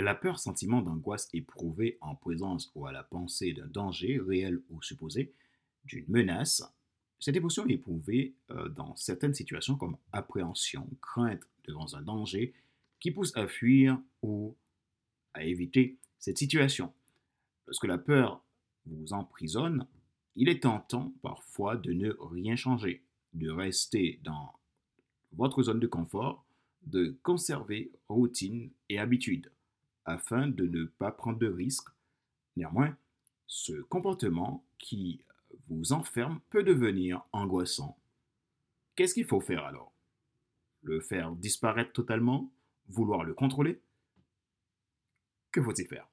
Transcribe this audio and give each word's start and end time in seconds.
La 0.00 0.14
peur, 0.14 0.38
sentiment 0.38 0.80
d'angoisse 0.80 1.28
éprouvé 1.34 1.98
en 2.00 2.14
présence 2.14 2.70
ou 2.76 2.86
à 2.86 2.92
la 2.92 3.02
pensée 3.02 3.52
d'un 3.52 3.66
danger 3.66 4.20
réel 4.20 4.62
ou 4.70 4.80
supposé, 4.80 5.34
d'une 5.86 6.04
menace. 6.06 6.62
Cette 7.18 7.34
émotion 7.34 7.66
est 7.66 7.72
éprouvée 7.72 8.36
euh, 8.52 8.68
dans 8.68 8.94
certaines 8.94 9.34
situations 9.34 9.74
comme 9.74 9.96
appréhension, 10.12 10.88
crainte 11.02 11.42
devant 11.66 11.94
un 11.94 12.02
danger 12.02 12.54
qui 13.00 13.10
pousse 13.10 13.36
à 13.36 13.48
fuir 13.48 14.00
ou 14.22 14.56
à 15.34 15.42
éviter 15.42 15.98
cette 16.20 16.38
situation. 16.38 16.92
Lorsque 17.66 17.86
la 17.86 17.98
peur 17.98 18.44
vous 18.86 19.12
emprisonne, 19.12 19.84
il 20.36 20.48
est 20.48 20.62
tentant 20.62 21.12
parfois 21.22 21.76
de 21.76 21.92
ne 21.92 22.14
rien 22.20 22.54
changer, 22.54 23.02
de 23.32 23.50
rester 23.50 24.20
dans 24.22 24.54
votre 25.32 25.64
zone 25.64 25.80
de 25.80 25.88
confort, 25.88 26.46
de 26.82 27.18
conserver 27.24 27.90
routine 28.08 28.70
et 28.88 29.00
habitude, 29.00 29.50
afin 30.08 30.48
de 30.48 30.66
ne 30.66 30.84
pas 30.84 31.12
prendre 31.12 31.38
de 31.38 31.48
risques. 31.48 31.90
Néanmoins, 32.56 32.96
ce 33.46 33.72
comportement 33.82 34.64
qui 34.78 35.22
vous 35.68 35.92
enferme 35.92 36.40
peut 36.50 36.62
devenir 36.62 37.22
angoissant. 37.32 37.98
Qu'est-ce 38.96 39.14
qu'il 39.14 39.26
faut 39.26 39.40
faire 39.40 39.64
alors? 39.64 39.92
Le 40.82 41.00
faire 41.00 41.32
disparaître 41.32 41.92
totalement? 41.92 42.50
Vouloir 42.88 43.22
le 43.22 43.34
contrôler? 43.34 43.80
Que 45.52 45.62
faut-il 45.62 45.86
faire? 45.86 46.08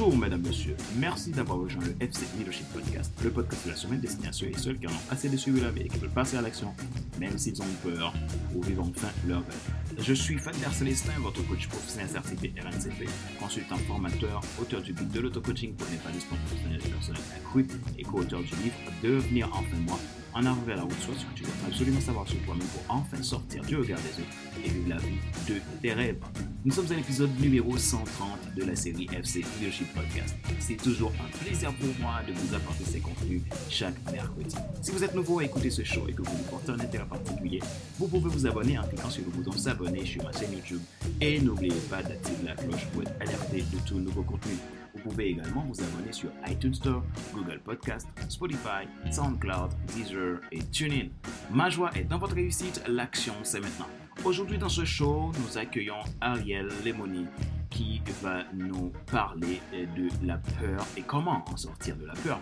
Bonjour, 0.00 0.16
madame, 0.16 0.40
monsieur. 0.40 0.74
Merci 0.96 1.30
d'avoir 1.30 1.58
rejoint 1.58 1.84
le 1.84 1.94
FC 2.02 2.24
Leadership 2.38 2.66
Podcast, 2.72 3.12
le 3.22 3.28
podcast 3.28 3.66
de 3.66 3.70
la 3.70 3.76
semaine 3.76 4.00
destiné 4.00 4.28
à 4.28 4.32
ceux 4.32 4.46
et 4.46 4.56
celles 4.56 4.78
qui 4.78 4.86
en 4.86 4.92
ont 4.92 5.10
assez 5.10 5.28
de 5.28 5.36
suivre 5.36 5.62
la 5.62 5.70
vie 5.70 5.82
et 5.82 5.88
qui 5.88 5.98
veulent 5.98 6.08
passer 6.08 6.38
à 6.38 6.40
l'action, 6.40 6.72
même 7.18 7.36
s'ils 7.36 7.60
ont 7.60 7.66
peur, 7.84 8.14
ou 8.54 8.62
vivre 8.62 8.82
enfin 8.82 9.10
leur 9.28 9.40
rêve. 9.40 9.74
Je 9.98 10.14
suis 10.14 10.38
Fadler 10.38 10.72
Célestin, 10.72 11.12
votre 11.20 11.46
coach 11.46 11.68
professionnel 11.68 12.08
certifié 12.08 12.50
RNCP, 12.58 13.10
consultant 13.38 13.76
formateur, 13.76 14.40
auteur 14.58 14.80
du 14.80 14.94
guide 14.94 15.10
de 15.10 15.20
l'auto-coaching 15.20 15.74
pour 15.74 15.86
l'épanouissement 15.90 16.38
professionnel 16.46 16.80
et 16.82 16.88
personnel 16.88 17.22
accru 17.36 17.66
et 17.98 18.02
co-auteur 18.02 18.40
du 18.40 18.54
livre 18.56 18.76
Devenir 19.02 19.50
enfin 19.52 19.76
moi 19.86 19.98
en 20.34 20.44
arrivant 20.44 20.62
vers 20.62 20.76
la 20.76 20.82
route 20.82 21.00
soit 21.00 21.14
ce 21.14 21.24
que 21.24 21.34
tu 21.34 21.42
dois 21.42 21.52
absolument 21.66 22.00
savoir 22.00 22.28
sur 22.28 22.40
toi-même 22.42 22.66
pour 22.68 22.82
enfin 22.88 23.22
sortir 23.22 23.62
du 23.64 23.76
regard 23.76 23.98
des 24.00 24.22
autres 24.22 24.64
et 24.64 24.68
vivre 24.68 24.88
la 24.88 24.96
vie 24.96 25.18
de 25.48 25.60
tes 25.80 25.92
rêves. 25.92 26.20
Nous 26.64 26.72
sommes 26.72 26.90
à 26.92 26.94
l'épisode 26.94 27.30
numéro 27.40 27.76
130 27.76 28.54
de 28.54 28.64
la 28.64 28.76
série 28.76 29.08
FC 29.12 29.44
Leadership 29.58 29.92
Podcast. 29.94 30.36
C'est 30.58 30.76
toujours 30.76 31.12
un 31.20 31.44
plaisir 31.44 31.72
pour 31.74 31.88
moi 32.00 32.20
de 32.26 32.32
vous 32.32 32.54
apporter 32.54 32.84
ces 32.84 33.00
contenus 33.00 33.42
chaque 33.68 33.94
mercredi. 34.12 34.56
Si 34.82 34.90
vous 34.90 35.02
êtes 35.02 35.14
nouveau 35.14 35.38
à 35.38 35.44
écouter 35.44 35.70
ce 35.70 35.82
show 35.82 36.06
et 36.08 36.12
que 36.12 36.22
vous 36.22 36.36
vous 36.36 36.50
portez 36.50 36.72
un 36.72 36.80
intérêt 36.80 37.06
particulier, 37.06 37.60
vous 37.98 38.08
pouvez 38.08 38.28
vous 38.28 38.46
abonner 38.46 38.78
en 38.78 38.84
cliquant 38.84 39.10
sur 39.10 39.24
le 39.24 39.30
bouton 39.30 39.52
s'abonner 39.52 40.04
sur 40.04 40.22
ma 40.22 40.32
chaîne 40.32 40.52
YouTube 40.52 40.80
et 41.20 41.40
n'oubliez 41.40 41.80
pas 41.88 42.02
d'activer 42.02 42.44
la 42.46 42.54
cloche 42.54 42.86
pour 42.92 43.02
être 43.02 43.14
alerté 43.20 43.62
de 43.62 43.78
tout 43.86 43.98
nouveau 43.98 44.22
contenu. 44.22 44.54
Vous 44.94 45.10
pouvez 45.10 45.28
également 45.28 45.64
vous 45.68 45.82
abonner 45.82 46.12
sur 46.12 46.30
iTunes 46.48 46.74
Store, 46.74 47.02
Google 47.34 47.60
Podcast, 47.64 48.08
Spotify, 48.28 48.86
SoundCloud, 49.10 49.70
Deezer 49.94 50.40
et 50.52 50.62
TuneIn. 50.64 51.08
Ma 51.50 51.70
joie 51.70 51.90
est 51.94 52.04
dans 52.04 52.18
votre 52.18 52.34
réussite, 52.34 52.82
l'action 52.88 53.34
c'est 53.42 53.60
maintenant. 53.60 53.86
Aujourd'hui 54.24 54.58
dans 54.58 54.68
ce 54.68 54.84
show, 54.84 55.32
nous 55.40 55.58
accueillons 55.58 56.02
Ariel 56.20 56.68
Lemoni 56.84 57.26
qui 57.70 58.02
va 58.22 58.44
nous 58.52 58.92
parler 59.10 59.60
de 59.72 60.08
la 60.26 60.36
peur 60.36 60.86
et 60.96 61.02
comment 61.02 61.44
en 61.46 61.56
sortir 61.56 61.96
de 61.96 62.04
la 62.04 62.14
peur 62.14 62.38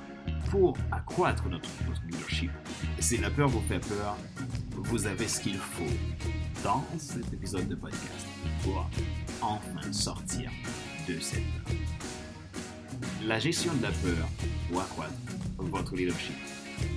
pour 0.50 0.76
accroître 0.90 1.48
notre, 1.48 1.68
notre 1.86 2.02
leadership. 2.06 2.50
Si 2.98 3.18
la 3.18 3.30
peur 3.30 3.48
vous 3.48 3.60
fait 3.60 3.78
peur, 3.78 4.16
vous 4.74 5.06
avez 5.06 5.28
ce 5.28 5.40
qu'il 5.40 5.56
faut 5.56 5.84
dans 6.64 6.84
cet 6.96 7.32
épisode 7.32 7.68
de 7.68 7.74
podcast 7.74 8.26
pour 8.62 8.88
enfin 9.40 9.92
sortir 9.92 10.50
de 11.08 11.18
cette 11.20 11.42
peur 11.64 12.17
la 13.26 13.38
gestion 13.38 13.72
de 13.74 13.82
la 13.82 13.90
peur 13.90 14.28
ou 14.72 14.78
accroître 14.78 15.12
votre 15.58 15.94
leadership. 15.96 16.34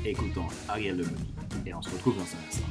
Écoutons 0.05 0.45
Ariel 0.69 0.97
Lemoni 0.97 1.33
et 1.65 1.73
on 1.73 1.81
se 1.81 1.89
retrouve 1.89 2.15
dans 2.15 2.21
un 2.21 2.47
instant. 2.47 2.67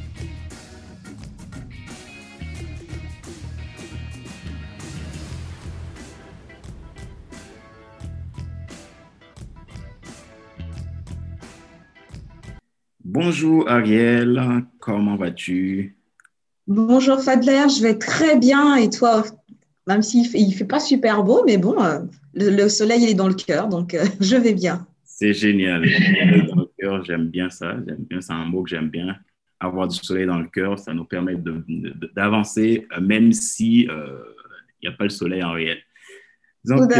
Bonjour 13.04 13.68
Ariel, 13.68 14.64
comment 14.78 15.16
vas-tu? 15.16 15.96
Bonjour 16.68 17.20
Fadler, 17.20 17.64
je 17.68 17.82
vais 17.82 17.98
très 17.98 18.38
bien 18.38 18.76
et 18.76 18.88
toi? 18.88 19.24
Même 19.88 20.02
s'il 20.02 20.22
ne 20.22 20.52
fait, 20.52 20.64
pas 20.64 20.78
super 20.78 21.24
beau, 21.24 21.42
mais 21.44 21.58
bon, 21.58 21.76
euh, 22.38 22.50
le, 22.50 22.68
soleil 22.68 23.02
il 23.02 23.10
est 23.10 23.14
dans 23.14 23.28
le 23.28 23.34
cœur, 23.34 23.68
donc 23.68 23.94
euh, 23.94 24.04
je 24.20 24.36
vais 24.36 24.54
bien. 24.54 24.86
C'est 25.04 25.32
génial. 25.32 25.82
dans 26.48 26.56
le 26.56 26.70
cœur, 26.78 27.04
j'aime 27.04 27.28
bien 27.28 27.50
ça. 27.50 27.76
J'aime 27.86 28.04
bien, 28.08 28.20
c'est 28.20 28.32
un 28.32 28.44
mot 28.46 28.62
que 28.62 28.70
j'aime 28.70 28.88
bien. 28.88 29.16
Avoir 29.58 29.86
du 29.88 29.96
soleil 29.96 30.26
dans 30.26 30.38
le 30.38 30.48
cœur, 30.48 30.78
ça 30.78 30.94
nous 30.94 31.04
permet 31.04 31.34
d'avancer, 32.14 32.86
euh, 32.96 33.00
même 33.00 33.32
si 33.32 33.80
il 33.82 33.88
n'y 34.82 34.88
a 34.88 34.92
pas 34.92 35.04
le 35.04 35.10
soleil 35.10 35.42
en 35.42 35.52
réel. 35.52 35.78
Donc, 36.64 36.90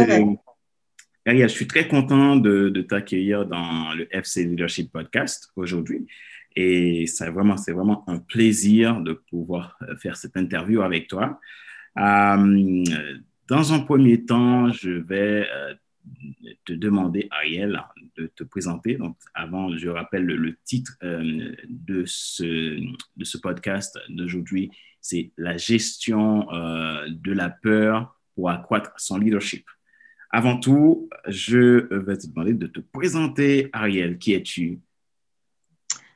je 1.25 1.47
suis 1.47 1.67
très 1.67 1.87
content 1.87 2.35
de, 2.35 2.69
de 2.69 2.81
t'accueillir 2.81 3.47
dans 3.47 3.93
le 3.93 4.07
FC 4.15 4.43
Leadership 4.43 4.91
Podcast 4.91 5.51
aujourd'hui. 5.55 6.05
Et 6.55 7.07
c'est 7.07 7.29
vraiment, 7.29 7.57
c'est 7.57 7.71
vraiment 7.71 8.03
un 8.07 8.19
plaisir 8.19 9.01
de 9.01 9.13
pouvoir 9.13 9.79
faire 9.99 10.15
cette 10.17 10.37
interview 10.37 10.81
avec 10.81 11.07
toi. 11.07 11.39
Euh, 11.97 12.83
dans 13.51 13.73
un 13.73 13.79
premier 13.79 14.23
temps, 14.23 14.71
je 14.71 14.91
vais 14.91 15.45
euh, 15.53 15.73
te 16.63 16.71
demander, 16.71 17.27
Ariel, 17.31 17.83
de 18.17 18.27
te 18.27 18.45
présenter. 18.45 18.95
Donc, 18.95 19.17
avant, 19.33 19.75
je 19.75 19.89
rappelle 19.89 20.23
le, 20.23 20.55
titre 20.63 20.93
euh, 21.03 21.53
de, 21.67 22.05
ce, 22.05 23.37
podcast 23.41 23.99
d'aujourd'hui, 24.07 24.71
c'est 25.01 25.33
la 25.35 25.57
gestion 25.57 26.47
de 27.09 27.31
la 27.33 27.49
peur 27.49 28.17
pour 28.35 28.49
accroître 28.49 28.93
son 28.95 29.17
leadership. 29.17 29.65
Avant 30.29 30.57
tout, 30.57 31.09
je 31.27 31.93
vais 31.93 32.17
te 32.17 32.27
demander 32.27 32.53
de 32.53 32.67
te 32.67 32.79
présenter, 32.79 33.69
Ariel. 33.73 34.17
Qui 34.17 34.31
es-tu? 34.31 34.79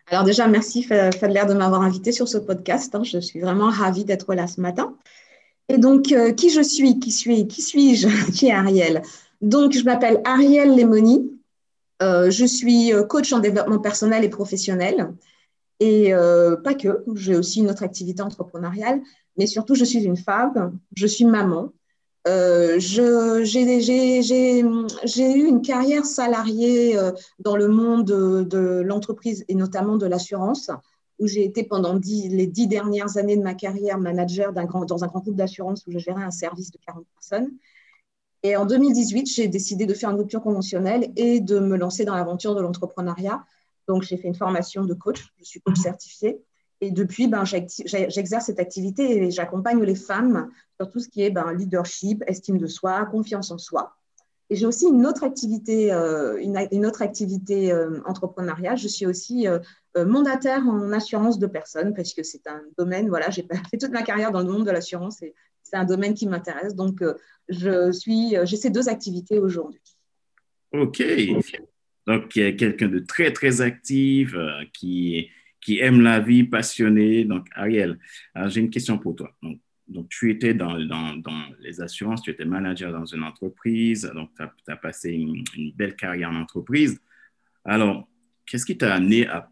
Alors 0.07 0.23
déjà, 0.23 0.47
merci 0.47 0.83
Fadler 0.83 1.43
de 1.49 1.53
m'avoir 1.53 1.81
invité 1.81 2.13
sur 2.13 2.29
ce 2.29 2.37
podcast. 2.37 2.95
Hein. 2.95 3.03
Je 3.03 3.19
suis 3.19 3.41
vraiment 3.41 3.69
ravie 3.69 4.05
d'être 4.05 4.33
là 4.33 4.47
ce 4.47 4.61
matin. 4.61 4.95
Et 5.69 5.77
donc, 5.77 6.11
euh, 6.11 6.31
qui 6.31 6.49
je 6.49 6.61
suis 6.61 6.99
Qui 6.99 7.11
suis 7.11 7.47
Qui 7.47 7.61
suis-je 7.61 8.31
Qui 8.31 8.47
est 8.47 8.53
Ariel? 8.53 9.01
Donc, 9.41 9.73
je 9.73 9.83
m'appelle 9.83 10.21
Ariel 10.23 10.75
Lemoni. 10.75 11.31
Euh, 12.01 12.29
je 12.29 12.45
suis 12.45 12.93
euh, 12.93 13.03
coach 13.03 13.31
en 13.33 13.39
développement 13.39 13.79
personnel 13.79 14.23
et 14.23 14.29
professionnel. 14.29 15.13
Et 15.81 16.13
pas 16.63 16.73
que, 16.73 17.03
j'ai 17.15 17.35
aussi 17.35 17.59
une 17.59 17.69
autre 17.69 17.83
activité 17.83 18.21
entrepreneuriale, 18.21 19.01
mais 19.37 19.45
surtout, 19.45 19.75
je 19.75 19.83
suis 19.83 20.01
une 20.01 20.15
femme, 20.15 20.79
je 20.95 21.05
suis 21.05 21.25
maman. 21.25 21.73
j'ai 22.25 23.01
eu 25.33 25.45
une 25.45 25.61
carrière 25.61 26.05
salariée 26.05 26.97
dans 27.39 27.57
le 27.57 27.67
monde 27.67 28.05
de 28.05 28.81
l'entreprise 28.85 29.43
et 29.49 29.55
notamment 29.55 29.97
de 29.97 30.05
l'assurance 30.05 30.71
où 31.19 31.27
j'ai 31.27 31.43
été 31.43 31.63
pendant 31.63 31.93
les 31.93 32.47
dix 32.47 32.67
dernières 32.67 33.17
années 33.17 33.37
de 33.37 33.43
ma 33.43 33.53
carrière 33.53 33.97
manager 33.97 34.53
dans 34.53 34.61
un 35.03 35.07
grand 35.07 35.21
groupe 35.21 35.35
d'assurance 35.35 35.85
où 35.87 35.91
je 35.91 35.99
gérais 35.99 36.23
un 36.23 36.31
service 36.31 36.71
de 36.71 36.77
40 36.85 37.05
personnes. 37.13 37.51
Et 38.43 38.55
en 38.57 38.65
2018, 38.65 39.25
j'ai 39.27 39.47
décidé 39.47 39.85
de 39.85 39.93
faire 39.93 40.11
une 40.11 40.17
rupture 40.17 40.41
conventionnelle 40.41 41.11
et 41.15 41.39
de 41.39 41.59
me 41.59 41.77
lancer 41.77 42.05
dans 42.05 42.15
l'aventure 42.15 42.53
de 42.53 42.61
l'entrepreneuriat. 42.61 43.43
Donc, 43.87 44.03
j'ai 44.03 44.17
fait 44.17 44.27
une 44.27 44.35
formation 44.35 44.83
de 44.83 44.93
coach, 44.93 45.33
je 45.39 45.45
suis 45.45 45.61
coach 45.61 45.77
certifié. 45.77 46.41
Et 46.81 46.91
depuis, 46.91 47.27
ben, 47.27 47.43
j'exerce 47.45 48.45
cette 48.45 48.59
activité 48.59 49.23
et 49.23 49.31
j'accompagne 49.31 49.81
les 49.81 49.95
femmes 49.95 50.51
sur 50.79 50.91
tout 50.91 50.99
ce 50.99 51.07
qui 51.07 51.23
est 51.23 51.31
ben, 51.31 51.53
leadership, 51.53 52.23
estime 52.27 52.57
de 52.57 52.67
soi, 52.67 53.05
confiance 53.05 53.49
en 53.51 53.57
soi. 53.57 53.95
Et 54.49 54.55
j'ai 54.55 54.65
aussi 54.65 54.85
une 54.85 55.07
autre 55.07 55.23
activité, 55.23 55.91
euh, 55.91 56.37
une, 56.37 56.85
autre 56.85 57.01
activité 57.01 57.71
euh, 57.71 57.99
entrepreneuriale. 58.05 58.77
Je 58.77 58.87
suis 58.87 59.05
aussi 59.07 59.47
euh, 59.47 59.59
mandataire 60.03 60.67
en 60.67 60.91
assurance 60.91 61.39
de 61.39 61.47
personnes 61.47 61.93
parce 61.93 62.13
que 62.13 62.23
c'est 62.23 62.47
un 62.47 62.61
domaine, 62.77 63.07
voilà, 63.07 63.29
j'ai 63.29 63.43
fait 63.71 63.77
toute 63.77 63.91
ma 63.91 64.03
carrière 64.03 64.31
dans 64.31 64.41
le 64.41 64.51
monde 64.51 64.65
de 64.65 64.71
l'assurance 64.71 65.21
et 65.21 65.33
c'est 65.63 65.77
un 65.77 65.85
domaine 65.85 66.13
qui 66.13 66.27
m'intéresse. 66.27 66.75
Donc, 66.75 67.01
je 67.47 67.91
suis, 67.91 68.35
j'ai 68.43 68.57
ces 68.57 68.69
deux 68.69 68.89
activités 68.89 69.39
aujourd'hui. 69.39 69.81
OK. 70.71 71.03
Donc, 72.05 72.29
quelqu'un 72.29 72.87
de 72.87 72.99
très, 72.99 73.31
très 73.31 73.61
actif 73.61 74.35
qui, 74.73 75.29
qui 75.61 75.79
aime 75.79 76.01
la 76.01 76.19
vie, 76.19 76.43
passionné. 76.43 77.25
Donc, 77.25 77.47
Ariel, 77.55 77.97
j'ai 78.47 78.61
une 78.61 78.69
question 78.69 78.99
pour 78.99 79.15
toi. 79.15 79.31
Donc, 79.41 79.59
donc, 79.87 80.09
tu 80.09 80.31
étais 80.31 80.53
dans, 80.53 80.79
dans, 80.79 81.15
dans, 81.17 81.43
les 81.59 81.79
assurances, 81.79 82.23
tu 82.23 82.31
étais 82.31 82.45
manager 82.45 82.91
dans 82.91 83.05
une 83.05 83.23
entreprise, 83.23 84.09
donc 84.15 84.31
tu 84.35 84.71
as, 84.71 84.75
passé 84.77 85.11
une, 85.11 85.43
belle 85.75 85.95
carrière 85.95 86.29
en 86.29 86.35
entreprise. 86.35 86.99
Alors, 87.63 88.07
qu'est-ce 88.45 88.65
qui 88.65 88.77
t'a 88.77 88.95
amené 88.95 89.27
à, 89.27 89.49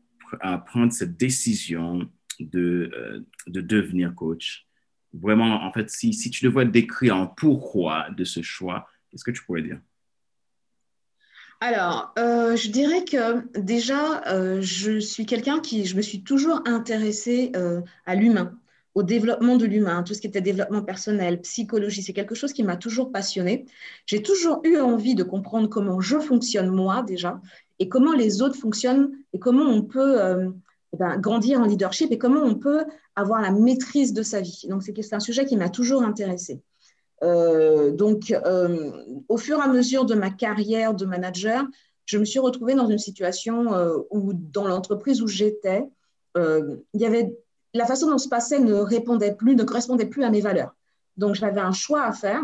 prendre 0.66 0.92
cette 0.92 1.18
décision 1.18 2.10
de, 2.40 2.92
euh, 2.96 3.26
de 3.48 3.62
devenir 3.62 4.14
coach? 4.16 4.66
Vraiment, 5.14 5.64
en 5.64 5.72
fait, 5.72 5.90
si, 5.90 6.14
si 6.14 6.30
tu 6.30 6.46
devais 6.46 6.66
décrire 6.66 7.16
en 7.16 7.28
pourquoi 7.28 8.08
de 8.18 8.24
ce 8.24 8.42
choix, 8.42 8.88
qu'est-ce 9.10 9.24
que 9.24 9.32
tu 9.32 9.44
pourrais 9.44 9.62
dire? 9.62 9.80
Alors, 11.62 12.14
euh, 12.18 12.56
je 12.56 12.70
dirais 12.70 13.06
que 13.06 13.60
déjà, 13.60 14.22
euh, 14.28 14.60
je 14.62 15.00
suis 15.00 15.26
quelqu'un 15.26 15.60
qui, 15.60 15.86
je 15.86 15.96
me 15.96 16.02
suis 16.02 16.24
toujours 16.24 16.62
intéressée 16.66 17.52
à 18.06 18.16
l'humain 18.16 18.58
au 18.96 19.04
développement 19.04 19.58
de 19.58 19.66
l'humain, 19.66 20.04
tout 20.04 20.14
ce 20.14 20.22
qui 20.22 20.28
était 20.28 20.42
développement 20.42 20.84
personnel, 20.84 21.42
psychologie, 21.42 22.04
c'est 22.04 22.14
quelque 22.14 22.36
chose 22.36 22.54
qui 22.54 22.64
m'a 22.64 22.78
toujours 22.78 23.12
passionné. 23.12 23.66
J'ai 24.06 24.22
toujours 24.22 24.62
eu 24.64 24.78
envie 24.78 25.16
de 25.16 25.24
comprendre 25.24 25.68
comment 25.68 26.00
je 26.00 26.20
fonctionne 26.20 26.70
moi 26.70 27.02
déjà 27.02 27.42
et 27.80 27.90
comment 27.90 28.14
les 28.14 28.42
autres 28.42 28.56
fonctionnent 28.56 29.12
et 29.34 29.40
comment 29.40 29.66
on 29.66 29.82
peut 29.82 30.22
euh, 30.22 30.50
eh 30.94 30.98
ben, 30.98 31.18
grandir 31.18 31.60
en 31.60 31.66
leadership 31.66 32.12
et 32.12 32.18
comment 32.18 32.42
on 32.42 32.56
peut 32.56 32.86
avoir 33.16 33.42
la 33.42 33.52
maîtrise 33.52 34.14
de 34.14 34.24
sa 34.24 34.42
vie. 34.42 34.66
Donc 34.70 34.84
c'est 34.84 35.14
un 35.14 35.20
sujet 35.20 35.46
qui 35.46 35.58
m'a 35.58 35.70
toujours 35.70 36.04
intéressé. 36.04 36.62
Euh, 37.24 37.92
donc 37.92 38.32
euh, 38.32 38.92
au 39.30 39.38
fur 39.38 39.60
et 39.60 39.62
à 39.62 39.68
mesure 39.68 40.06
de 40.06 40.16
ma 40.16 40.30
carrière 40.30 40.94
de 40.94 41.06
manager, 41.06 41.66
je 42.06 42.18
me 42.18 42.26
suis 42.26 42.40
retrouvée 42.40 42.76
dans 42.76 42.88
une 42.88 42.98
situation 42.98 43.70
où 44.12 44.34
dans 44.34 44.68
l'entreprise 44.68 45.22
où 45.22 45.28
j'étais, 45.28 45.88
il 46.36 46.82
y 46.96 47.06
avait 47.06 47.34
la 47.74 47.86
façon 47.86 48.10
dont 48.10 48.18
se 48.18 48.28
passait 48.28 48.60
ne 48.60 48.74
répondait 48.74 49.34
plus, 49.34 49.56
ne 49.56 49.64
correspondait 49.64 50.06
plus 50.06 50.24
à 50.26 50.30
mes 50.30 50.42
valeurs. 50.42 50.76
Donc, 51.16 51.36
j'avais 51.36 51.62
un 51.62 51.72
choix 51.72 52.04
à 52.04 52.12
faire. 52.12 52.44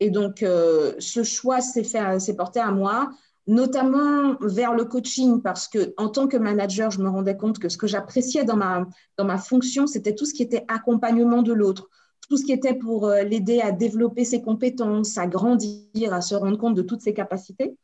Et 0.00 0.10
donc, 0.10 0.40
ce 0.40 1.22
choix 1.24 1.62
s'est 1.62 2.36
porté 2.36 2.60
à 2.60 2.70
moi, 2.72 3.10
notamment 3.46 4.36
vers 4.40 4.74
le 4.74 4.84
coaching, 4.84 5.42
parce 5.42 5.68
que 5.68 5.92
en 5.96 6.08
tant 6.08 6.28
que 6.28 6.36
manager, 6.36 6.90
je 6.90 7.00
me 7.00 7.08
rendais 7.08 7.36
compte 7.36 7.58
que 7.58 7.68
ce 7.68 7.76
que 7.76 7.86
j'appréciais 7.86 8.44
dans 8.44 8.56
ma, 8.56 8.86
dans 9.16 9.24
ma 9.24 9.38
fonction, 9.38 9.86
c'était 9.86 10.14
tout 10.14 10.24
ce 10.24 10.34
qui 10.34 10.42
était 10.42 10.64
accompagnement 10.68 11.42
de 11.42 11.52
l'autre, 11.52 11.88
tout 12.28 12.36
ce 12.36 12.44
qui 12.44 12.52
était 12.52 12.74
pour 12.74 13.08
euh, 13.08 13.22
l'aider 13.22 13.60
à 13.60 13.72
développer 13.72 14.24
ses 14.24 14.42
compétences, 14.42 15.18
à 15.18 15.26
grandir, 15.26 16.12
à 16.12 16.20
se 16.20 16.34
rendre 16.34 16.58
compte 16.58 16.74
de 16.74 16.82
toutes 16.82 17.00
ses 17.00 17.14
capacités. 17.14 17.76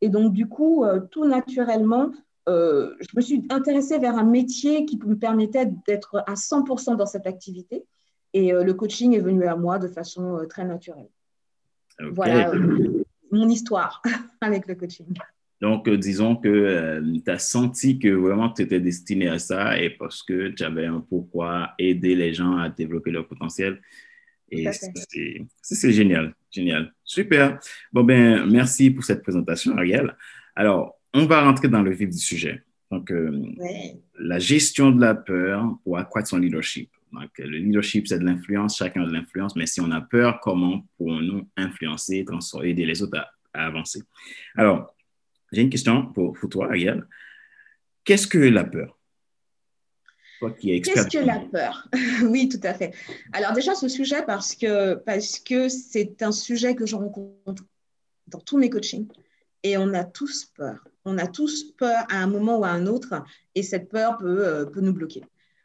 Et 0.00 0.08
donc, 0.08 0.32
du 0.32 0.48
coup, 0.48 0.84
euh, 0.84 1.00
tout 1.10 1.26
naturellement, 1.26 2.10
euh, 2.48 2.94
je 3.00 3.08
me 3.14 3.20
suis 3.20 3.46
intéressée 3.50 3.98
vers 3.98 4.16
un 4.16 4.24
métier 4.24 4.84
qui 4.84 4.98
me 4.98 5.16
permettait 5.16 5.66
d'être 5.86 6.22
à 6.26 6.34
100% 6.34 6.96
dans 6.96 7.06
cette 7.06 7.26
activité. 7.26 7.84
Et 8.32 8.52
euh, 8.52 8.64
le 8.64 8.74
coaching 8.74 9.14
est 9.14 9.20
venu 9.20 9.44
à 9.44 9.56
moi 9.56 9.78
de 9.78 9.88
façon 9.88 10.36
euh, 10.36 10.46
très 10.46 10.64
naturelle. 10.64 11.08
Voilà 12.12 12.52
mon 13.30 13.48
histoire 13.48 14.02
avec 14.40 14.66
le 14.66 14.74
coaching. 14.74 15.06
Donc, 15.60 15.90
disons 15.90 16.36
que 16.36 17.02
tu 17.22 17.30
as 17.30 17.38
senti 17.38 17.98
que 17.98 18.08
vraiment 18.08 18.50
tu 18.50 18.62
étais 18.62 18.80
destiné 18.80 19.28
à 19.28 19.38
ça 19.38 19.78
et 19.78 19.90
parce 19.90 20.22
que 20.22 20.48
tu 20.48 20.62
avais 20.64 20.86
un 20.86 21.00
pourquoi 21.00 21.72
aider 21.78 22.14
les 22.14 22.32
gens 22.32 22.56
à 22.56 22.70
développer 22.70 23.10
leur 23.10 23.28
potentiel. 23.28 23.80
Et 24.50 24.68
c'est 25.62 25.92
génial, 25.92 26.34
génial. 26.50 26.92
Super. 27.04 27.60
Bon, 27.92 28.02
ben, 28.02 28.46
merci 28.46 28.90
pour 28.90 29.04
cette 29.04 29.22
présentation, 29.22 29.76
Ariel. 29.76 30.16
Alors, 30.56 30.98
on 31.12 31.26
va 31.26 31.42
rentrer 31.42 31.68
dans 31.68 31.82
le 31.82 31.92
vif 31.92 32.08
du 32.08 32.18
sujet. 32.18 32.62
Donc, 32.90 33.12
euh, 33.12 33.42
la 34.18 34.38
gestion 34.38 34.90
de 34.90 35.00
la 35.00 35.14
peur 35.14 35.76
pour 35.84 35.98
accroître 35.98 36.28
son 36.28 36.38
leadership. 36.38 36.90
Donc, 37.12 37.30
le 37.38 37.58
leadership, 37.58 38.06
c'est 38.08 38.18
de 38.18 38.24
l'influence, 38.24 38.76
chacun 38.76 39.02
a 39.02 39.06
de 39.06 39.12
l'influence, 39.12 39.56
mais 39.56 39.66
si 39.66 39.80
on 39.80 39.90
a 39.90 40.00
peur, 40.00 40.40
comment 40.40 40.86
pourrons-nous 40.96 41.48
influencer, 41.56 42.24
aider 42.62 42.86
les 42.86 43.02
autres 43.02 43.18
à, 43.52 43.66
avancer? 43.66 44.02
Alors, 44.56 44.94
j'ai 45.52 45.62
une 45.62 45.70
question 45.70 46.06
pour, 46.12 46.36
toi, 46.48 46.66
Ariel. 46.66 47.06
Qu'est-ce 48.04 48.26
que 48.26 48.38
la 48.38 48.64
peur? 48.64 48.98
Qu'est-ce 50.60 51.08
que 51.08 51.24
la 51.24 51.40
peur? 51.40 51.88
Oui, 52.22 52.48
tout 52.48 52.60
à 52.62 52.72
fait. 52.72 52.94
Alors 53.32 53.52
déjà, 53.52 53.74
ce 53.74 53.88
sujet, 53.88 54.24
parce 54.24 54.54
que 54.54 54.94
parce 54.94 55.38
que 55.38 55.68
c'est 55.68 56.22
un 56.22 56.32
sujet 56.32 56.74
que 56.74 56.86
je 56.86 56.96
rencontre 56.96 57.64
dans 58.26 58.40
tous 58.40 58.56
mes 58.56 58.70
coachings, 58.70 59.08
et 59.62 59.76
on 59.76 59.92
a 59.92 60.04
tous 60.04 60.46
peur 60.56 60.82
on 61.04 61.18
a 61.18 61.26
tous 61.26 61.72
peur 61.72 62.04
à 62.10 62.16
un 62.16 62.26
moment 62.26 62.58
ou 62.58 62.64
à 62.64 62.70
un 62.70 62.86
autre 62.86 63.22
et 63.54 63.62
cette 63.62 63.88
peur 63.88 64.18
peut, 64.18 64.46
euh, 64.46 64.66
nous 64.76 64.92
bloquer. 64.92 65.22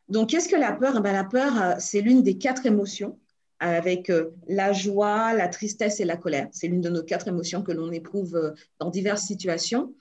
Donc, 0.09 0.29
qu'est-ce 0.29 0.49
que 0.49 0.55
la 0.55 0.71
peur? 0.71 0.95
Eh 0.97 1.01
ben, 1.01 1.13
La 1.13 1.23
peur, 1.23 1.61
euh, 1.61 1.73
c'est 1.79 2.01
l'une 2.01 2.23
des 2.23 2.37
quatre 2.37 2.65
émotions 2.65 3.19
avec 3.59 4.09
euh, 4.09 4.31
la 4.47 4.73
joie, 4.73 5.33
la 5.33 5.47
tristesse 5.47 5.99
et 5.99 6.05
la 6.05 6.17
colère. 6.17 6.47
C'est 6.51 6.67
l'une 6.67 6.81
de 6.81 6.89
nos 6.89 7.03
quatre 7.03 7.27
émotions 7.27 7.63
que 7.63 7.71
l'on 7.71 7.91
éprouve 7.91 8.53
dans 8.79 8.89
diverses 8.89 9.25
situations. 9.25 9.93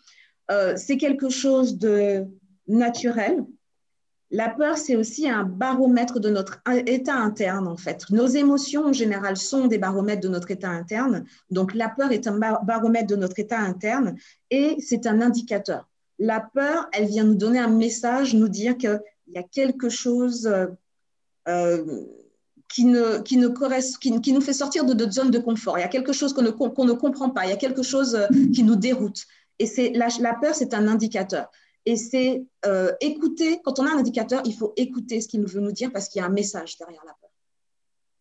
c'est 0.76 0.98
quelque 0.98 1.30
chose 1.30 1.78
de 1.78 2.26
naturel, 2.66 3.44
la 4.34 4.48
peur, 4.48 4.76
c'est 4.78 4.96
aussi 4.96 5.28
un 5.28 5.44
baromètre 5.44 6.18
de 6.18 6.28
notre 6.28 6.60
état 6.86 7.14
interne, 7.14 7.68
en 7.68 7.76
fait. 7.76 8.10
Nos 8.10 8.26
émotions, 8.26 8.86
en 8.86 8.92
général, 8.92 9.36
sont 9.36 9.68
des 9.68 9.78
baromètres 9.78 10.22
de 10.22 10.28
notre 10.28 10.50
état 10.50 10.70
interne. 10.70 11.24
Donc, 11.50 11.72
la 11.72 11.88
peur 11.88 12.10
est 12.10 12.26
un 12.26 12.36
baromètre 12.64 13.06
de 13.06 13.14
notre 13.14 13.38
état 13.38 13.60
interne 13.60 14.16
et 14.50 14.74
c'est 14.80 15.06
un 15.06 15.20
indicateur. 15.20 15.88
La 16.18 16.40
peur, 16.40 16.88
elle 16.92 17.06
vient 17.06 17.22
nous 17.22 17.36
donner 17.36 17.60
un 17.60 17.68
message, 17.68 18.34
nous 18.34 18.48
dire 18.48 18.76
qu'il 19.24 19.34
y 19.34 19.38
a 19.38 19.42
quelque 19.42 19.88
chose 19.88 20.46
euh, 20.46 20.66
euh, 21.48 22.04
qui, 22.68 22.84
ne, 22.84 23.22
qui, 23.22 23.36
ne 23.36 23.48
qui, 23.98 24.20
qui, 24.20 24.32
nous 24.32 24.40
fait 24.40 24.52
sortir 24.52 24.84
de 24.84 24.94
notre 24.94 25.12
zone 25.12 25.30
de 25.30 25.38
confort. 25.38 25.78
Il 25.78 25.82
y 25.82 25.84
a 25.84 25.88
quelque 25.88 26.12
chose 26.12 26.32
qu'on 26.32 26.42
ne, 26.42 26.48
ne 26.48 26.92
comprend 26.92 27.30
pas. 27.30 27.46
Il 27.46 27.50
y 27.50 27.52
a 27.52 27.56
quelque 27.56 27.82
chose 27.82 28.14
euh, 28.14 28.26
qui 28.52 28.62
nous 28.62 28.76
déroute. 28.76 29.26
Et 29.58 29.92
la, 29.94 30.08
la 30.20 30.34
peur, 30.34 30.54
c'est 30.54 30.74
un 30.74 30.88
indicateur. 30.88 31.48
Et 31.86 31.96
c'est 31.96 32.44
euh, 32.66 32.92
écouter, 33.00 33.60
quand 33.62 33.78
on 33.78 33.86
a 33.86 33.90
un 33.90 33.98
indicateur, 33.98 34.42
il 34.46 34.54
faut 34.54 34.72
écouter 34.76 35.20
ce 35.20 35.28
qu'il 35.28 35.44
veut 35.44 35.60
nous 35.60 35.72
dire 35.72 35.92
parce 35.92 36.08
qu'il 36.08 36.20
y 36.20 36.22
a 36.22 36.26
un 36.26 36.32
message 36.32 36.78
derrière 36.78 37.02
la 37.06 37.12
peur. 37.12 37.30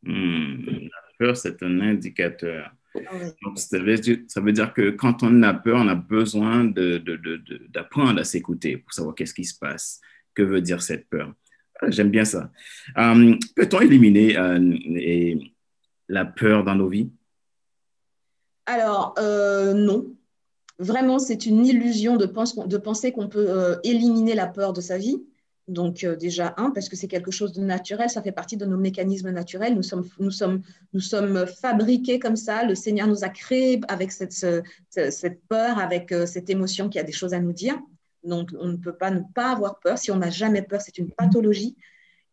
Hmm, 0.03 0.65
la 0.65 1.17
peur, 1.17 1.37
c'est 1.37 1.63
un 1.63 1.79
indicateur. 1.79 2.71
Ah 2.95 2.99
Donc, 3.41 3.57
ça, 3.57 3.79
veut 3.79 3.97
dire, 3.97 4.19
ça, 4.27 4.41
veut 4.41 4.51
dire, 4.51 4.73
que 4.73 4.91
quand 4.91 5.23
on 5.23 5.41
a 5.43 5.53
peur, 5.53 5.77
on 5.79 5.87
a 5.87 5.95
besoin 5.95 6.65
d'apprendre 6.65 8.15
de, 8.15 8.19
à 8.19 8.23
s'écouter 8.23 8.77
pour 8.77 8.93
savoir 8.93 9.15
qu'est-ce 9.15 9.33
qui 9.33 9.45
se 9.45 9.57
passe, 9.57 9.99
que 10.33 10.43
veut 10.43 10.61
dire 10.61 10.81
cette 10.81 11.07
peur? 11.09 11.33
Ah, 11.81 11.89
j'aime 11.89 12.09
bien 12.09 12.25
ça. 12.25 12.51
Hum, 12.95 13.37
peut-on 13.55 13.81
éliminer 13.81 14.37
euh, 14.37 15.35
la 16.07 16.25
peur 16.25 16.63
dans 16.63 16.75
nos 16.75 16.87
vies? 16.87 17.09
Alors, 18.65 19.15
euh, 19.17 19.73
non. 19.73 20.15
Vraiment, 20.79 21.19
c'est 21.19 21.45
une 21.45 21.65
illusion 21.65 22.17
de, 22.17 22.25
penser 22.25 23.11
qu'on 23.11 23.27
peut 23.27 23.45
euh, 23.49 23.75
éliminer 23.83 24.33
la 24.33 24.47
peur 24.47 24.73
de 24.73 24.81
sa 24.81 24.97
vie. 24.97 25.23
Donc 25.69 26.05
déjà, 26.19 26.53
un, 26.57 26.71
parce 26.71 26.89
que 26.89 26.97
c'est 26.97 27.07
quelque 27.07 27.31
chose 27.31 27.53
de 27.53 27.61
naturel, 27.61 28.09
ça 28.09 28.21
fait 28.21 28.33
partie 28.33 28.57
de 28.57 28.65
nos 28.65 28.75
mécanismes 28.75 29.29
naturels. 29.29 29.75
Nous 29.75 30.31
sommes, 30.31 31.47
fabriqués 31.61 32.19
comme 32.19 32.35
ça. 32.35 32.65
Le 32.65 32.75
Seigneur 32.75 33.07
nous 33.07 33.23
a 33.23 33.29
créés 33.29 33.79
avec 33.87 34.11
cette, 34.11 34.35
peur, 35.47 35.79
avec 35.79 36.13
cette 36.25 36.49
émotion 36.49 36.89
qui 36.89 36.99
a 36.99 37.03
des 37.03 37.13
choses 37.13 37.33
à 37.33 37.39
nous 37.39 37.53
dire. 37.53 37.79
Donc 38.23 38.49
on 38.59 38.67
ne 38.67 38.77
peut 38.77 38.95
pas 38.95 39.11
ne 39.11 39.21
pas 39.33 39.51
avoir 39.51 39.79
peur. 39.79 39.97
Si 39.97 40.11
on 40.11 40.17
n'a 40.17 40.29
jamais 40.29 40.61
peur, 40.61 40.81
c'est 40.81 40.97
une 40.97 41.11
pathologie. 41.11 41.75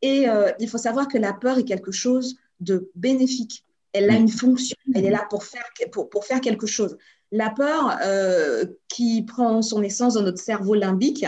Et 0.03 0.27
il 0.59 0.69
faut 0.69 0.79
savoir 0.79 1.09
que 1.09 1.19
la 1.19 1.35
peur 1.35 1.59
est 1.59 1.65
quelque 1.65 1.93
chose 1.93 2.37
de 2.61 2.91
bénéfique. 2.95 3.65
Elle 3.93 4.09
a 4.09 4.15
une 4.15 4.29
fonction. 4.29 4.77
Elle 4.95 5.05
est 5.05 5.11
là 5.11 5.27
pour 5.29 5.45
faire, 5.45 5.65
pour, 5.93 6.09
pour 6.09 6.25
faire 6.25 6.41
quelque 6.41 6.67
chose. 6.67 6.97
La 7.33 7.51
peur 7.51 7.97
euh, 8.05 8.65
qui 8.89 9.23
prend 9.23 9.63
son 9.63 9.83
essence 9.83 10.15
dans 10.15 10.23
notre 10.23 10.43
cerveau 10.43 10.75
limbique, 10.75 11.25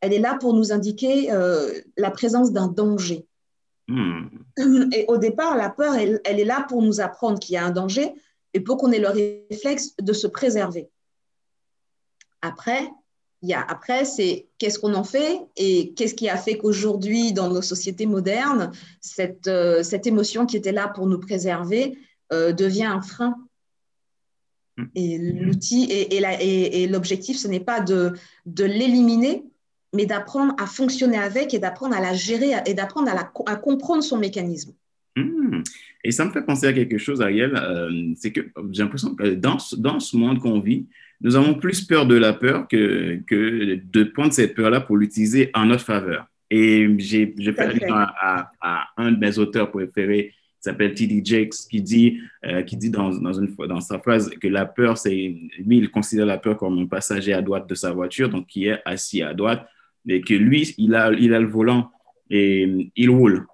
elle 0.00 0.12
est 0.12 0.18
là 0.18 0.36
pour 0.40 0.52
nous 0.52 0.72
indiquer 0.72 1.32
euh, 1.32 1.80
la 1.96 2.10
présence 2.10 2.52
d'un 2.52 2.68
danger. 2.68 3.26
Hmm. 3.86 4.26
Et 4.92 5.04
au 5.08 5.16
départ, 5.16 5.56
la 5.56 5.70
peur, 5.70 5.94
elle, 5.94 6.20
est 6.24 6.44
là 6.44 6.66
pour 6.68 6.82
nous 6.82 7.00
apprendre 7.00 7.38
qu'il 7.38 7.54
y 7.54 7.56
a 7.56 7.64
un 7.64 7.70
danger 7.70 8.12
et 8.52 8.60
pour 8.60 8.78
qu'on 8.78 8.92
ait 8.92 8.98
le 8.98 9.08
réflexe 9.50 9.94
de 9.96 10.12
se 10.12 10.26
préserver. 10.26 10.88
Après, 12.42 12.90
il 13.44 13.50
y 13.50 13.54
a, 13.54 13.60
après, 13.60 14.04
c'est 14.04 14.46
qu'est-ce 14.58 14.78
qu'on 14.78 14.94
en 14.94 15.04
fait 15.04 15.40
et 15.56 15.92
qu'est-ce 15.94 16.14
qui 16.14 16.28
a 16.28 16.36
fait 16.36 16.56
qu'aujourd'hui, 16.56 17.32
dans 17.32 17.50
nos 17.50 17.62
sociétés 17.62 18.06
modernes, 18.06 18.72
cette, 19.00 19.48
euh, 19.48 19.82
cette 19.82 20.06
émotion 20.06 20.46
qui 20.46 20.56
était 20.56 20.72
là 20.72 20.88
pour 20.88 21.06
nous 21.06 21.18
préserver 21.18 21.98
devient 22.32 22.86
un 22.86 23.00
frein 23.00 23.36
Mm. 24.76 24.84
Et 24.94 25.18
l'outil 25.18 25.88
et, 25.90 26.86
l'objectif, 26.88 27.36
ce 27.36 27.48
n'est 27.48 27.60
pas 27.60 27.80
de, 27.80 28.12
de 28.46 28.64
l'éliminer, 28.64 29.44
mais 29.94 30.06
d'apprendre 30.06 30.54
à 30.58 30.66
fonctionner 30.66 31.18
avec 31.18 31.54
et 31.54 31.58
d'apprendre 31.58 31.96
à 31.96 32.00
la 32.00 32.14
gérer 32.14 32.52
et 32.66 32.74
d'apprendre 32.74 33.10
à, 33.10 33.32
à, 33.46 33.56
comprendre 33.56 34.02
son 34.02 34.18
mécanisme. 34.18 34.72
Mm. 35.16 35.62
Et 36.04 36.10
ça 36.10 36.24
me 36.24 36.30
fait 36.30 36.42
penser 36.42 36.66
à 36.66 36.72
quelque 36.72 36.98
chose, 36.98 37.22
Ariel. 37.22 37.54
Euh, 37.56 38.12
c'est 38.16 38.32
que 38.32 38.50
j'ai 38.72 38.82
l'impression 38.82 39.14
que 39.14 39.34
dans, 39.34 39.58
dans 39.78 40.00
ce 40.00 40.16
monde 40.16 40.40
qu'on 40.40 40.60
vit, 40.60 40.86
nous 41.20 41.36
avons 41.36 41.54
plus 41.54 41.82
peur 41.82 42.06
de 42.06 42.16
la 42.16 42.32
peur 42.32 42.68
que, 42.68 43.20
que 43.26 43.80
de 43.82 44.04
prendre 44.04 44.32
cette 44.32 44.54
peur-là 44.54 44.80
pour 44.80 44.96
l'utiliser 44.96 45.50
en 45.54 45.66
notre 45.66 45.84
faveur. 45.84 46.26
Et 46.50 46.88
j'ai 46.98 47.34
fait 47.36 47.82
à, 47.90 48.50
à, 48.60 48.88
un 48.96 49.12
de 49.12 49.18
mes 49.18 49.38
auteurs 49.38 49.70
préférés, 49.70 50.32
s'appelle 50.64 50.94
T.D. 50.94 51.20
Jakes, 51.24 51.54
qui 51.70 51.82
dit, 51.82 52.20
euh, 52.44 52.62
qui 52.62 52.76
dit 52.76 52.90
dans, 52.90 53.10
dans, 53.10 53.32
une, 53.32 53.54
dans 53.68 53.80
sa 53.80 53.98
phrase 53.98 54.30
que 54.30 54.48
la 54.48 54.64
peur, 54.64 54.96
c'est, 54.96 55.10
lui, 55.10 55.78
il 55.78 55.90
considère 55.90 56.26
la 56.26 56.38
peur 56.38 56.56
comme 56.56 56.78
un 56.78 56.86
passager 56.86 57.32
à 57.32 57.42
droite 57.42 57.68
de 57.68 57.74
sa 57.74 57.92
voiture, 57.92 58.28
donc 58.30 58.46
qui 58.46 58.66
est 58.66 58.80
assis 58.84 59.22
à 59.22 59.34
droite, 59.34 59.66
et 60.08 60.20
que 60.20 60.34
lui, 60.34 60.74
il 60.78 60.94
a, 60.94 61.12
il 61.12 61.34
a 61.34 61.40
le 61.40 61.46
volant 61.46 61.90
et 62.30 62.90
il 62.96 63.10
roule. 63.10 63.46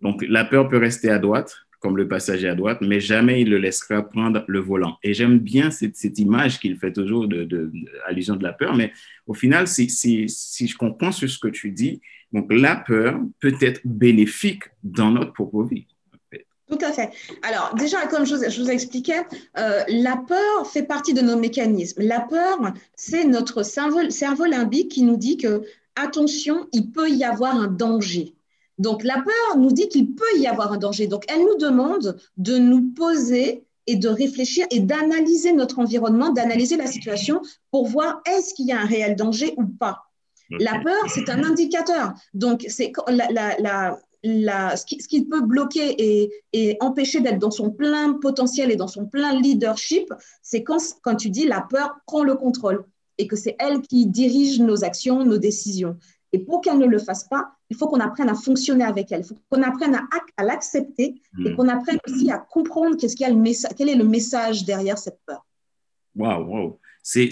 Donc, 0.00 0.24
la 0.28 0.44
peur 0.44 0.68
peut 0.68 0.78
rester 0.78 1.10
à 1.10 1.18
droite, 1.18 1.56
comme 1.80 1.96
le 1.96 2.08
passager 2.08 2.48
à 2.48 2.54
droite, 2.54 2.78
mais 2.80 3.00
jamais 3.00 3.42
il 3.42 3.50
le 3.50 3.58
laissera 3.58 4.02
prendre 4.02 4.44
le 4.48 4.58
volant. 4.58 4.98
Et 5.02 5.14
j'aime 5.14 5.38
bien 5.38 5.70
cette, 5.70 6.18
image 6.18 6.58
qu'il 6.58 6.76
fait 6.76 6.92
toujours 6.92 7.28
de, 7.28 7.44
de, 7.44 7.70
de, 7.70 8.42
la 8.42 8.52
peur, 8.52 8.74
mais 8.74 8.92
au 9.26 9.34
final, 9.34 9.66
si, 9.68 9.88
je 10.28 10.76
comprends 10.76 11.12
sur 11.12 11.28
ce 11.30 11.38
que 11.38 11.48
tu 11.48 11.70
dis, 11.70 12.00
donc 12.32 12.52
la 12.52 12.76
peur 12.76 13.20
peut 13.40 13.54
être 13.60 13.80
bénéfique 13.84 14.64
dans 14.82 15.10
notre 15.10 15.32
propre 15.32 15.64
vie. 15.64 15.86
Tout 16.70 16.84
à 16.84 16.92
fait. 16.92 17.10
Alors, 17.42 17.74
déjà, 17.78 18.06
comme 18.08 18.26
je 18.26 18.34
vous, 18.34 18.42
je 18.50 18.60
vous 18.60 18.70
expliquais, 18.70 19.22
euh, 19.56 19.82
la 19.88 20.16
peur 20.16 20.66
fait 20.70 20.82
partie 20.82 21.14
de 21.14 21.22
nos 21.22 21.38
mécanismes. 21.38 22.02
La 22.02 22.20
peur, 22.20 22.58
c'est 22.94 23.24
notre 23.24 23.62
cerveau, 23.62 24.10
cerveau 24.10 24.44
limbique 24.44 24.90
qui 24.90 25.02
nous 25.02 25.16
dit 25.16 25.38
que, 25.38 25.62
attention, 25.96 26.68
il 26.72 26.90
peut 26.90 27.08
y 27.08 27.24
avoir 27.24 27.56
un 27.56 27.68
danger. 27.68 28.34
Donc, 28.78 29.04
la 29.04 29.14
peur 29.14 29.58
nous 29.58 29.72
dit 29.72 29.88
qu'il 29.88 30.14
peut 30.14 30.38
y 30.38 30.46
avoir 30.46 30.72
un 30.72 30.78
danger. 30.78 31.06
Donc, 31.06 31.24
elle 31.28 31.40
nous 31.40 31.56
demande 31.56 32.18
de 32.36 32.58
nous 32.58 32.92
poser 32.92 33.64
et 33.86 33.96
de 33.96 34.08
réfléchir 34.08 34.66
et 34.70 34.80
d'analyser 34.80 35.52
notre 35.52 35.78
environnement, 35.78 36.30
d'analyser 36.30 36.76
la 36.76 36.86
situation 36.86 37.40
pour 37.70 37.86
voir 37.88 38.20
est-ce 38.26 38.54
qu'il 38.54 38.66
y 38.66 38.72
a 38.72 38.80
un 38.80 38.84
réel 38.86 39.16
danger 39.16 39.54
ou 39.56 39.64
pas. 39.64 40.04
La 40.50 40.80
peur, 40.80 41.10
c'est 41.12 41.28
un 41.28 41.42
indicateur. 41.44 42.12
Donc, 42.34 42.64
c'est 42.68 42.92
la, 43.08 43.30
la, 43.30 43.56
la, 43.58 43.98
la, 44.22 44.76
ce, 44.76 44.84
qui, 44.86 45.00
ce, 45.00 45.08
qui, 45.08 45.24
peut 45.24 45.40
bloquer 45.40 45.94
et, 45.98 46.30
et 46.52 46.76
empêcher 46.80 47.20
d'être 47.20 47.38
dans 47.38 47.50
son 47.50 47.70
plein 47.70 48.14
potentiel 48.14 48.70
et 48.70 48.76
dans 48.76 48.88
son 48.88 49.06
plein 49.06 49.38
leadership, 49.38 50.12
c'est 50.42 50.62
quand, 50.62 50.78
quand 51.02 51.16
tu 51.16 51.30
dis 51.30 51.46
la 51.46 51.60
peur 51.60 51.96
prend 52.06 52.22
le 52.22 52.34
contrôle 52.34 52.84
et 53.18 53.26
que 53.26 53.36
c'est 53.36 53.56
elle 53.58 53.82
qui 53.82 54.06
dirige 54.06 54.60
nos 54.60 54.84
actions, 54.84 55.24
nos 55.24 55.38
décisions. 55.38 55.96
Et 56.32 56.38
pour 56.38 56.60
qu'elle 56.60 56.78
ne 56.78 56.86
le 56.86 56.98
fasse 56.98 57.24
pas, 57.28 57.52
il 57.70 57.76
faut 57.76 57.88
qu'on 57.88 58.00
apprenne 58.00 58.28
à 58.28 58.34
fonctionner 58.34 58.84
avec 58.84 59.10
elle. 59.12 59.20
Il 59.20 59.26
faut 59.26 59.38
qu'on 59.50 59.62
apprenne 59.62 59.94
à, 59.94 60.06
à 60.36 60.44
l'accepter 60.44 61.20
mmh. 61.32 61.46
et 61.46 61.54
qu'on 61.54 61.68
apprenne 61.68 61.98
aussi 62.06 62.30
à 62.30 62.38
comprendre 62.38 62.96
qu'est-ce 62.96 63.16
qu'il 63.16 63.26
y 63.26 63.30
a 63.30 63.32
le 63.32 63.40
message, 63.40 63.72
quel 63.76 63.88
est 63.88 63.96
le 63.96 64.04
message 64.04 64.64
derrière 64.64 64.98
cette 64.98 65.18
peur. 65.26 65.46
Waouh, 66.14 66.44
waouh. 66.44 66.78
C'est 67.02 67.30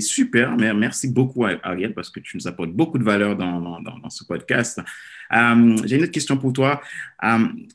super. 0.00 0.56
Merci 0.56 1.08
beaucoup, 1.08 1.44
Ariel, 1.44 1.94
parce 1.94 2.10
que 2.10 2.20
tu 2.20 2.36
nous 2.36 2.46
apportes 2.46 2.70
beaucoup 2.70 2.98
de 2.98 3.02
valeur 3.02 3.36
dans, 3.36 3.60
dans, 3.60 3.80
dans 3.80 4.10
ce 4.10 4.22
podcast. 4.24 4.80
Um, 5.32 5.84
J'ai 5.84 5.96
une 5.96 6.04
autre 6.04 6.12
question 6.12 6.36
pour 6.36 6.52
toi. 6.52 6.80
Um, 7.20 7.66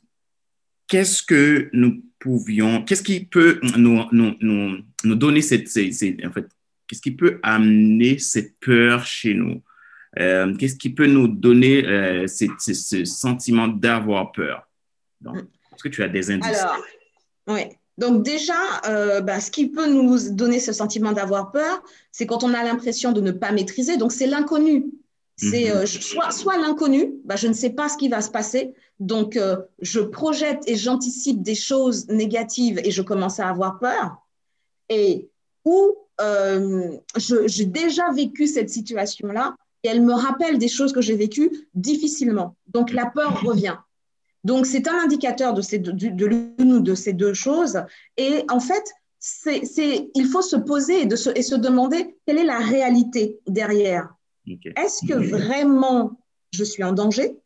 qu'est-ce 0.86 1.22
que 1.22 1.68
nous 1.74 2.02
pouvions, 2.18 2.84
qu'est-ce 2.84 3.02
qui 3.02 3.26
peut 3.26 3.60
nous, 3.76 4.04
nous, 4.12 4.34
nous, 4.40 4.78
nous 5.04 5.14
donner 5.14 5.42
cette, 5.42 5.68
cette, 5.68 5.92
cette 5.92 6.24
en 6.24 6.32
fait, 6.32 6.48
qu'est-ce 6.86 7.02
qui 7.02 7.10
peut 7.10 7.38
amener 7.42 8.18
cette 8.18 8.58
peur 8.58 9.04
chez 9.04 9.34
nous? 9.34 9.60
Euh, 10.18 10.54
qu'est-ce 10.56 10.76
qui 10.76 10.90
peut 10.90 11.06
nous 11.06 11.28
donner 11.28 11.84
euh, 11.86 12.26
ce 12.26 13.04
sentiment 13.04 13.68
d'avoir 13.68 14.32
peur? 14.32 14.68
Est-ce 15.24 15.82
que 15.82 15.88
tu 15.88 16.02
as 16.02 16.08
des 16.08 16.30
indices? 16.30 16.58
Alors, 16.58 16.76
oui. 17.48 17.62
Donc 17.98 18.22
déjà, 18.22 18.54
euh, 18.88 19.20
bah, 19.20 19.40
ce 19.40 19.50
qui 19.50 19.68
peut 19.68 19.86
nous 19.86 20.30
donner 20.30 20.60
ce 20.60 20.72
sentiment 20.72 21.12
d'avoir 21.12 21.50
peur, 21.50 21.82
c'est 22.12 22.26
quand 22.26 22.44
on 22.44 22.52
a 22.52 22.62
l'impression 22.62 23.12
de 23.12 23.20
ne 23.20 23.30
pas 23.30 23.52
maîtriser. 23.52 23.96
Donc 23.96 24.12
c'est 24.12 24.26
l'inconnu. 24.26 24.86
C'est 25.38 25.70
euh, 25.70 25.84
soit, 25.84 26.30
soit 26.30 26.56
l'inconnu, 26.56 27.12
bah, 27.24 27.36
je 27.36 27.46
ne 27.46 27.52
sais 27.52 27.70
pas 27.70 27.90
ce 27.90 27.98
qui 27.98 28.08
va 28.08 28.22
se 28.22 28.30
passer, 28.30 28.72
donc 29.00 29.36
euh, 29.36 29.58
je 29.82 30.00
projette 30.00 30.62
et 30.66 30.76
j'anticipe 30.76 31.42
des 31.42 31.54
choses 31.54 32.08
négatives 32.08 32.80
et 32.82 32.90
je 32.90 33.02
commence 33.02 33.38
à 33.38 33.48
avoir 33.50 33.78
peur. 33.78 34.16
Et 34.88 35.28
ou 35.66 35.94
j'ai 37.18 37.66
déjà 37.66 38.10
vécu 38.12 38.46
cette 38.46 38.70
situation-là 38.70 39.54
et 39.82 39.88
elle 39.88 40.02
me 40.02 40.14
rappelle 40.14 40.58
des 40.58 40.68
choses 40.68 40.92
que 40.92 41.00
j'ai 41.00 41.16
vécues 41.16 41.68
difficilement. 41.74 42.56
Donc 42.68 42.92
la 42.92 43.06
peur 43.06 43.42
revient. 43.42 43.76
Donc 44.44 44.66
c'est 44.66 44.86
un 44.88 44.98
indicateur 44.98 45.54
de, 45.54 45.62
ces, 45.62 45.78
de, 45.78 45.90
de 45.90 46.26
l'une 46.26 46.72
ou 46.72 46.80
de 46.80 46.94
ces 46.94 47.12
deux 47.12 47.34
choses. 47.34 47.82
Et 48.16 48.44
en 48.48 48.60
fait, 48.60 48.92
c'est, 49.18 50.10
il 50.14 50.26
faut 50.26 50.42
se 50.42 50.56
poser 50.56 51.02
et, 51.02 51.06
de 51.06 51.16
se, 51.16 51.30
et 51.34 51.42
se 51.42 51.54
demander 51.54 52.16
quelle 52.26 52.38
est 52.38 52.44
la 52.44 52.58
réalité 52.58 53.40
derrière. 53.48 54.08
Okay. 54.48 54.72
Est-ce 54.76 55.04
que 55.06 55.14
vraiment 55.14 56.20
je 56.52 56.62
suis 56.62 56.84
en 56.84 56.92
danger? 56.92 57.36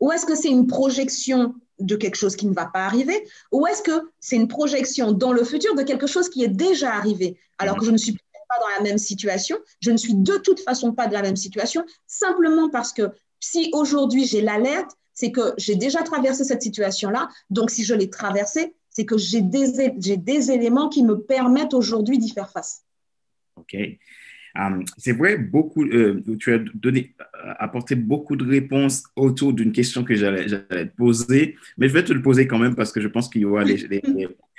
Ou 0.00 0.12
est-ce 0.12 0.26
que 0.26 0.34
c'est 0.34 0.50
une 0.50 0.66
projection 0.66 1.54
de 1.78 1.96
quelque 1.96 2.16
chose 2.16 2.36
qui 2.36 2.46
ne 2.46 2.52
va 2.52 2.66
pas 2.66 2.84
arriver? 2.84 3.26
Ou 3.50 3.66
est-ce 3.66 3.82
que 3.82 4.10
c'est 4.20 4.36
une 4.36 4.48
projection 4.48 5.12
dans 5.12 5.32
le 5.32 5.44
futur 5.44 5.74
de 5.74 5.82
quelque 5.82 6.06
chose 6.06 6.28
qui 6.28 6.44
est 6.44 6.48
déjà 6.48 6.92
arrivé 6.92 7.38
alors 7.58 7.78
que 7.78 7.86
je 7.86 7.92
ne 7.92 7.96
suis 7.96 8.16
pas 8.52 8.60
dans 8.60 8.82
la 8.82 8.88
même 8.88 8.98
situation 8.98 9.56
Je 9.80 9.90
ne 9.90 9.96
suis 9.96 10.14
de 10.14 10.36
toute 10.38 10.60
façon 10.60 10.92
pas 10.92 11.06
dans 11.06 11.16
la 11.16 11.22
même 11.22 11.36
situation, 11.36 11.84
simplement 12.06 12.68
parce 12.68 12.92
que 12.92 13.10
si 13.40 13.70
aujourd'hui 13.72 14.24
j'ai 14.26 14.40
l'alerte, 14.40 14.92
c'est 15.14 15.32
que 15.32 15.54
j'ai 15.58 15.76
déjà 15.76 16.02
traversé 16.02 16.44
cette 16.44 16.62
situation-là. 16.62 17.28
Donc 17.50 17.70
si 17.70 17.84
je 17.84 17.94
l'ai 17.94 18.10
traversée, 18.10 18.74
c'est 18.90 19.04
que 19.04 19.18
j'ai 19.18 19.40
des, 19.40 19.90
des 19.90 20.50
éléments 20.50 20.88
qui 20.88 21.02
me 21.02 21.16
permettent 21.20 21.74
aujourd'hui 21.74 22.18
d'y 22.18 22.30
faire 22.30 22.50
face. 22.50 22.84
OK. 23.56 23.76
Um, 24.54 24.84
c'est 24.98 25.12
vrai, 25.12 25.38
beaucoup, 25.38 25.84
euh, 25.84 26.22
tu 26.38 26.52
as 26.52 26.58
donné, 26.74 27.14
euh, 27.20 27.54
apporté 27.58 27.94
beaucoup 27.94 28.36
de 28.36 28.46
réponses 28.46 29.04
autour 29.16 29.54
d'une 29.54 29.72
question 29.72 30.04
que 30.04 30.14
j'allais 30.14 30.44
te 30.46 30.94
poser, 30.94 31.56
mais 31.78 31.88
je 31.88 31.94
vais 31.94 32.04
te 32.04 32.12
le 32.12 32.20
poser 32.20 32.46
quand 32.46 32.58
même 32.58 32.74
parce 32.74 32.92
que 32.92 33.00
je 33.00 33.08
pense 33.08 33.30
qu'il 33.30 33.42
y 33.42 33.44
aura 33.46 33.64
les, 33.64 33.78
les, 33.78 34.02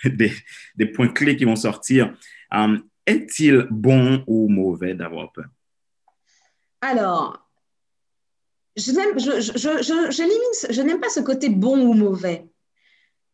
des, 0.05 0.31
des, 0.75 0.85
points 0.87 1.09
clés 1.09 1.35
qui 1.35 1.45
vont 1.45 1.55
sortir. 1.55 2.15
Um, 2.51 2.81
Est-il 3.05 3.67
bon 3.69 4.23
ou 4.27 4.47
mauvais 4.47 4.93
d'avoir 4.93 5.31
peur? 5.31 5.45
Alors, 6.81 7.47
je 8.75 8.91
n'aime 8.91 9.19
je, 9.19 9.41
je, 9.41 9.51
je, 9.81 10.73
je 10.73 10.81
n'aime 10.81 10.99
pas 10.99 11.09
ce 11.09 11.19
côté 11.19 11.49
bon 11.49 11.79
ou 11.85 11.93
mauvais. 11.93 12.47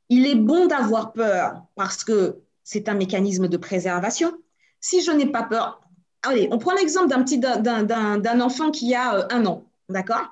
Il 0.10 0.26
est 0.26 0.36
bon 0.36 0.66
d'avoir 0.66 1.14
peur 1.14 1.64
parce 1.76 2.04
que 2.04 2.40
c'est 2.64 2.90
un 2.90 2.96
mécanisme 2.96 3.48
de 3.48 3.58
préservation. 3.58 4.34
Si 4.80 5.02
je 5.02 5.12
n'ai 5.12 5.28
pas 5.28 5.44
peur, 5.44 5.82
allez, 6.24 6.48
on 6.52 6.58
prend 6.58 6.74
l'exemple 6.74 7.10
d'un 7.10 7.24
petit 7.24 7.40
d'un 7.40 8.42
enfant 8.42 8.72
qui 8.72 8.96
a 8.96 9.16
euh, 9.16 9.28
un 9.30 9.46
an, 9.46 9.66
d'accord? 9.88 10.26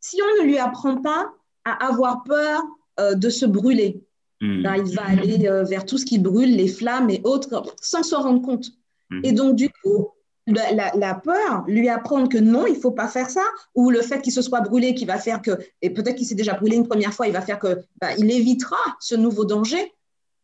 Si 0.00 0.18
on 0.22 0.42
ne 0.42 0.46
lui 0.46 0.58
apprend 0.58 1.00
pas 1.00 1.32
à 1.64 1.86
avoir 1.86 2.22
peur 2.24 2.62
euh, 2.98 3.14
de 3.14 3.28
se 3.28 3.46
brûler, 3.46 4.02
mmh. 4.40 4.62
ben, 4.62 4.74
il 4.76 4.94
va 4.94 5.04
aller 5.06 5.46
euh, 5.46 5.64
vers 5.64 5.84
tout 5.84 5.98
ce 5.98 6.04
qui 6.04 6.18
brûle, 6.18 6.56
les 6.56 6.68
flammes 6.68 7.10
et 7.10 7.20
autres, 7.24 7.62
sans 7.80 8.02
s'en 8.02 8.22
rendre 8.22 8.42
compte. 8.42 8.66
Mmh. 9.10 9.20
Et 9.24 9.32
donc, 9.32 9.56
du 9.56 9.68
coup, 9.70 10.08
la, 10.46 10.72
la, 10.72 10.92
la, 10.96 11.14
peur, 11.14 11.64
lui 11.66 11.88
apprendre 11.88 12.28
que 12.28 12.38
non, 12.38 12.66
il 12.66 12.76
faut 12.76 12.90
pas 12.90 13.08
faire 13.08 13.30
ça, 13.30 13.44
ou 13.74 13.90
le 13.90 14.02
fait 14.02 14.20
qu'il 14.20 14.32
se 14.32 14.42
soit 14.42 14.60
brûlé 14.60 14.94
qui 14.94 15.04
va 15.04 15.18
faire 15.18 15.42
que, 15.42 15.58
et 15.82 15.90
peut-être 15.90 16.16
qu'il 16.16 16.26
s'est 16.26 16.34
déjà 16.34 16.54
brûlé 16.54 16.76
une 16.76 16.88
première 16.88 17.12
fois, 17.12 17.26
il 17.26 17.32
va 17.32 17.42
faire 17.42 17.58
que, 17.58 17.78
ben, 18.00 18.10
il 18.18 18.30
évitera 18.30 18.78
ce 19.00 19.14
nouveau 19.14 19.44
danger. 19.44 19.92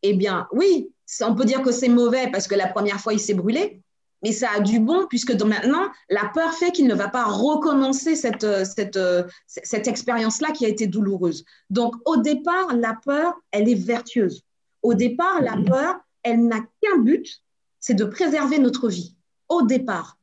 Eh 0.02 0.14
bien, 0.14 0.46
oui, 0.52 0.90
on 1.22 1.34
peut 1.34 1.44
dire 1.44 1.62
que 1.62 1.72
c'est 1.72 1.88
mauvais 1.88 2.30
parce 2.30 2.46
que 2.46 2.54
la 2.54 2.68
première 2.68 3.00
fois, 3.00 3.14
il 3.14 3.20
s'est 3.20 3.34
brûlé, 3.34 3.82
mais 4.22 4.32
ça 4.32 4.50
a 4.56 4.60
du 4.60 4.80
bon 4.80 5.06
puisque 5.08 5.32
maintenant, 5.42 5.88
la 6.10 6.30
peur 6.34 6.52
fait 6.54 6.70
qu'il 6.70 6.86
ne 6.86 6.94
va 6.94 7.08
pas 7.08 7.24
recommencer 7.24 8.14
cette, 8.14 8.44
euh, 8.44 8.64
cette, 8.64 8.96
euh, 8.96 9.24
cette 9.46 9.88
expérience-là 9.88 10.50
qui 10.52 10.64
a 10.64 10.68
été 10.68 10.86
douloureuse. 10.86 11.44
Donc, 11.70 11.94
au 12.04 12.16
départ, 12.16 12.74
la 12.74 12.98
peur, 13.04 13.34
elle 13.50 13.68
est 13.68 13.74
vertueuse. 13.74 14.42
Au 14.82 14.94
départ, 14.94 15.40
la 15.42 15.56
peur, 15.56 15.96
elle 16.22 16.46
n'a 16.46 16.60
qu'un 16.60 16.98
but, 16.98 17.42
c'est 17.86 17.94
de 17.94 18.04
préserver 18.04 18.58
notre 18.58 18.88
vie. 18.88 19.14
Au 19.48 19.62
départ. 19.62 20.18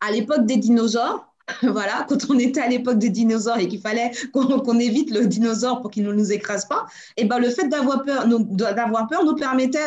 À 0.00 0.10
l'époque 0.10 0.44
des 0.44 0.56
dinosaures, 0.56 1.32
voilà, 1.62 2.04
quand 2.08 2.18
on 2.30 2.36
était 2.36 2.60
à 2.60 2.68
l'époque 2.68 2.98
des 2.98 3.10
dinosaures 3.10 3.58
et 3.58 3.68
qu'il 3.68 3.80
fallait 3.80 4.10
qu'on 4.32 4.58
qu 4.58 4.82
évite 4.82 5.12
le 5.12 5.24
dinosaure 5.26 5.82
pour 5.82 5.92
qu'il 5.92 6.02
ne 6.02 6.12
nous 6.12 6.32
écrase 6.32 6.64
pas, 6.64 6.84
et 7.16 7.24
ben 7.24 7.38
le 7.38 7.50
fait 7.50 7.68
d'avoir 7.68 8.02
peur, 8.02 8.26
d'avoir 8.26 9.06
peur 9.06 9.24
nous 9.24 9.36
permettait 9.36 9.78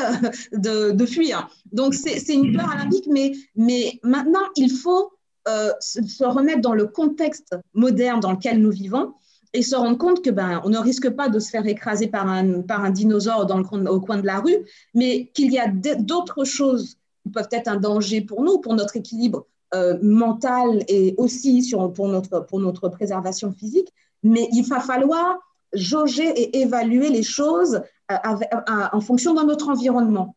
euh, 0.55 0.93
de, 0.93 1.05
fuir. 1.05 1.49
Donc 1.73 1.93
c'est 1.93 2.33
une 2.33 2.55
peur 2.55 2.73
olympique, 2.73 3.07
mais, 3.09 3.33
mais 3.57 3.99
maintenant 4.01 4.45
il 4.55 4.71
faut 4.71 5.11
euh, 5.49 5.71
se 5.81 6.23
remettre 6.23 6.61
dans 6.61 6.73
le 6.73 6.87
contexte 6.87 7.53
moderne 7.73 8.21
dans 8.21 8.31
lequel 8.31 8.61
nous 8.61 8.71
vivons 8.71 9.13
et 9.51 9.61
se 9.61 9.75
rendre 9.75 9.97
compte 9.97 10.23
que 10.23 10.29
ben 10.29 10.61
on 10.63 10.69
ne 10.69 10.77
risque 10.77 11.09
pas 11.09 11.27
de 11.27 11.39
se 11.39 11.49
faire 11.49 11.67
écraser 11.67 12.07
par 12.07 12.27
un 12.27 12.89
dinosaure 12.91 13.45
dans 13.45 13.57
le 13.57 13.89
au 13.91 13.99
coin 13.99 14.19
de 14.19 14.25
la 14.25 14.39
rue, 14.39 14.59
mais 14.93 15.29
qu'il 15.33 15.51
y 15.51 15.59
a 15.59 15.67
d'autres 15.67 16.45
choses 16.45 16.98
peuvent 17.31 17.49
être 17.51 17.67
un 17.67 17.77
danger 17.77 18.21
pour 18.21 18.43
nous, 18.43 18.59
pour 18.59 18.73
notre 18.75 18.95
équilibre 18.97 19.45
euh, 19.73 19.97
mentale 20.01 20.83
et 20.87 21.13
aussi 21.17 21.63
sur, 21.63 21.91
pour, 21.93 22.07
notre, 22.07 22.39
pour 22.41 22.59
notre 22.59 22.89
préservation 22.89 23.51
physique, 23.51 23.93
mais 24.23 24.47
il 24.51 24.63
va 24.63 24.79
falloir 24.79 25.37
jauger 25.73 26.27
et 26.27 26.61
évaluer 26.61 27.09
les 27.09 27.23
choses 27.23 27.75
euh, 27.75 28.15
avec, 28.23 28.49
euh, 28.53 28.87
en 28.91 29.01
fonction 29.01 29.33
de 29.33 29.43
notre 29.43 29.69
environnement. 29.69 30.35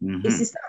Mm 0.00 0.16
-hmm. 0.16 0.26
Et 0.26 0.30
c'est 0.30 0.44
ça, 0.54 0.60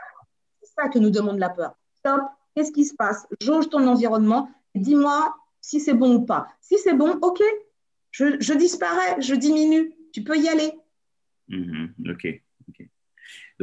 ça 0.78 0.90
que 0.90 1.00
nous 1.00 1.10
demande 1.20 1.40
la 1.40 1.50
peur. 1.50 1.72
Stop, 2.00 2.22
qu'est-ce 2.54 2.72
qui 2.72 2.86
se 2.86 2.96
passe? 2.96 3.25
Jauge 3.42 3.68
ton 3.70 3.88
environnement 3.88 4.50
dis-moi 4.75 5.36
si 5.62 5.80
c'est 5.80 5.94
bon 5.94 6.16
ou 6.16 6.25
pas. 6.25 6.48
Si 6.62 6.78
c'est 6.78 6.94
bon, 6.94 7.18
OK, 7.22 7.42
je, 8.12 8.40
je 8.40 8.54
disparais, 8.54 9.22
je 9.22 9.36
diminue, 9.36 9.94
tu 10.12 10.24
peux 10.24 10.38
y 10.38 10.48
aller. 10.50 10.72
Mhm. 11.48 11.94
OK. 12.12 12.28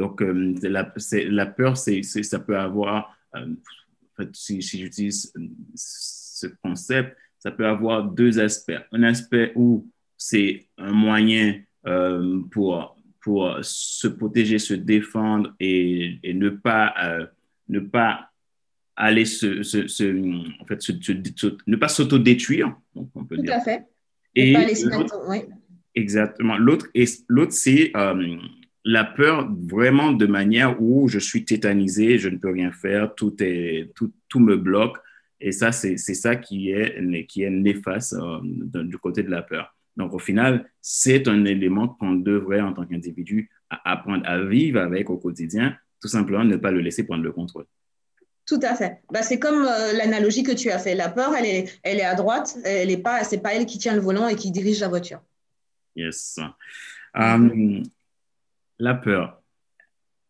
Donc, 0.01 0.19
euh, 0.23 0.55
la, 0.63 0.91
la, 1.29 1.45
peur, 1.45 1.77
c'est, 1.77 2.01
ça 2.01 2.39
peut 2.39 2.57
avoir, 2.57 3.15
euh, 3.35 3.45
en 3.45 4.15
fait, 4.17 4.29
si, 4.33 4.59
si 4.63 4.79
j'utilise 4.79 5.31
ce 5.75 6.47
concept, 6.63 7.15
ça 7.37 7.51
peut 7.51 7.67
avoir 7.67 8.05
deux 8.05 8.39
aspects. 8.39 8.81
Un 8.91 9.03
aspect 9.03 9.51
où 9.53 9.87
c'est 10.17 10.67
un 10.79 10.91
moyen 10.91 11.61
euh, 11.85 12.41
pour, 12.49 12.97
pour 13.23 13.59
se 13.61 14.07
protéger, 14.07 14.57
se 14.57 14.73
défendre 14.73 15.53
et, 15.59 16.17
et 16.23 16.33
ne 16.33 16.49
pas, 16.49 16.95
ne 17.69 17.79
pas 17.79 18.31
aller 18.95 19.25
se, 19.25 19.61
se, 19.61 19.77
en 20.59 20.65
fait, 20.65 20.81
se, 20.81 20.93
ne 21.67 21.75
pas 21.75 21.89
s'autodétruire, 21.89 22.75
on 22.95 23.05
peut 23.05 23.37
Tout 23.37 23.51
à 23.51 23.59
fait. 23.59 23.83
Et, 24.33 24.55
Exactement. 25.93 26.57
L'autre, 26.57 26.87
l'autre 27.27 27.51
c'est 27.51 27.91
euh, 27.95 28.37
la 28.83 29.03
peur 29.03 29.49
vraiment 29.67 30.11
de 30.11 30.25
manière 30.25 30.81
où 30.81 31.07
je 31.07 31.19
suis 31.19 31.45
tétanisé, 31.45 32.17
je 32.17 32.29
ne 32.29 32.37
peux 32.37 32.51
rien 32.51 32.71
faire, 32.71 33.13
tout, 33.15 33.35
est, 33.41 33.91
tout, 33.95 34.11
tout 34.27 34.39
me 34.39 34.55
bloque. 34.55 34.97
Et 35.39 35.51
ça, 35.51 35.71
c'est 35.71 35.97
ça 35.97 36.35
qui 36.35 36.71
est, 36.71 37.25
qui 37.25 37.43
est 37.43 37.49
néfaste 37.49 38.13
euh, 38.13 38.83
du 38.83 38.97
côté 38.97 39.23
de 39.23 39.29
la 39.29 39.41
peur. 39.41 39.75
Donc, 39.97 40.13
au 40.13 40.19
final, 40.19 40.69
c'est 40.81 41.27
un 41.27 41.45
élément 41.45 41.87
qu'on 41.87 42.13
devrait, 42.13 42.61
en 42.61 42.73
tant 42.73 42.85
qu'individu, 42.85 43.49
apprendre 43.69 44.23
à 44.25 44.41
vivre 44.43 44.79
avec 44.79 45.09
au 45.09 45.17
quotidien, 45.17 45.75
tout 45.99 46.07
simplement 46.07 46.43
ne 46.43 46.57
pas 46.57 46.71
le 46.71 46.79
laisser 46.79 47.05
prendre 47.05 47.23
le 47.23 47.31
contrôle. 47.31 47.65
Tout 48.45 48.59
à 48.63 48.75
fait. 48.75 49.01
Bah, 49.11 49.21
c'est 49.21 49.39
comme 49.39 49.63
euh, 49.65 49.93
l'analogie 49.93 50.43
que 50.43 50.51
tu 50.51 50.69
as 50.71 50.79
fait. 50.79 50.95
La 50.95 51.09
peur, 51.09 51.35
elle 51.35 51.45
est, 51.45 51.79
elle 51.83 51.99
est 51.99 52.05
à 52.05 52.15
droite, 52.15 52.57
elle 52.63 52.91
est 52.91 52.97
pas, 52.97 53.23
c'est 53.23 53.41
pas 53.41 53.53
elle 53.53 53.65
qui 53.65 53.77
tient 53.77 53.95
le 53.95 54.01
volant 54.01 54.27
et 54.27 54.35
qui 54.35 54.51
dirige 54.51 54.79
la 54.81 54.87
voiture. 54.87 55.21
Yes. 55.95 56.39
Um, 57.13 57.83
la 58.81 58.95
peur, 58.95 59.41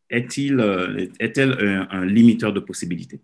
est-il, 0.09 0.59
euh, 0.59 1.07
est-elle 1.19 1.53
un, 1.53 1.87
un, 1.89 2.05
limiteur 2.05 2.51
de 2.51 2.59
possibilités? 2.59 3.21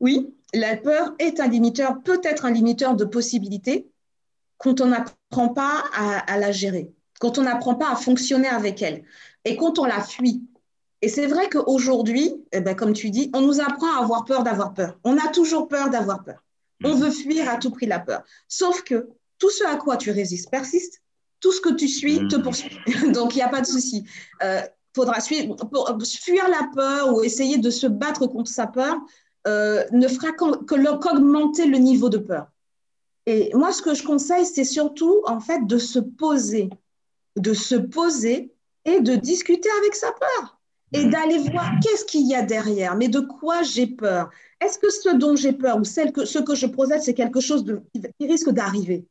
Oui, 0.00 0.34
la 0.52 0.76
peur 0.76 1.14
est 1.20 1.38
un 1.38 1.46
limiteur, 1.46 2.02
peut 2.02 2.20
être 2.24 2.46
un 2.46 2.50
limiteur 2.50 2.96
de 2.96 3.04
possibilités 3.04 3.88
quand 4.58 4.80
on 4.80 4.86
n'apprend 4.86 5.48
pas 5.50 5.84
à, 5.94 6.18
à, 6.32 6.36
la 6.36 6.50
gérer, 6.50 6.92
quand 7.20 7.38
on 7.38 7.44
n'apprend 7.44 7.76
pas 7.76 7.92
à 7.92 7.96
fonctionner 7.96 8.48
avec 8.48 8.82
elle 8.82 9.04
et 9.44 9.56
quand 9.56 9.78
on 9.78 9.84
la 9.84 10.02
fuit. 10.02 10.42
Et 11.00 11.08
c'est 11.08 11.26
vrai 11.26 11.48
qu'aujourd'hui, 11.48 12.34
eh 12.50 12.60
ben, 12.60 12.74
comme 12.74 12.92
tu 12.92 13.10
dis, 13.10 13.30
on 13.34 13.40
nous 13.40 13.60
apprend 13.60 13.94
à 13.96 14.02
avoir 14.02 14.24
peur 14.24 14.42
d'avoir 14.42 14.74
peur. 14.74 14.98
On 15.04 15.16
a 15.16 15.28
toujours 15.28 15.68
peur 15.68 15.90
d'avoir 15.90 16.24
peur. 16.24 16.42
On 16.82 16.96
mm. 16.96 17.00
veut 17.00 17.10
fuir 17.12 17.48
à 17.48 17.56
tout 17.58 17.70
prix 17.70 17.86
la 17.86 18.00
peur. 18.00 18.24
Sauf 18.48 18.82
que 18.82 19.10
tout 19.38 19.50
ce 19.50 19.64
à 19.64 19.76
quoi 19.76 19.96
tu 19.96 20.10
résistes 20.10 20.50
persiste, 20.50 21.03
tout 21.44 21.52
ce 21.52 21.60
que 21.60 21.74
tu 21.74 21.88
suis 21.88 22.26
te 22.26 22.36
mm. 22.36 22.42
poursuit. 22.42 22.78
Donc, 23.12 23.34
il 23.34 23.36
n'y 23.36 23.42
a 23.42 23.50
pas 23.50 23.60
de 23.60 23.66
souci. 23.66 24.02
Euh, 24.42 24.62
faudra 24.96 25.20
suivre, 25.20 25.56
pour, 25.56 25.92
fuir 26.02 26.48
la 26.48 26.70
peur 26.74 27.14
ou 27.14 27.22
essayer 27.22 27.58
de 27.58 27.68
se 27.68 27.86
battre 27.86 28.26
contre 28.26 28.50
sa 28.50 28.66
peur 28.66 28.96
euh, 29.46 29.84
ne 29.92 30.08
fera 30.08 30.32
qu'augmenter 30.32 31.66
le 31.66 31.76
niveau 31.76 32.08
de 32.08 32.16
peur. 32.16 32.46
Et 33.26 33.50
moi, 33.52 33.72
ce 33.72 33.82
que 33.82 33.92
je 33.92 34.02
conseille, 34.02 34.46
c'est 34.46 34.64
surtout 34.64 35.22
en 35.26 35.38
fait 35.38 35.66
de 35.66 35.76
se 35.76 35.98
poser, 35.98 36.70
de 37.36 37.52
se 37.52 37.74
poser 37.74 38.54
et 38.86 39.00
de 39.00 39.14
discuter 39.14 39.68
avec 39.82 39.94
sa 39.94 40.12
peur 40.12 40.58
et 40.94 41.04
mm. 41.04 41.10
d'aller 41.10 41.38
voir 41.50 41.72
qu'est-ce 41.82 42.06
qu'il 42.06 42.26
y 42.26 42.34
a 42.34 42.40
derrière, 42.40 42.96
mais 42.96 43.08
de 43.08 43.20
quoi 43.20 43.62
j'ai 43.62 43.86
peur? 43.86 44.30
Est-ce 44.62 44.78
que 44.78 44.88
ce 44.88 45.14
dont 45.14 45.36
j'ai 45.36 45.52
peur 45.52 45.76
ou 45.76 45.84
celle 45.84 46.10
que, 46.10 46.24
ce 46.24 46.38
que 46.38 46.54
je 46.54 46.66
projette, 46.66 47.02
c'est 47.02 47.12
quelque 47.12 47.40
chose 47.40 47.64
de, 47.64 47.82
qui 48.18 48.26
risque 48.26 48.48
d'arriver? 48.48 49.04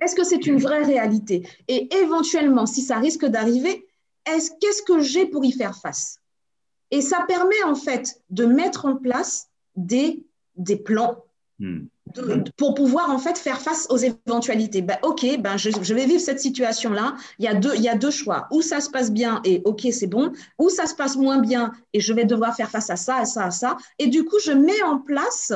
Est-ce 0.00 0.14
que 0.14 0.24
c'est 0.24 0.46
une 0.46 0.58
vraie 0.58 0.82
réalité? 0.82 1.48
Et 1.68 1.88
éventuellement, 1.96 2.66
si 2.66 2.82
ça 2.82 2.98
risque 2.98 3.26
d'arriver, 3.26 3.86
qu'est-ce 4.24 4.82
que 4.82 5.00
j'ai 5.00 5.26
pour 5.26 5.44
y 5.44 5.52
faire 5.52 5.76
face? 5.76 6.18
Et 6.90 7.00
ça 7.00 7.24
permet 7.26 7.62
en 7.64 7.74
fait 7.74 8.20
de 8.30 8.44
mettre 8.44 8.86
en 8.86 8.96
place 8.96 9.48
des, 9.76 10.24
des 10.56 10.76
plans 10.76 11.24
hmm. 11.60 11.86
pour 12.56 12.74
pouvoir 12.74 13.10
en 13.10 13.18
fait 13.18 13.38
faire 13.38 13.60
face 13.60 13.86
aux 13.90 13.96
éventualités. 13.96 14.82
Ben, 14.82 14.98
ok, 15.02 15.38
ben, 15.38 15.56
je, 15.56 15.94
vais 15.94 16.06
vivre 16.06 16.20
cette 16.20 16.40
situation-là. 16.40 17.14
Il, 17.38 17.44
y 17.44 17.48
a 17.48 17.54
deux, 17.54 17.74
il 17.76 17.82
y 17.82 17.88
a 17.88 17.94
deux 17.94 18.10
choix. 18.10 18.48
Ou 18.50 18.62
ça 18.62 18.80
se 18.80 18.90
passe 18.90 19.12
bien 19.12 19.40
et 19.44 19.62
ok, 19.64 19.86
c'est 19.92 20.08
bon. 20.08 20.32
Ou 20.58 20.68
ça 20.68 20.86
se 20.86 20.94
passe 20.94 21.16
moins 21.16 21.38
bien 21.38 21.72
et 21.92 22.00
je 22.00 22.12
vais 22.12 22.24
devoir 22.24 22.56
faire 22.56 22.70
face 22.70 22.90
à 22.90 22.96
ça, 22.96 23.16
à 23.16 23.24
ça, 23.24 23.44
à 23.44 23.50
ça. 23.50 23.76
Et 23.98 24.08
du 24.08 24.24
coup, 24.24 24.38
je 24.44 24.52
mets 24.52 24.82
en 24.82 24.98
place 24.98 25.52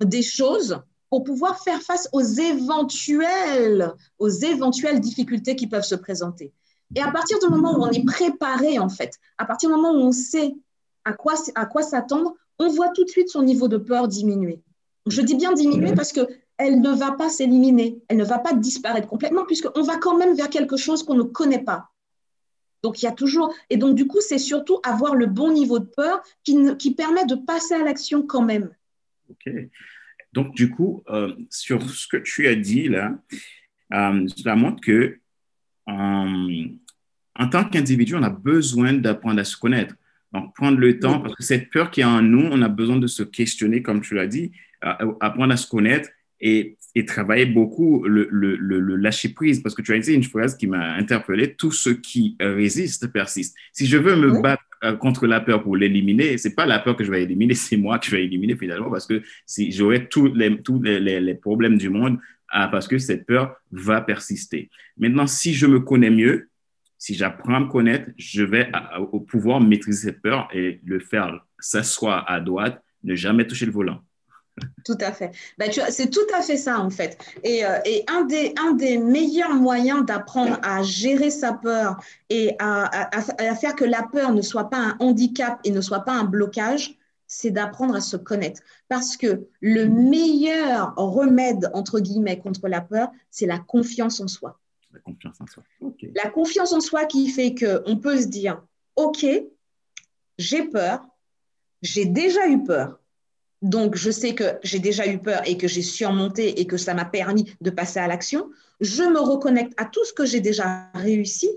des 0.00 0.22
choses 0.22 0.80
pour 1.10 1.24
pouvoir 1.24 1.62
faire 1.62 1.82
face 1.82 2.08
aux 2.12 2.22
éventuelles, 2.22 3.92
aux 4.18 4.28
éventuelles 4.28 5.00
difficultés 5.00 5.56
qui 5.56 5.66
peuvent 5.66 5.84
se 5.84 5.94
présenter. 5.94 6.52
Et 6.94 7.02
à 7.02 7.10
partir 7.10 7.38
du 7.38 7.48
moment 7.48 7.76
où 7.78 7.82
on 7.82 7.90
est 7.90 8.04
préparé, 8.04 8.78
en 8.78 8.88
fait, 8.88 9.18
à 9.38 9.44
partir 9.44 9.68
du 9.68 9.74
moment 9.74 9.92
où 9.92 10.06
on 10.06 10.12
sait 10.12 10.54
à 11.04 11.12
quoi, 11.12 11.34
à 11.54 11.66
quoi 11.66 11.82
s'attendre, 11.82 12.34
on 12.58 12.68
voit 12.68 12.90
tout 12.90 13.04
de 13.04 13.10
suite 13.10 13.28
son 13.28 13.42
niveau 13.42 13.68
de 13.68 13.76
peur 13.76 14.08
diminuer. 14.08 14.62
Je 15.06 15.20
dis 15.22 15.34
bien 15.34 15.52
diminuer 15.52 15.94
parce 15.94 16.12
qu'elle 16.12 16.80
ne 16.80 16.90
va 16.90 17.12
pas 17.12 17.28
s'éliminer, 17.28 18.00
elle 18.08 18.16
ne 18.16 18.24
va 18.24 18.38
pas 18.38 18.52
disparaître 18.52 19.06
complètement, 19.06 19.44
puisqu'on 19.44 19.82
va 19.82 19.98
quand 19.98 20.16
même 20.16 20.34
vers 20.34 20.50
quelque 20.50 20.76
chose 20.76 21.02
qu'on 21.02 21.14
ne 21.14 21.22
connaît 21.22 21.62
pas. 21.62 21.90
Donc, 22.82 23.02
il 23.02 23.06
y 23.06 23.08
a 23.08 23.12
toujours. 23.12 23.52
Et 23.70 23.76
donc, 23.76 23.94
du 23.94 24.06
coup, 24.06 24.20
c'est 24.20 24.38
surtout 24.38 24.80
avoir 24.84 25.14
le 25.14 25.26
bon 25.26 25.52
niveau 25.52 25.78
de 25.78 25.86
peur 25.86 26.22
qui, 26.44 26.76
qui 26.76 26.94
permet 26.94 27.24
de 27.24 27.34
passer 27.34 27.74
à 27.74 27.82
l'action 27.82 28.22
quand 28.22 28.42
même. 28.42 28.70
OK. 29.30 29.52
Donc, 30.36 30.54
du 30.54 30.68
coup, 30.68 31.02
euh, 31.08 31.34
sur 31.48 31.82
ce 31.88 32.06
que 32.06 32.18
tu 32.18 32.46
as 32.46 32.54
dit 32.54 32.88
là, 32.88 33.18
euh, 33.94 34.28
cela 34.36 34.54
montre 34.54 34.82
que 34.82 35.18
euh, 35.88 36.64
en 37.38 37.48
tant 37.48 37.64
qu'individu, 37.64 38.14
on 38.16 38.22
a 38.22 38.28
besoin 38.28 38.92
d'apprendre 38.92 39.40
à 39.40 39.44
se 39.44 39.56
connaître. 39.56 39.94
Donc, 40.34 40.54
prendre 40.54 40.76
le 40.76 40.98
temps, 40.98 41.20
parce 41.20 41.34
que 41.34 41.42
cette 41.42 41.70
peur 41.70 41.90
qui 41.90 42.02
est 42.02 42.04
en 42.04 42.20
nous, 42.20 42.46
on 42.52 42.60
a 42.60 42.68
besoin 42.68 42.98
de 42.98 43.06
se 43.06 43.22
questionner, 43.22 43.80
comme 43.80 44.02
tu 44.02 44.14
l'as 44.14 44.26
dit, 44.26 44.52
apprendre 44.82 45.54
à 45.54 45.56
se 45.56 45.66
connaître 45.66 46.10
et, 46.38 46.76
travailler 47.06 47.46
beaucoup 47.46 48.04
le, 48.04 48.96
lâcher 48.96 49.30
prise. 49.30 49.62
Parce 49.62 49.74
que 49.74 49.80
tu 49.80 49.94
as 49.94 49.98
dit 49.98 50.12
une 50.12 50.24
phrase 50.24 50.54
qui 50.56 50.66
m'a 50.66 50.94
interpellé 50.94 51.54
tout 51.54 51.72
ce 51.72 51.90
qui 51.90 52.36
résiste 52.40 53.06
persiste. 53.06 53.56
Si 53.72 53.86
je 53.86 53.96
veux 53.96 54.16
me 54.16 54.42
battre 54.42 54.64
contre 54.94 55.26
la 55.26 55.40
peur 55.40 55.62
pour 55.62 55.76
l'éliminer, 55.76 56.38
c'est 56.38 56.54
pas 56.54 56.66
la 56.66 56.78
peur 56.78 56.96
que 56.96 57.04
je 57.04 57.10
vais 57.10 57.22
éliminer, 57.22 57.54
c'est 57.66 57.76
moi 57.76 57.98
que 57.98 58.06
je 58.06 58.16
vais 58.16 58.24
éliminer 58.24 58.56
finalement 58.56 58.90
parce 58.90 59.06
que 59.06 59.22
si 59.44 59.72
j'aurai 59.72 60.08
tous 60.08 60.32
les, 60.34 60.60
tous 60.62 60.80
les, 60.82 61.20
les, 61.20 61.34
problèmes 61.34 61.78
du 61.78 61.88
monde 61.88 62.18
ah, 62.48 62.68
parce 62.68 62.86
que 62.86 62.98
cette 62.98 63.26
peur 63.26 63.56
va 63.72 64.00
persister. 64.00 64.70
Maintenant, 64.96 65.26
si 65.26 65.52
je 65.52 65.66
me 65.66 65.80
connais 65.80 66.10
mieux, 66.10 66.48
si 66.98 67.14
j'apprends 67.14 67.54
à 67.54 67.60
me 67.60 67.66
connaître, 67.66 68.10
je 68.16 68.42
vais 68.42 68.70
au 69.12 69.20
pouvoir 69.20 69.60
maîtriser 69.60 70.08
cette 70.08 70.22
peur 70.22 70.48
et 70.52 70.80
le 70.84 70.98
faire 70.98 71.44
s'asseoir 71.58 72.24
à 72.30 72.40
droite, 72.40 72.82
ne 73.04 73.14
jamais 73.14 73.46
toucher 73.46 73.66
le 73.66 73.72
volant. 73.72 74.02
Tout 74.84 74.96
à 75.00 75.12
fait. 75.12 75.32
Ben, 75.58 75.70
c'est 75.90 76.10
tout 76.10 76.26
à 76.34 76.40
fait 76.40 76.56
ça, 76.56 76.78
en 76.78 76.90
fait. 76.90 77.18
Et, 77.42 77.64
euh, 77.64 77.78
et 77.84 78.04
un, 78.08 78.24
des, 78.24 78.54
un, 78.58 78.72
des, 78.72 78.98
meilleurs 78.98 79.54
moyens 79.54 80.04
d'apprendre 80.06 80.58
à 80.62 80.82
gérer 80.82 81.30
sa 81.30 81.52
peur 81.52 81.96
et 82.30 82.54
à, 82.58 83.16
à, 83.16 83.54
faire 83.54 83.74
que 83.74 83.84
la 83.84 84.02
peur 84.02 84.32
ne 84.32 84.42
soit 84.42 84.70
pas 84.70 84.78
un 84.78 84.96
handicap 85.00 85.60
et 85.64 85.70
ne 85.70 85.80
soit 85.80 86.00
pas 86.00 86.12
un 86.12 86.24
blocage, 86.24 86.96
c'est 87.26 87.50
d'apprendre 87.50 87.96
à 87.96 88.00
se 88.00 88.16
connaître. 88.16 88.62
Parce 88.88 89.16
que 89.16 89.46
le 89.60 89.86
meilleur 89.86 90.94
remède, 90.96 91.70
entre 91.74 92.00
guillemets, 92.00 92.38
contre 92.38 92.68
la 92.68 92.80
peur, 92.80 93.08
c'est 93.30 93.46
la 93.46 93.58
confiance 93.58 94.20
en 94.20 94.28
soi. 94.28 94.60
La 94.92 95.00
confiance 95.00 95.40
en 95.40 95.46
soi. 95.46 95.64
La 96.14 96.30
confiance 96.30 96.72
en 96.72 96.80
soi 96.80 97.04
qui 97.04 97.28
fait 97.28 97.54
qu'on 97.54 97.96
peut 97.96 98.20
se 98.20 98.28
dire, 98.28 98.62
OK, 98.94 99.26
j'ai 100.38 100.62
peur, 100.64 101.06
j'ai 101.82 102.06
déjà 102.06 102.48
eu 102.48 102.62
peur 102.62 103.00
donc, 103.66 103.96
je 103.96 104.12
sais 104.12 104.32
que 104.32 104.44
j'ai 104.62 104.78
déjà 104.78 105.08
eu 105.08 105.18
peur 105.18 105.42
et 105.44 105.58
que 105.58 105.66
j'ai 105.66 105.82
surmonté 105.82 106.60
et 106.60 106.68
que 106.68 106.76
ça 106.76 106.94
m'a 106.94 107.04
permis 107.04 107.52
de 107.60 107.70
passer 107.70 107.98
à 107.98 108.06
l'action. 108.06 108.48
Je 108.80 109.02
me 109.02 109.18
reconnecte 109.18 109.72
à 109.76 109.86
tout 109.86 110.04
ce 110.04 110.12
que 110.12 110.24
j'ai 110.24 110.38
déjà 110.38 110.88
réussi 110.94 111.50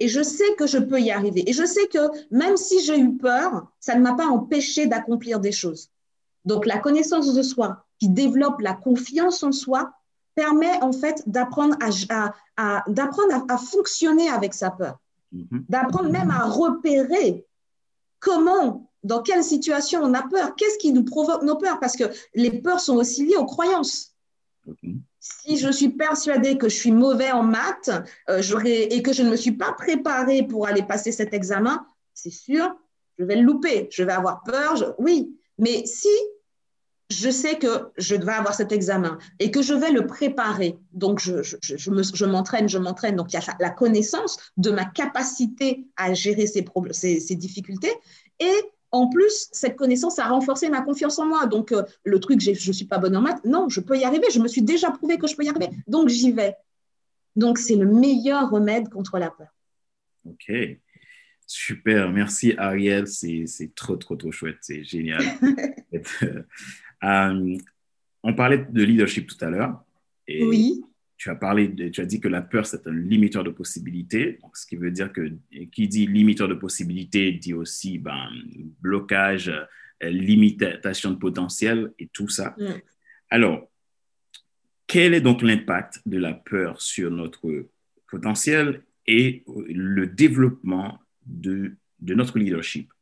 et 0.00 0.08
je 0.08 0.20
sais 0.20 0.56
que 0.58 0.66
je 0.66 0.78
peux 0.78 1.00
y 1.00 1.12
arriver. 1.12 1.48
Et 1.48 1.52
je 1.52 1.64
sais 1.64 1.86
que 1.86 2.10
même 2.32 2.56
si 2.56 2.84
j'ai 2.84 2.98
eu 2.98 3.16
peur, 3.16 3.68
ça 3.78 3.94
ne 3.94 4.02
m'a 4.02 4.14
pas 4.14 4.26
empêché 4.26 4.86
d'accomplir 4.86 5.38
des 5.38 5.52
choses. 5.52 5.90
Donc, 6.44 6.66
la 6.66 6.78
connaissance 6.78 7.32
de 7.32 7.42
soi 7.42 7.86
qui 8.00 8.08
développe 8.08 8.60
la 8.60 8.74
confiance 8.74 9.44
en 9.44 9.52
soi 9.52 9.92
permet 10.34 10.82
en 10.82 10.90
fait 10.90 11.22
d'apprendre 11.28 11.76
à, 12.56 12.84
d'apprendre 12.88 13.44
à, 13.48 13.58
fonctionner 13.58 14.28
avec 14.28 14.54
sa 14.54 14.72
peur, 14.72 14.98
mm-hmm. 15.32 15.66
d'apprendre 15.68 16.10
même 16.10 16.32
à 16.32 16.46
repérer 16.46 17.46
comment 18.18 18.90
dans 19.04 19.22
quelle 19.22 19.44
situation 19.44 20.00
on 20.02 20.14
a 20.14 20.22
peur? 20.22 20.56
Qu'est-ce 20.56 20.78
qui 20.78 20.92
nous 20.92 21.04
provoque 21.04 21.42
nos 21.42 21.56
peurs? 21.56 21.78
Parce 21.78 21.96
que 21.96 22.04
les 22.34 22.60
peurs 22.60 22.80
sont 22.80 22.96
aussi 22.96 23.24
liées 23.24 23.36
aux 23.36 23.46
croyances. 23.46 24.14
Si 25.20 25.56
je 25.56 25.70
suis 25.70 25.90
persuadée 25.90 26.58
que 26.58 26.68
je 26.68 26.74
suis 26.74 26.92
mauvais 26.92 27.30
en 27.30 27.42
maths 27.42 27.90
euh, 28.28 28.42
et 28.64 29.02
que 29.02 29.12
je 29.12 29.22
ne 29.22 29.30
me 29.30 29.36
suis 29.36 29.52
pas 29.52 29.72
préparée 29.72 30.42
pour 30.42 30.66
aller 30.66 30.82
passer 30.82 31.12
cet 31.12 31.32
examen, 31.32 31.86
c'est 32.14 32.30
sûr, 32.30 32.74
je 33.18 33.24
vais 33.24 33.36
le 33.36 33.42
louper, 33.42 33.88
je 33.90 34.02
vais 34.02 34.12
avoir 34.12 34.42
peur. 34.42 34.94
Oui, 34.98 35.38
mais 35.58 35.86
si 35.86 36.08
je 37.10 37.30
sais 37.30 37.58
que 37.58 37.90
je 37.96 38.14
vais 38.16 38.32
avoir 38.32 38.54
cet 38.54 38.72
examen 38.72 39.18
et 39.38 39.50
que 39.50 39.62
je 39.62 39.74
vais 39.74 39.90
le 39.90 40.06
préparer. 40.06 40.78
Donc, 40.92 41.20
je, 41.20 41.42
je, 41.42 42.24
m'entraîne, 42.24 42.68
je 42.68 42.78
m'entraîne. 42.78 43.16
Donc, 43.16 43.32
il 43.32 43.36
y 43.36 43.38
a 43.38 43.56
la 43.60 43.70
connaissance 43.70 44.38
de 44.56 44.70
ma 44.70 44.84
capacité 44.84 45.86
à 45.96 46.14
gérer 46.14 46.46
ces, 46.46 46.64
ces, 46.92 47.34
difficultés. 47.34 47.92
Et 48.40 48.54
en 48.94 49.08
plus, 49.08 49.48
cette 49.50 49.74
connaissance 49.74 50.20
a 50.20 50.28
renforcé 50.28 50.68
ma 50.68 50.80
confiance 50.80 51.18
en 51.18 51.26
moi. 51.26 51.46
Donc, 51.46 51.72
euh, 51.72 51.82
le 52.04 52.20
truc, 52.20 52.40
je 52.40 52.50
ne 52.50 52.72
suis 52.72 52.84
pas 52.84 52.98
bonne 52.98 53.16
en 53.16 53.20
maths, 53.20 53.44
non, 53.44 53.68
je 53.68 53.80
peux 53.80 53.98
y 53.98 54.04
arriver. 54.04 54.28
Je 54.32 54.38
me 54.38 54.46
suis 54.46 54.62
déjà 54.62 54.92
prouvé 54.92 55.18
que 55.18 55.26
je 55.26 55.34
peux 55.34 55.42
y 55.42 55.48
arriver. 55.48 55.68
Donc, 55.88 56.08
j'y 56.08 56.30
vais. 56.30 56.54
Donc, 57.34 57.58
c'est 57.58 57.74
le 57.74 57.86
meilleur 57.86 58.50
remède 58.50 58.88
contre 58.88 59.18
la 59.18 59.30
peur. 59.30 59.48
OK. 60.26 60.52
Super. 61.44 62.12
Merci, 62.12 62.54
Ariel. 62.56 63.08
C'est 63.08 63.74
trop, 63.74 63.96
trop, 63.96 64.14
trop 64.14 64.30
chouette. 64.30 64.58
C'est 64.60 64.84
génial. 64.84 65.22
Euh, 67.02 67.58
on 68.22 68.34
parlait 68.34 68.66
de 68.70 68.82
leadership 68.82 69.26
tout 69.26 69.44
à 69.44 69.50
l'heure. 69.50 69.84
Oui. 70.26 70.82
Tu 71.16 71.30
as, 71.30 71.36
parlé 71.36 71.68
de, 71.68 71.88
tu 71.88 72.00
as 72.00 72.06
dit 72.06 72.20
que 72.20 72.28
la 72.28 72.42
peur, 72.42 72.66
c'est 72.66 72.86
un 72.86 72.92
limiteur 72.92 73.44
de 73.44 73.50
possibilités. 73.50 74.38
Donc, 74.42 74.56
ce 74.56 74.66
qui 74.66 74.76
veut 74.76 74.90
dire 74.90 75.12
que 75.12 75.32
qui 75.72 75.88
dit 75.88 76.06
limiteur 76.06 76.48
de 76.48 76.54
possibilités 76.54 77.32
dit 77.32 77.54
aussi 77.54 77.98
ben, 77.98 78.28
blocage, 78.80 79.48
euh, 80.02 80.10
limitation 80.10 81.12
de 81.12 81.16
potentiel 81.16 81.92
et 81.98 82.08
tout 82.08 82.28
ça. 82.28 82.54
Mm. 82.58 82.80
Alors, 83.30 83.70
quel 84.86 85.14
est 85.14 85.20
donc 85.20 85.42
l'impact 85.42 86.00
de 86.06 86.18
la 86.18 86.34
peur 86.34 86.80
sur 86.80 87.10
notre 87.10 87.68
potentiel 88.08 88.82
et 89.06 89.44
le 89.46 90.06
développement 90.06 90.98
de, 91.26 91.76
de 92.00 92.14
notre 92.14 92.38
leadership? 92.38 92.92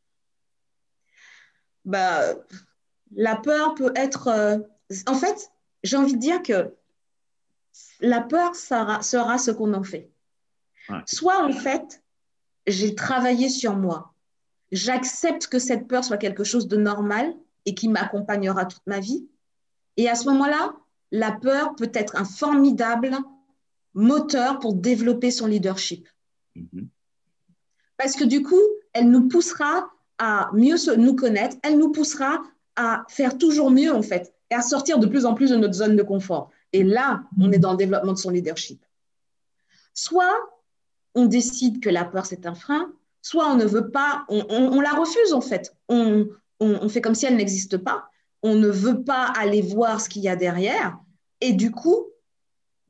Bah, 1.85 2.21
la 3.15 3.37
peur 3.37 3.75
peut 3.75 3.93
être... 3.97 4.29
Euh, 4.29 4.59
en 5.07 5.15
fait, 5.15 5.51
j'ai 5.83 5.97
envie 5.97 6.15
de 6.15 6.21
dire 6.21 6.43
que 6.43 6.75
la 8.03 8.21
peur 8.21 8.55
sera, 8.55 9.01
ce 9.03 9.51
qu'on 9.51 9.73
en 9.75 9.83
fait. 9.83 10.11
Soit 11.07 11.43
en 11.43 11.53
fait, 11.53 12.03
j'ai 12.67 12.95
travaillé 12.95 13.49
sur 13.49 13.77
moi. 13.77 14.13
J'accepte 14.73 15.47
que 15.47 15.59
cette 15.59 15.87
peur 15.87 16.05
soit 16.05 16.17
quelque 16.17 16.45
chose 16.45 16.69
de 16.69 16.77
normal 16.77 17.35
et 17.65 17.75
qui 17.75 17.89
m'accompagnera 17.89 18.67
toute 18.67 18.87
ma 18.87 19.01
vie. 19.01 19.29
Et 19.97 20.09
à 20.09 20.15
ce 20.15 20.27
moment-là, 20.31 20.75
la 21.13 21.33
peur 21.33 21.77
peut 21.77 21.91
être 21.95 22.17
un 22.17 22.25
formidable 22.25 23.17
moteur 23.95 24.59
pour 24.59 24.75
développer 24.75 25.31
son 25.31 25.47
leadership. 25.47 26.09
Mm-hmm. 26.57 26.89
Parce 27.97 28.17
que 28.17 28.25
du 28.25 28.43
coup, 28.43 28.61
elle 28.95 29.11
nous 29.11 29.29
poussera 29.29 29.91
à 30.19 30.51
mieux 30.55 30.77
nous 30.97 31.15
connaître, 31.15 31.57
elle 31.63 31.79
nous 31.79 31.93
poussera 31.93 32.43
à 32.77 33.05
faire 33.09 33.39
toujours 33.39 33.71
mieux, 33.71 33.95
en 33.95 34.03
fait, 34.03 34.35
et 34.51 34.55
à 34.55 34.63
sortir 34.63 34.99
de 34.99 35.07
plus 35.07 35.27
en 35.27 35.35
plus 35.35 35.51
de 35.51 35.57
notre 35.57 35.75
zone 35.75 35.97
de 35.97 36.03
confort. 36.03 36.51
Et 36.73 36.83
là, 36.83 37.25
on 37.41 37.53
est 37.53 37.59
dans 37.59 37.73
le 37.73 37.77
développement 37.77 38.13
de 38.13 38.19
son 38.19 38.31
leadership. 38.31 38.85
Soit 39.95 40.35
on 41.15 41.27
décide 41.27 41.83
que 41.83 41.91
la 41.91 42.05
peur, 42.05 42.25
c'est 42.27 42.47
un 42.47 42.55
frein, 42.55 42.93
soit 43.21 43.47
on 43.47 43.57
ne 43.57 43.65
veut 43.65 43.91
pas, 43.91 44.25
on, 44.29 44.81
la 44.81 44.93
refuse, 44.93 45.33
en 45.33 45.41
fait. 45.41 45.75
On, 45.89 46.29
fait 46.89 47.01
comme 47.01 47.15
si 47.15 47.27
elle 47.27 47.37
n'existe 47.37 47.77
pas. 47.77 48.09
On 48.43 48.55
ne 48.55 48.69
veut 48.69 49.05
pas 49.05 49.33
aller 49.39 49.63
voir 49.63 50.01
ce 50.01 50.09
qu'il 50.09 50.23
y 50.23 50.29
a 50.29 50.37
derrière. 50.37 50.99
Et 51.41 51.53
du 51.53 51.71
coup, 51.71 52.07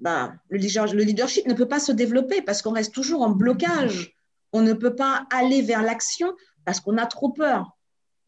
le, 0.00 0.92
le 0.94 1.02
leadership 1.02 1.46
ne 1.46 1.54
peut 1.54 1.68
pas 1.68 1.80
se 1.80 1.92
développer 1.92 2.42
parce 2.42 2.62
qu'on 2.62 2.72
reste 2.72 2.94
toujours 2.94 3.22
en 3.22 3.30
blocage. 3.30 4.14
On 4.52 4.60
ne 4.60 4.72
peut 4.72 4.94
pas 4.94 5.26
aller 5.32 5.62
vers 5.62 5.82
l'action 5.82 6.32
parce 6.64 6.80
qu'on 6.80 6.98
a 6.98 7.06
trop 7.06 7.30
peur. 7.30 7.76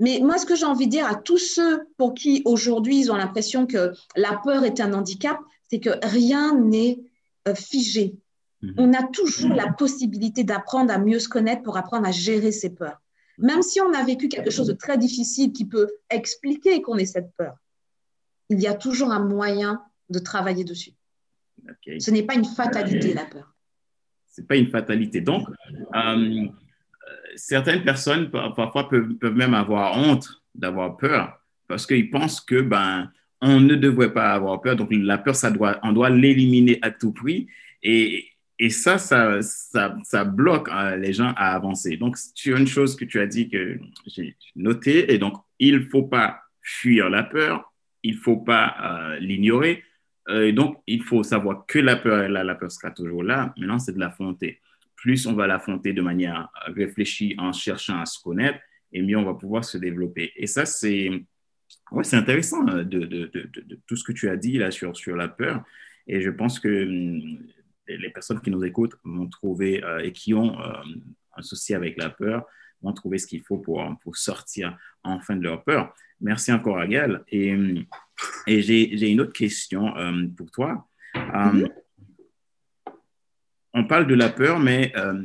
Mais 0.01 0.21
moi, 0.23 0.39
ce 0.39 0.47
que 0.47 0.57
j'ai 0.57 0.67
envie 0.67 0.87
de 0.87 0.91
dire 0.91 1.07
à 1.07 1.15
tous 1.15 1.39
ceux 1.39 1.87
pour 1.97 2.15
qui 2.15 2.43
aujourd'hui 2.45 2.99
ils 2.99 3.13
ont 3.13 3.17
l'impression 3.17 3.67
que 3.67 3.93
la 4.17 4.41
peur 4.43 4.65
est 4.65 4.81
un 4.81 4.93
handicap, 4.93 5.39
c'est 5.71 5.81
que 5.81 5.91
rien 6.03 6.59
n'est 6.59 7.01
euh, 7.49 7.55
figé. 7.55 8.17
Mhm. 8.63 8.75
On 8.79 8.93
a 8.93 9.03
toujours 9.05 9.55
la 9.55 9.73
possibilité 9.73 10.43
d'apprendre 10.45 10.93
à 10.93 10.99
mieux 10.99 11.19
se 11.19 11.29
connaître 11.29 11.63
pour 11.63 11.77
apprendre 11.77 12.07
à 12.07 12.11
gérer 12.11 12.53
ses 12.53 12.71
peurs. 12.71 13.01
Même 13.39 13.63
si 13.63 13.81
on 13.81 13.93
a 13.93 14.05
vécu 14.05 14.29
quelque 14.29 14.51
chose 14.51 14.69
de 14.69 14.73
très 14.73 14.97
difficile 14.97 15.53
qui 15.53 15.65
peut 15.65 15.89
expliquer 16.11 16.83
qu'on 16.83 16.97
ait 16.99 17.07
cette 17.07 17.33
peur, 17.37 17.57
il 18.49 18.61
y 18.61 18.67
a 18.67 18.75
toujours 18.75 19.11
un 19.11 19.25
moyen 19.25 19.83
de 20.11 20.19
travailler 20.19 20.65
dessus. 20.65 20.93
Ce 21.99 22.11
n'est 22.11 22.23
pas 22.23 22.35
une 22.35 22.45
fatalité, 22.45 23.15
la 23.15 23.25
peur. 23.25 23.55
Ce 24.31 24.41
n'est 24.41 24.47
pas 24.47 24.57
une 24.57 24.69
fatalité. 24.69 25.21
Donc, 25.21 25.49
euh, 25.95 26.47
certaines 27.37 27.83
personnes 27.83 28.31
parfois 28.31 28.89
peuvent, 28.89 29.35
même 29.35 29.55
avoir 29.55 29.97
honte 29.99 30.43
d'avoir 30.55 30.97
peur 30.97 31.39
parce 31.69 31.87
qu'ils 31.87 32.11
pensent 32.11 32.41
que 32.41 32.61
ben 32.61 33.11
on 33.41 33.61
ne 33.61 33.75
devrait 33.75 34.13
pas 34.13 34.33
avoir 34.33 34.61
peur. 34.61 34.77
Donc 34.77 34.89
la 34.91 35.19
peur, 35.19 35.35
ça 35.35 35.51
doit, 35.51 35.79
on 35.83 35.93
doit 35.93 36.09
l'éliminer 36.09 36.79
à 36.83 36.91
tout 36.91 37.13
prix. 37.13 37.47
Et, 37.83 38.27
et 38.59 38.71
ça, 38.71 38.97
ça, 38.99 39.41
ça, 39.43 40.25
bloque 40.25 40.69
euh, 40.71 40.97
les 40.97 41.13
gens 41.13 41.33
à 41.37 41.55
avancer. 41.55 41.97
Donc, 41.97 42.17
tu 42.35 42.55
as 42.55 42.59
une 42.59 42.67
chose 42.67 42.97
que 42.97 43.05
tu 43.05 43.21
as 43.21 43.27
dit 43.27 43.49
que 43.51 43.79
j'ai 44.07 44.37
noté, 44.57 45.13
et 45.13 45.19
donc, 45.19 45.35
il 45.59 45.89
faut 45.89 46.05
pas 46.05 46.41
fuir 46.63 47.11
la 47.11 47.25
peur, 47.25 47.73
il 48.03 48.17
faut 48.17 48.37
pas 48.37 48.77
euh, 48.83 49.19
l'ignorer. 49.19 49.83
Euh, 50.29 50.53
donc, 50.53 50.79
il 50.87 51.03
faut 51.03 51.23
savoir 51.23 51.67
que 51.67 51.79
la 51.79 51.97
peur 51.97 52.23
est 52.23 52.29
là, 52.29 52.45
la 52.45 52.55
peur 52.55 52.71
sera 52.71 52.93
toujours 52.93 53.23
là. 53.23 53.53
Maintenant, 53.59 53.79
c'est 53.79 53.93
de 53.93 54.01
l'affronter 54.01 54.61
plus 55.05 55.27
on 55.27 55.35
va 55.35 55.47
l'affronter 55.47 55.93
de 55.93 56.01
manière 56.01 56.49
réfléchie 56.69 57.35
en 57.37 57.53
cherchant 57.53 58.01
à 58.01 58.07
se 58.07 58.19
connaître, 58.23 58.59
et 58.91 59.03
mieux 59.03 59.19
on 59.19 59.25
va 59.25 59.35
pouvoir 59.35 59.63
se 59.63 59.77
développer. 59.77 60.33
Et 60.35 60.47
ça, 60.47 60.65
c'est 60.65 61.11
ouais, 61.91 62.05
c'est 62.05 62.17
intéressant 62.17 62.67
euh, 62.69 62.85
de, 62.85 63.31
tout 63.87 63.97
ce 63.97 64.05
que 64.05 64.13
tu 64.13 64.31
as 64.31 64.37
dit 64.39 64.57
là 64.57 64.71
sur, 64.71 64.97
sur 64.97 65.15
la 65.15 65.29
peur. 65.29 65.63
Et 66.07 66.23
je 66.23 66.31
pense 66.31 66.59
que 66.59 66.87
hum, 66.87 67.39
les 67.87 68.09
personnes 68.09 68.41
qui 68.41 68.51
nous 68.51 68.65
écoutent 68.65 68.97
vont 69.05 69.27
trouver 69.29 69.85
euh, 69.85 69.99
et 69.99 70.13
qui 70.13 70.33
ont 70.33 70.59
euh, 70.59 70.73
un 71.37 71.43
souci 71.43 71.75
avec 71.75 71.99
la 71.99 72.09
peur 72.09 72.47
vont 72.81 72.95
trouver 72.95 73.19
ce 73.19 73.27
qu'il 73.27 73.43
faut 73.43 73.59
pour, 73.59 73.87
pour 74.03 74.17
sortir 74.17 74.75
enfin 75.03 75.37
de 75.37 75.43
leur 75.43 75.65
peur. 75.65 75.95
Merci 76.19 76.51
encore, 76.51 76.79
Agal. 76.79 77.25
Et, 77.29 77.53
hum, 77.53 77.85
et 78.47 78.63
j'ai 78.63 79.11
une 79.11 79.21
autre 79.21 79.35
question 79.35 79.93
pour 80.35 80.51
toi. 80.51 80.89
Hum, 81.15 81.69
on 83.75 83.85
parle 83.85 84.07
de 84.07 84.15
la 84.15 84.31
peur, 84.31 84.61
mais 84.61 84.93
euh, 84.97 85.21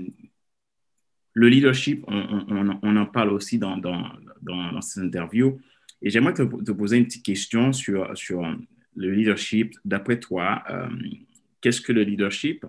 le 1.33 1.47
leadership, 1.47 2.03
on, 2.07 2.97
en 2.97 3.05
parle 3.05 3.31
aussi 3.31 3.59
dans, 3.59 3.77
dans, 3.77 4.03
dans. 4.41 4.79
Et 6.01 6.09
j'aimerais 6.09 6.33
te, 6.33 6.71
poser 6.71 6.97
une 6.97 7.05
petite 7.05 7.25
question 7.25 7.71
sur, 7.71 8.17
sur 8.17 8.41
le 8.95 9.12
leadership. 9.12 9.75
D'après 9.85 10.19
toi, 10.19 10.63
euh, 10.69 10.89
qu'est-ce 11.62 11.79
que 11.79 11.93
le 11.93 12.03
leadership? 12.03 12.65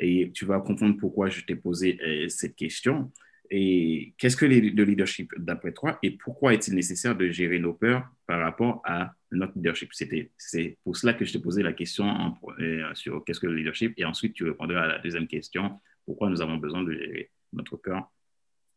Et 0.00 0.30
tu 0.32 0.46
vas 0.46 0.60
comprendre 0.60 0.96
pourquoi 0.96 1.28
je 1.28 1.42
t'ai 1.42 1.56
posé 1.56 1.98
euh, 2.02 2.28
cette 2.28 2.56
question. 2.56 3.12
Et 3.50 4.14
qu'est-ce 4.18 4.36
que 4.36 4.44
le 4.44 4.84
leadership 4.84 5.32
d'après 5.38 5.72
toi 5.72 5.98
et 6.02 6.10
pourquoi 6.12 6.52
est-il 6.52 6.74
nécessaire 6.74 7.16
de 7.16 7.28
gérer 7.28 7.58
nos 7.58 7.72
peurs 7.72 8.06
par 8.26 8.40
rapport 8.40 8.82
à 8.84 9.12
notre 9.30 9.54
leadership? 9.56 9.90
C'est 10.36 10.78
pour 10.84 10.96
cela 10.96 11.14
que 11.14 11.24
je 11.24 11.32
te 11.32 11.38
posais 11.38 11.62
la 11.62 11.72
question 11.72 12.34
euh, 12.60 12.94
sur 12.94 13.24
qu'est-ce 13.24 13.40
que 13.40 13.46
le 13.46 13.56
leadership 13.56 13.94
et 13.96 14.04
ensuite 14.04 14.34
tu 14.34 14.44
répondras 14.44 14.82
à 14.82 14.86
la 14.86 14.98
deuxième 14.98 15.26
question, 15.26 15.80
pourquoi 16.04 16.28
nous 16.28 16.42
avons 16.42 16.58
besoin 16.58 16.82
de 16.82 16.92
gérer 16.92 17.30
notre 17.52 17.76
peur 17.76 18.10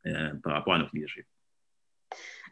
euh, 0.06 0.34
par 0.42 0.54
rapport 0.54 0.74
à 0.74 0.80
notre 0.80 0.92
leadership? 0.94 1.26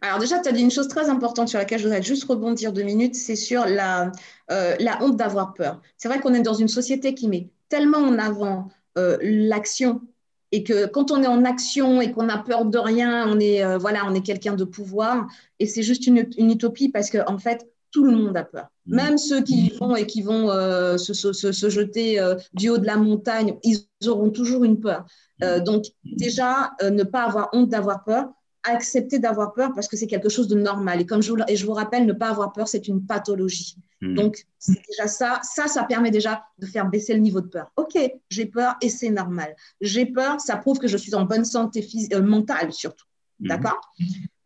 Alors 0.02 0.20
déjà, 0.20 0.40
tu 0.40 0.48
as 0.48 0.54
dit 0.54 0.62
une 0.62 0.72
chose 0.72 0.88
très 0.88 1.10
importante 1.10 1.50
sur 1.50 1.60
laquelle 1.60 1.80
je 1.80 1.84
voudrais 1.84 2.02
juste 2.02 2.24
rebondir 2.24 2.72
deux 2.74 2.84
minutes, 2.84 3.16
c'est 3.16 3.36
sur 3.36 3.66
la, 3.66 4.12
euh, 4.52 4.76
la 4.80 5.02
honte 5.04 5.18
d'avoir 5.18 5.54
peur. 5.54 5.82
C'est 5.98 6.08
vrai 6.08 6.20
qu'on 6.20 6.34
est 6.34 6.42
dans 6.42 6.54
une 6.54 6.70
société 6.70 7.14
qui 7.14 7.28
met 7.28 7.50
tellement 7.70 8.00
en 8.00 8.18
avant 8.18 8.70
l'action 9.22 10.02
et 10.52 10.64
que 10.64 10.88
quand 10.88 11.12
on 11.12 11.22
est 11.22 11.28
en 11.28 11.46
action 11.46 12.02
et 12.02 12.12
qu'on 12.12 12.30
a 12.30 12.38
peur 12.38 12.66
de 12.66 12.78
rien, 12.78 13.28
on 13.28 13.40
est 13.40 13.64
euh, 13.64 13.78
voilà, 13.78 14.06
on 14.08 14.14
est 14.14 14.22
quelqu'un 14.22 14.54
de 14.54 14.64
pouvoir 14.64 15.28
et 15.60 15.66
c'est 15.66 15.84
juste 15.84 16.08
une, 16.08 16.28
utopie 16.38 16.90
parce 16.90 17.10
que 17.10 17.20
en 17.28 17.38
fait 17.38 17.68
tout 17.92 18.04
le 18.04 18.12
monde 18.12 18.38
a 18.38 18.44
peur. 18.44 18.68
Mmh. 18.86 18.96
Même 18.96 19.18
ceux 19.18 19.42
qui 19.42 19.70
vont 19.80 19.96
et 19.96 20.06
qui 20.06 20.22
vont 20.22 20.52
euh, 20.52 20.98
se, 20.98 21.14
se, 21.14 21.34
se, 21.34 21.70
jeter 21.70 22.20
euh, 22.20 22.36
du 22.54 22.70
haut 22.70 22.78
de 22.78 22.86
la 22.86 22.98
montagne, 22.98 23.56
ils 23.64 23.80
auront 24.08 24.30
toujours 24.30 24.64
une 24.64 24.80
peur. 24.80 25.06
Mmh. 25.42 25.60
donc 25.62 25.86
déjà, 26.04 26.72
ne 26.84 27.04
pas 27.04 27.24
avoir 27.24 27.50
honte 27.54 27.70
d'avoir 27.70 28.04
peur, 28.04 28.28
accepter 28.72 29.20
d'avoir 29.20 29.54
peur 29.54 29.74
parce 29.74 29.88
que 29.88 29.98
c'est 29.98 30.08
quelque 30.08 30.30
chose 30.30 30.48
de 30.48 30.56
normal. 30.56 31.02
Et 31.02 31.06
comme 31.06 31.22
je 31.22 31.32
vous, 31.32 31.38
et 31.48 31.56
je 31.56 31.66
vous 31.66 31.74
rappelle, 31.74 32.06
ne 32.06 32.14
pas 32.14 32.30
avoir 32.30 32.52
peur, 32.54 32.68
c'est 32.68 32.88
une 32.88 33.06
pathologie. 33.06 33.76
Hmm. 34.02 34.16
Donc, 34.16 34.46
c'est 34.58 34.82
déjà 34.90 35.08
ça. 35.08 35.40
Ça, 35.44 35.68
ça 35.68 35.84
permet 35.84 36.12
déjà 36.12 36.44
de 36.58 36.66
faire 36.66 36.90
baisser 36.90 37.14
le 37.14 37.20
niveau 37.20 37.42
de 37.42 37.48
peur. 37.48 37.72
OK, 37.76 37.98
j'ai 38.30 38.46
peur 38.46 38.76
et 38.82 38.90
c'est 38.90 39.10
normal. 39.10 39.56
J'ai 39.82 40.06
peur, 40.06 40.40
ça 40.40 40.58
prouve 40.58 40.80
que 40.80 40.88
je 40.88 40.98
suis 40.98 41.16
en 41.16 41.26
bonne 41.26 41.46
santé 41.46 41.86
euh, 42.14 42.22
mentale 42.22 42.72
surtout. 42.74 43.06
Hmm. 43.40 43.48
D'accord? 43.48 43.82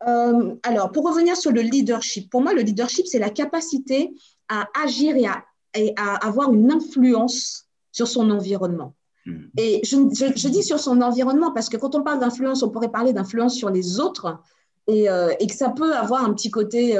Euh, 0.06 0.54
Alors, 0.62 0.92
pour 0.92 1.06
revenir 1.06 1.36
sur 1.36 1.52
le 1.52 1.60
leadership, 1.60 2.30
pour 2.30 2.42
moi, 2.42 2.52
le 2.52 2.62
leadership, 2.62 3.06
c'est 3.06 3.18
la 3.18 3.30
capacité 3.30 4.14
à 4.48 4.66
agir 4.82 5.16
et 5.16 5.26
à, 5.26 5.44
et 5.74 5.92
à 5.96 6.26
avoir 6.26 6.52
une 6.52 6.70
influence 6.70 7.68
sur 7.92 8.08
son 8.08 8.30
environnement. 8.30 8.94
Mm. 9.26 9.32
Et 9.58 9.80
je, 9.84 10.48
dis 10.48 10.62
sur 10.62 10.78
son 10.78 11.00
environnement 11.00 11.52
parce 11.52 11.68
que 11.68 11.76
quand 11.76 11.94
on 11.94 12.02
parle 12.02 12.20
d'influence, 12.20 12.62
on 12.62 12.70
pourrait 12.70 12.90
parler 12.90 13.12
d'influence 13.12 13.54
sur 13.54 13.70
les 13.70 14.00
autres, 14.00 14.38
et, 14.86 15.06
et, 15.40 15.46
que 15.46 15.54
ça 15.54 15.70
peut 15.70 15.94
avoir 15.94 16.26
un 16.26 16.34
petit 16.34 16.50
côté 16.50 16.98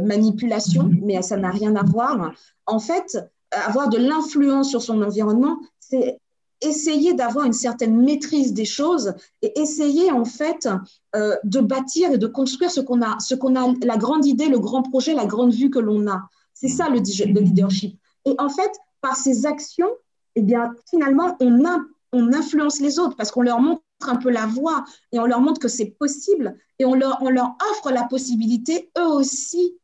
manipulation, 0.00 0.88
mais 1.02 1.20
ça 1.22 1.36
n'a 1.36 1.50
rien 1.50 1.74
à 1.74 1.82
voir. 1.82 2.32
En 2.66 2.78
fait, 2.78 3.18
avoir 3.50 3.88
de 3.88 3.98
l'influence 3.98 4.70
sur 4.70 4.80
son 4.80 5.02
environnement, 5.02 5.58
c'est 5.80 6.20
essayer 6.60 7.14
d'avoir 7.14 7.46
une 7.46 7.52
certaine 7.52 8.00
maîtrise 8.00 8.52
des 8.52 8.64
choses 8.64 9.14
et 9.42 9.58
essayer 9.60 10.10
en 10.10 10.24
fait 10.24 10.68
euh, 11.14 11.36
de 11.44 11.60
bâtir 11.60 12.12
et 12.12 12.18
de 12.18 12.26
construire 12.26 12.70
ce 12.70 12.80
qu'on 12.80 13.02
a, 13.02 13.18
ce 13.20 13.34
qu'on 13.34 13.56
a, 13.56 13.72
la 13.82 13.96
grande 13.96 14.24
idée, 14.24 14.48
le 14.48 14.58
grand 14.58 14.82
projet, 14.82 15.14
la 15.14 15.26
grande 15.26 15.52
vue 15.52 15.70
que 15.70 15.78
l'on 15.78 16.06
a. 16.08 16.28
C'est 16.54 16.68
ça 16.68 16.88
le, 16.88 17.00
leadership. 17.40 17.98
Et 18.24 18.34
en 18.38 18.48
fait, 18.48 18.70
par 19.00 19.16
ces 19.16 19.46
actions, 19.46 19.90
eh 20.36 20.42
bien, 20.42 20.72
finalement, 20.88 21.36
on, 21.40 21.64
influence 22.32 22.80
les 22.80 22.98
autres 22.98 23.16
parce 23.16 23.30
qu'on 23.30 23.42
leur 23.42 23.60
montre 23.60 23.82
un 24.06 24.16
peu 24.16 24.30
la 24.30 24.46
voie 24.46 24.84
et 25.12 25.18
on 25.18 25.26
leur 25.26 25.40
montre 25.40 25.60
que 25.60 25.68
c'est 25.68 25.86
possible 25.86 26.56
et 26.78 26.84
on 26.84 26.94
leur, 26.94 27.20
offre 27.70 27.90
la 27.90 28.04
possibilité, 28.04 28.90
eux 28.98 29.06
aussi, 29.06 29.76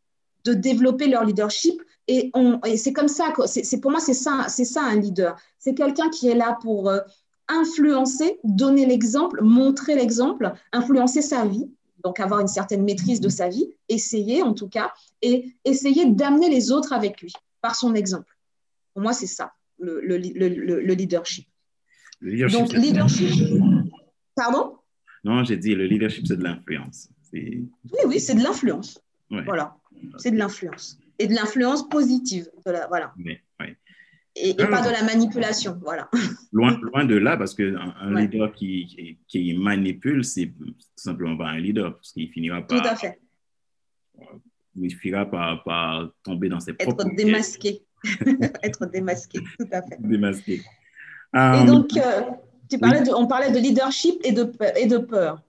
de 0.44 0.54
développer 0.54 1.08
leur 1.08 1.24
leadership 1.24 1.82
et, 2.06 2.32
c'est 2.76 2.92
comme 2.92 3.08
ça, 3.08 3.32
c'est, 3.46 3.80
pour 3.80 3.90
moi, 3.90 4.00
c'est 4.00 4.14
ça, 4.14 4.46
c'est 4.48 4.64
ça 4.64 4.82
un 4.82 4.96
leader. 4.96 5.36
C'est 5.58 5.74
quelqu'un 5.74 6.08
qui 6.08 6.28
est 6.28 6.34
là 6.34 6.58
pour 6.60 6.88
euh, 6.88 6.98
influencer, 7.48 8.40
donner 8.42 8.86
l'exemple, 8.86 9.42
montrer 9.42 9.94
l'exemple, 9.94 10.52
influencer 10.72 11.22
sa 11.22 11.44
vie, 11.44 11.70
donc 12.02 12.18
avoir 12.20 12.40
une 12.40 12.48
certaine 12.48 12.82
maîtrise 12.82 13.20
de 13.20 13.28
sa 13.28 13.48
vie, 13.48 13.68
essayer 13.88 14.42
en 14.42 14.54
tout 14.54 14.68
cas, 14.68 14.92
et 15.22 15.54
essayer 15.64 16.06
d'amener 16.06 16.48
les 16.48 16.72
autres 16.72 16.92
avec 16.92 17.20
lui 17.20 17.32
par 17.60 17.74
son 17.74 17.94
exemple. 17.94 18.36
Pour 18.94 19.02
moi, 19.02 19.12
c'est 19.12 19.26
ça, 19.26 19.52
le, 19.80 20.16
leadership. 20.94 21.46
Le 22.20 22.30
leadership. 22.30 22.58
Donc, 22.58 22.72
leadership. 22.72 23.62
Pardon? 24.34 24.76
Non, 25.24 25.44
j'ai 25.44 25.56
dit 25.56 25.74
le 25.74 25.86
leadership, 25.86 26.26
c'est 26.26 26.36
de 26.36 26.44
l'influence. 26.44 27.10
Oui, 27.32 27.68
oui, 28.06 28.20
c'est 28.20 28.34
de 28.34 28.42
l'influence. 28.42 29.00
Voilà, 29.30 29.76
c'est 30.18 30.30
de 30.30 30.36
l'influence 30.36 30.98
et 31.20 31.26
de 31.26 31.34
l'influence 31.34 31.88
positive. 31.88 32.48
De 32.66 32.72
la, 32.72 32.86
voilà. 32.88 33.14
Et, 34.36 34.54
pas 34.54 34.80
de 34.80 34.90
la 34.90 35.02
manipulation. 35.04 35.78
Voilà. 35.82 36.08
Loin, 36.52 36.78
loin 36.80 37.04
de 37.04 37.16
là, 37.16 37.36
parce 37.36 37.54
qu'un 37.54 37.94
un 38.00 38.14
leader 38.14 38.52
qui, 38.52 39.18
qui, 39.28 39.54
manipule, 39.54 40.24
c'est 40.24 40.46
tout 40.46 40.74
simplement 40.96 41.36
pas 41.36 41.48
un 41.48 41.58
leader, 41.58 41.94
parce 41.94 42.12
qu'il 42.12 42.30
finira 42.30 42.62
par. 42.62 42.80
Tout 42.80 42.88
à 42.88 42.96
fait. 42.96 43.20
Il 44.76 44.94
finira 44.94 45.26
par, 45.26 45.62
par 45.64 46.12
tomber 46.22 46.48
dans 46.48 46.60
ses 46.60 46.72
propres. 46.72 47.06
Être 47.06 47.16
démasqué. 47.16 47.82
Être 48.62 48.86
démasqué, 48.86 49.40
tout 49.58 49.68
à 49.72 49.82
fait. 49.82 49.96
Démasqué. 49.98 50.54
Et 50.54 51.38
euh, 51.38 51.64
donc, 51.64 51.96
euh, 51.96 52.22
tu 52.68 52.78
parlais 52.78 53.02
de, 53.02 53.12
on 53.12 53.26
parlait 53.26 53.50
de 53.50 53.58
leadership 53.58 54.20
et 54.24 54.32
de, 54.32 54.50
et 54.76 54.86
de 54.86 54.98
peur. 54.98 55.42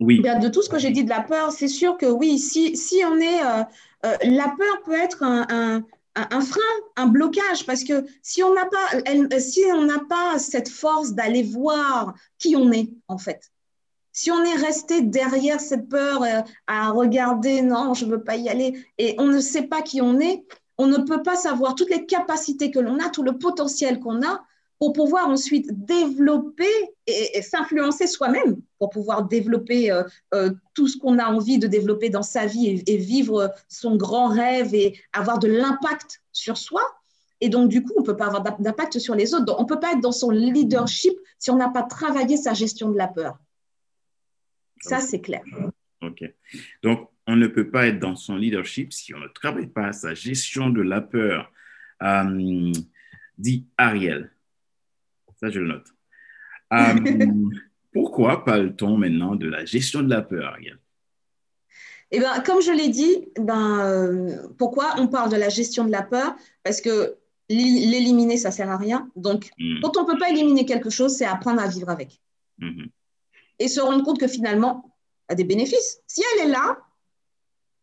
Oui. 0.00 0.22
De 0.22 0.48
tout 0.48 0.62
ce 0.62 0.70
que 0.70 0.78
j'ai 0.78 0.90
dit 0.90 1.04
de 1.04 1.10
la 1.10 1.20
peur, 1.20 1.52
c'est 1.52 1.68
sûr 1.68 1.98
que 1.98 2.06
oui, 2.06 2.38
si, 2.38 2.76
si 2.76 3.02
on 3.04 3.18
est. 3.18 3.42
Euh, 3.42 3.62
euh, 4.06 4.16
la 4.22 4.44
peur 4.44 4.82
peut 4.84 4.98
être 4.98 5.22
un, 5.22 5.84
frein, 6.14 6.60
un 6.96 7.06
blocage, 7.06 7.66
parce 7.66 7.84
que 7.84 8.06
si 8.22 8.42
on 8.42 8.54
n'a 8.54 8.64
pas, 8.64 9.38
si 9.38 9.62
on 9.72 9.86
pas 10.08 10.38
cette 10.38 10.70
force 10.70 11.12
d'aller 11.12 11.42
voir 11.42 12.14
qui 12.38 12.56
on 12.56 12.72
est, 12.72 12.90
en 13.08 13.18
fait, 13.18 13.50
si 14.12 14.30
on 14.30 14.42
est 14.42 14.56
resté 14.56 15.02
derrière 15.02 15.60
cette 15.60 15.88
peur 15.88 16.22
euh, 16.22 16.40
à 16.66 16.90
regarder, 16.90 17.60
non, 17.62 17.92
je 17.92 18.06
ne 18.06 18.12
veux 18.12 18.24
pas 18.24 18.36
y 18.36 18.48
aller, 18.48 18.86
et 18.96 19.14
on 19.18 19.26
ne 19.26 19.40
sait 19.40 19.62
pas 19.62 19.82
qui 19.82 20.00
on 20.00 20.18
est, 20.18 20.44
on 20.80 20.86
ne 20.86 20.96
peut 20.96 21.22
pas 21.22 21.36
savoir 21.36 21.74
toutes 21.74 21.90
les 21.90 22.06
capacités 22.06 22.70
que 22.70 22.78
l'on 22.78 22.98
a, 23.00 23.10
tout 23.10 23.22
le 23.22 23.36
potentiel 23.36 24.00
qu'on 24.00 24.26
a, 24.26 24.42
pour 24.78 24.94
pouvoir 24.94 25.28
ensuite 25.28 25.84
développer 25.84 26.72
et, 27.06 27.42
s'influencer 27.42 28.06
soi-même, 28.06 28.62
pour 28.78 28.88
pouvoir 28.88 29.28
développer 29.28 29.90
euh, 29.90 30.04
euh, 30.32 30.52
tout 30.72 30.88
ce 30.88 30.96
qu'on 30.96 31.18
a 31.18 31.26
envie 31.26 31.58
de 31.58 31.66
développer 31.66 32.08
dans 32.08 32.22
sa 32.22 32.46
vie 32.46 32.82
et, 32.86 32.96
vivre 32.96 33.52
son 33.68 33.96
grand 33.96 34.28
rêve 34.28 34.74
et 34.74 34.98
avoir 35.12 35.38
de 35.38 35.48
l'impact 35.48 36.22
sur 36.32 36.56
soi. 36.56 36.80
Et 37.42 37.50
donc, 37.50 37.68
du 37.68 37.82
coup, 37.82 37.92
on 37.98 38.00
ne 38.00 38.06
peut 38.06 38.16
pas 38.16 38.28
avoir 38.28 38.42
d'impact 38.58 38.98
sur 38.98 39.14
les 39.14 39.34
autres. 39.34 39.54
on 39.58 39.64
ne 39.64 39.68
peut 39.68 39.80
pas 39.80 39.92
être 39.92 40.00
dans 40.00 40.12
son 40.12 40.30
leadership 40.30 41.12
si 41.38 41.50
on 41.50 41.56
n'a 41.56 41.68
pas 41.68 41.82
travaillé 41.82 42.38
sa 42.38 42.54
gestion 42.54 42.88
de 42.88 42.96
la 42.96 43.08
peur. 43.08 43.38
Ça, 44.80 45.00
c'est 45.00 45.20
clair. 45.20 45.42
OK. 46.00 46.24
Donc, 46.82 47.09
on 47.26 47.36
ne 47.36 47.46
peut 47.46 47.70
pas 47.70 47.86
être 47.86 47.98
dans 47.98 48.16
son 48.16 48.36
leadership 48.36 48.92
si 48.92 49.14
on 49.14 49.18
ne 49.18 49.28
travaille 49.28 49.68
pas 49.68 49.92
sa 49.92 50.14
gestion 50.14 50.70
de 50.70 50.82
la 50.82 51.00
peur. 51.00 51.52
Euh, 52.02 52.72
dit 53.38 53.66
Ariel. 53.78 54.30
Ça, 55.38 55.50
je 55.50 55.60
le 55.60 55.68
note. 55.68 55.86
Euh, 56.72 56.94
pourquoi 57.92 58.44
parle-t-on 58.44 58.96
maintenant 58.96 59.34
de 59.34 59.48
la 59.48 59.64
gestion 59.64 60.02
de 60.02 60.10
la 60.10 60.22
peur, 60.22 60.46
Ariel? 60.46 60.78
Eh 62.12 62.18
ben, 62.18 62.40
comme 62.40 62.60
je 62.60 62.72
l'ai 62.72 62.88
dit, 62.88 63.28
ben, 63.40 63.78
euh, 63.80 64.48
pourquoi 64.58 64.94
on 64.98 65.06
parle 65.06 65.30
de 65.30 65.36
la 65.36 65.48
gestion 65.48 65.84
de 65.84 65.92
la 65.92 66.02
peur? 66.02 66.34
Parce 66.64 66.80
que 66.80 67.16
l'éliminer, 67.48 68.36
ça 68.36 68.50
ne 68.50 68.54
sert 68.54 68.70
à 68.70 68.76
rien. 68.76 69.08
Donc, 69.16 69.50
hmm. 69.58 69.80
quand 69.82 69.96
on 69.96 70.02
ne 70.02 70.12
peut 70.12 70.18
pas 70.18 70.30
éliminer 70.30 70.64
quelque 70.64 70.90
chose, 70.90 71.16
c'est 71.16 71.24
apprendre 71.24 71.60
à 71.60 71.68
vivre 71.68 71.88
avec. 71.88 72.20
Hmm. 72.58 72.86
Et 73.58 73.68
se 73.68 73.80
rendre 73.80 74.04
compte 74.04 74.18
que 74.18 74.28
finalement, 74.28 74.96
a 75.28 75.34
des 75.34 75.44
bénéfices. 75.44 76.00
Si 76.06 76.22
elle 76.34 76.48
est 76.48 76.52
là, 76.52 76.78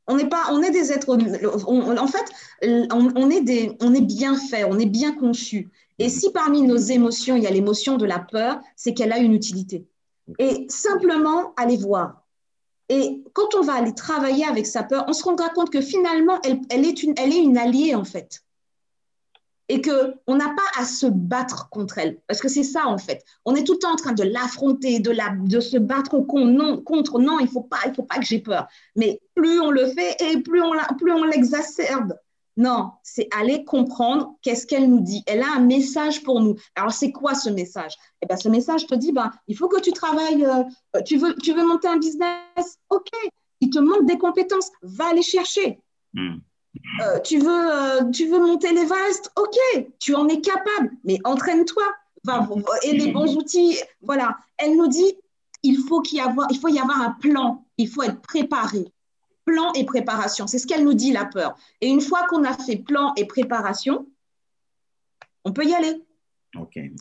on 0.08 0.16
n'est 0.16 0.30
pas, 0.30 0.46
on 0.52 0.62
est 0.62 0.72
des 0.72 0.92
êtres, 0.92 1.10
en 1.10 2.08
fait, 2.08 2.26
on, 2.92 3.30
est 3.30 3.42
des, 3.42 3.78
on 3.82 3.94
est 3.94 4.02
bien 4.02 4.36
fait, 4.38 4.64
on 4.64 4.80
est 4.80 4.86
bien 4.86 5.14
conçu. 5.14 5.70
Et 6.00 6.10
si 6.10 6.32
parmi 6.32 6.62
nos 6.62 6.78
émotions, 6.78 7.36
il 7.36 7.44
y 7.44 7.48
a 7.48 7.52
l'émotion 7.52 7.98
de 7.98 8.06
la 8.06 8.20
peur, 8.20 8.60
c'est 8.76 8.94
qu'elle 8.94 9.12
a 9.12 9.18
une 9.18 9.34
utilité. 9.34 9.86
Et 10.40 10.66
simplement 10.70 11.54
aller 11.56 11.78
voir. 11.78 12.24
Et 12.90 13.24
quand 13.34 13.56
on 13.56 13.62
va 13.62 13.74
aller 13.74 13.94
travailler 13.94 14.46
avec 14.46 14.66
sa 14.66 14.84
peur, 14.84 15.06
on 15.08 15.14
se 15.14 15.24
rendra 15.24 15.50
compte 15.50 15.70
que 15.70 15.82
finalement, 15.82 16.40
elle, 16.44 16.86
est, 16.86 17.04
une, 17.04 17.14
elle 17.18 17.34
est 17.34 17.42
une 17.42 17.58
alliée 17.58 17.96
en 17.96 18.06
fait. 18.06 18.44
Et 19.70 19.82
qu'on 19.82 20.36
n'a 20.36 20.50
pas 20.50 20.82
à 20.82 20.86
se 20.86 21.08
battre 21.08 21.70
contre 21.70 21.98
elle. 21.98 22.20
Parce 22.28 22.40
que 22.40 22.48
c'est 22.48 22.64
ça 22.64 22.88
en 22.88 22.98
fait. 22.98 23.24
On 23.44 23.56
est 23.56 23.66
tout 23.66 23.74
le 23.74 23.80
temps 23.80 23.92
en 23.92 23.98
train 23.98 24.14
de 24.14 24.24
l'affronter, 24.24 25.00
de, 25.00 25.14
se 25.60 25.78
battre 25.78 26.20
contre. 26.20 27.20
Non, 27.20 27.40
il 27.40 27.46
ne 27.46 27.50
faut, 27.50 27.62
pas, 27.62 27.80
il 27.86 27.94
faut 27.94 28.04
pas 28.04 28.18
que 28.18 28.26
j'ai 28.26 28.40
peur. 28.40 28.68
Mais 28.96 29.20
plus 29.36 29.60
on 29.60 29.70
le 29.70 29.86
fait 29.88 30.16
et 30.22 30.38
plus 30.42 30.62
on, 30.62 31.24
l'exacerbe. 31.26 32.14
Non, 32.56 32.92
c'est 33.04 33.28
aller 33.38 33.66
comprendre 33.66 34.36
qu'est-ce 34.42 34.66
qu'elle 34.66 34.90
nous 34.90 35.02
dit. 35.02 35.22
Elle 35.28 35.44
a 35.44 35.54
un 35.58 35.60
message 35.60 36.24
pour 36.24 36.42
nous. 36.42 36.56
Alors, 36.76 36.92
c'est 36.92 37.12
quoi 37.12 37.36
ce 37.36 37.52
message? 37.52 37.94
Eh 38.24 38.26
bien, 38.26 38.36
ce 38.36 38.50
message 38.50 38.88
te 38.88 38.96
dit, 38.96 39.12
ben, 39.12 39.32
il 39.48 39.56
faut 39.56 39.68
que 39.68 39.80
tu 39.80 39.92
travailles, 39.92 40.44
euh, 40.44 41.02
tu, 41.04 41.18
veux, 41.18 41.36
tu 41.36 41.54
veux 41.54 41.64
monter 41.64 41.88
un 41.88 41.98
business? 41.98 42.80
OK. 42.90 43.10
Il 43.62 43.70
te 43.70 43.78
manque 43.78 44.08
des 44.08 44.18
compétences, 44.18 44.72
va 44.82 45.10
aller 45.10 45.22
chercher. 45.22 45.80
Hmm. 46.14 46.38
Euh, 47.02 47.20
tu, 47.20 47.40
veux, 47.40 47.72
euh, 47.72 48.12
tu 48.12 48.28
veux 48.28 48.40
monter 48.40 48.74
les 48.74 48.86
vastes 48.86 49.32
OK. 49.36 49.86
Tu 50.00 50.16
en 50.16 50.28
es 50.28 50.42
capable, 50.42 50.92
mais 51.04 51.20
entraîne-toi. 51.24 51.84
et 52.84 52.92
les 52.92 53.12
bons 53.12 53.38
outils, 53.38 53.78
voilà. 54.02 54.38
Elle 54.58 54.76
nous 54.76 54.88
dit, 54.88 55.18
il 55.64 55.78
faut, 55.78 56.02
qu'il 56.02 56.18
y 56.18 56.22
avoir, 56.22 56.48
il 56.52 56.60
faut 56.60 56.68
y 56.68 56.80
avoir 56.80 57.02
un 57.02 57.12
plan, 57.12 57.66
il 57.78 57.88
faut 57.88 58.04
être 58.04 58.22
préparé 58.22 58.92
plan 59.48 59.72
et 59.74 59.86
préparation. 59.86 60.46
C'est 60.46 60.60
ce 60.60 60.68
qu'elle 60.68 60.84
nous 60.84 60.94
dit, 60.94 61.12
la 61.12 61.26
peur. 61.26 61.58
Et 61.80 61.88
une 61.88 62.02
fois 62.02 62.28
qu'on 62.28 62.44
a 62.44 62.54
fait 62.54 62.76
plan 62.76 63.14
et 63.16 63.26
préparation, 63.26 64.06
on 65.46 65.54
peut 65.54 65.64
y 65.64 65.74
aller. 65.74 66.04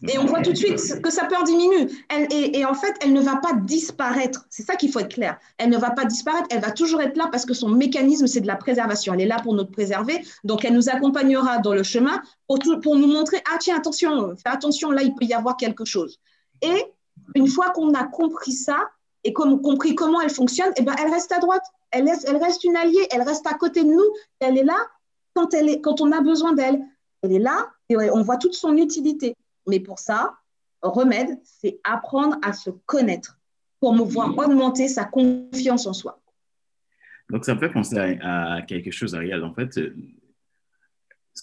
Et 0.09 0.19
on 0.19 0.27
voit 0.27 0.40
tout 0.40 0.53
de 0.53 0.57
suite 0.57 1.03
que 1.03 1.11
sa 1.11 1.25
peur 1.25 1.45
diminue. 1.45 1.88
Elle, 2.09 2.27
et, 2.31 2.64
en 2.64 2.75
fait, 2.75 2.95
elle 3.01 3.12
ne 3.12 3.21
va 3.21 3.37
pas 3.37 3.53
disparaître. 3.55 4.47
C'est 4.51 4.62
ça 4.62 4.77
qu'il 4.77 4.90
faut 4.90 5.01
être 5.01 5.14
clair. 5.14 5.38
Elle 5.59 5.71
ne 5.71 5.79
va 5.79 5.90
pas 5.90 6.05
disparaître, 6.05 6.47
elle 6.51 6.61
va 6.61 6.71
toujours 6.71 7.01
être 7.03 7.16
là 7.16 7.29
parce 7.31 7.45
que 7.47 7.55
son 7.55 7.69
mécanisme, 7.69 8.27
c'est 8.27 8.40
de 8.40 8.47
la 8.47 8.57
préservation. 8.57 9.14
Elle 9.14 9.23
est 9.23 9.27
là 9.27 9.40
pour 9.42 9.55
nous 9.55 9.66
préserver. 9.66 10.23
Donc, 10.45 10.64
elle 10.64 10.75
nous 10.75 10.88
accompagnera 10.88 11.59
dans 11.59 11.75
le 11.75 11.83
chemin 11.83 12.23
pour, 12.47 12.97
nous 12.97 13.07
montrer, 13.07 13.38
ah 13.53 13.57
tiens, 13.59 13.77
attention, 13.77 14.35
fais 14.37 14.51
attention, 14.51 14.90
là, 14.90 15.03
il 15.03 15.14
peut 15.14 15.25
y 15.25 15.35
avoir 15.35 15.57
quelque 15.57 15.85
chose. 15.85 16.19
Et 16.62 16.85
une 17.35 17.49
fois 17.49 17.71
qu'on 17.71 17.92
a 17.95 18.05
compris 18.05 18.53
ça 18.53 18.79
et 19.25 19.33
compris 19.33 19.95
comment 19.95 20.21
elle 20.21 20.31
fonctionne, 20.31 20.73
eh 20.77 20.83
ben, 20.83 20.95
elle 20.99 21.11
reste 21.11 21.33
à 21.33 21.38
droite 21.38 21.64
elle, 21.90 22.37
reste 22.37 22.64
une 22.64 22.77
alliée, 22.77 23.07
elle 23.11 23.23
reste 23.23 23.47
à 23.47 23.55
côté 23.55 23.83
de 23.83 23.88
nous, 23.88 24.05
elle 24.40 24.59
est 24.59 24.64
là 24.64 24.77
quand 25.35 26.01
on 26.01 26.12
a 26.12 26.21
besoin 26.21 26.53
d'elle. 26.55 26.83
Elle 27.23 27.33
est 27.33 27.38
là 27.38 27.71
et 27.88 27.97
on 28.11 28.23
voit 28.23 28.37
toute 28.37 28.55
son 28.55 28.77
utilité. 28.77 29.37
Mais 29.66 29.81
pour 29.81 29.98
ça, 29.98 30.37
remède, 30.83 31.38
c'est 31.44 31.81
apprendre 31.85 32.37
à 32.42 32.52
se 32.52 32.70
connaître 32.70 33.38
pour 33.81 33.96
pouvoir 33.96 34.37
augmenter 34.37 34.88
sa 34.88 35.05
confiance 35.05 35.87
en 35.87 35.92
soi. 35.92 36.20
Donc, 37.31 37.44
ça 37.44 37.55
me 37.55 37.61
fait 37.61 37.68
penser 37.68 38.18
à, 38.22 38.62
quelque 38.66 38.90
chose, 38.90 39.14
Ariel. 39.14 39.42
En 39.42 39.52
fait, 39.52 39.79
euh, 39.79 39.94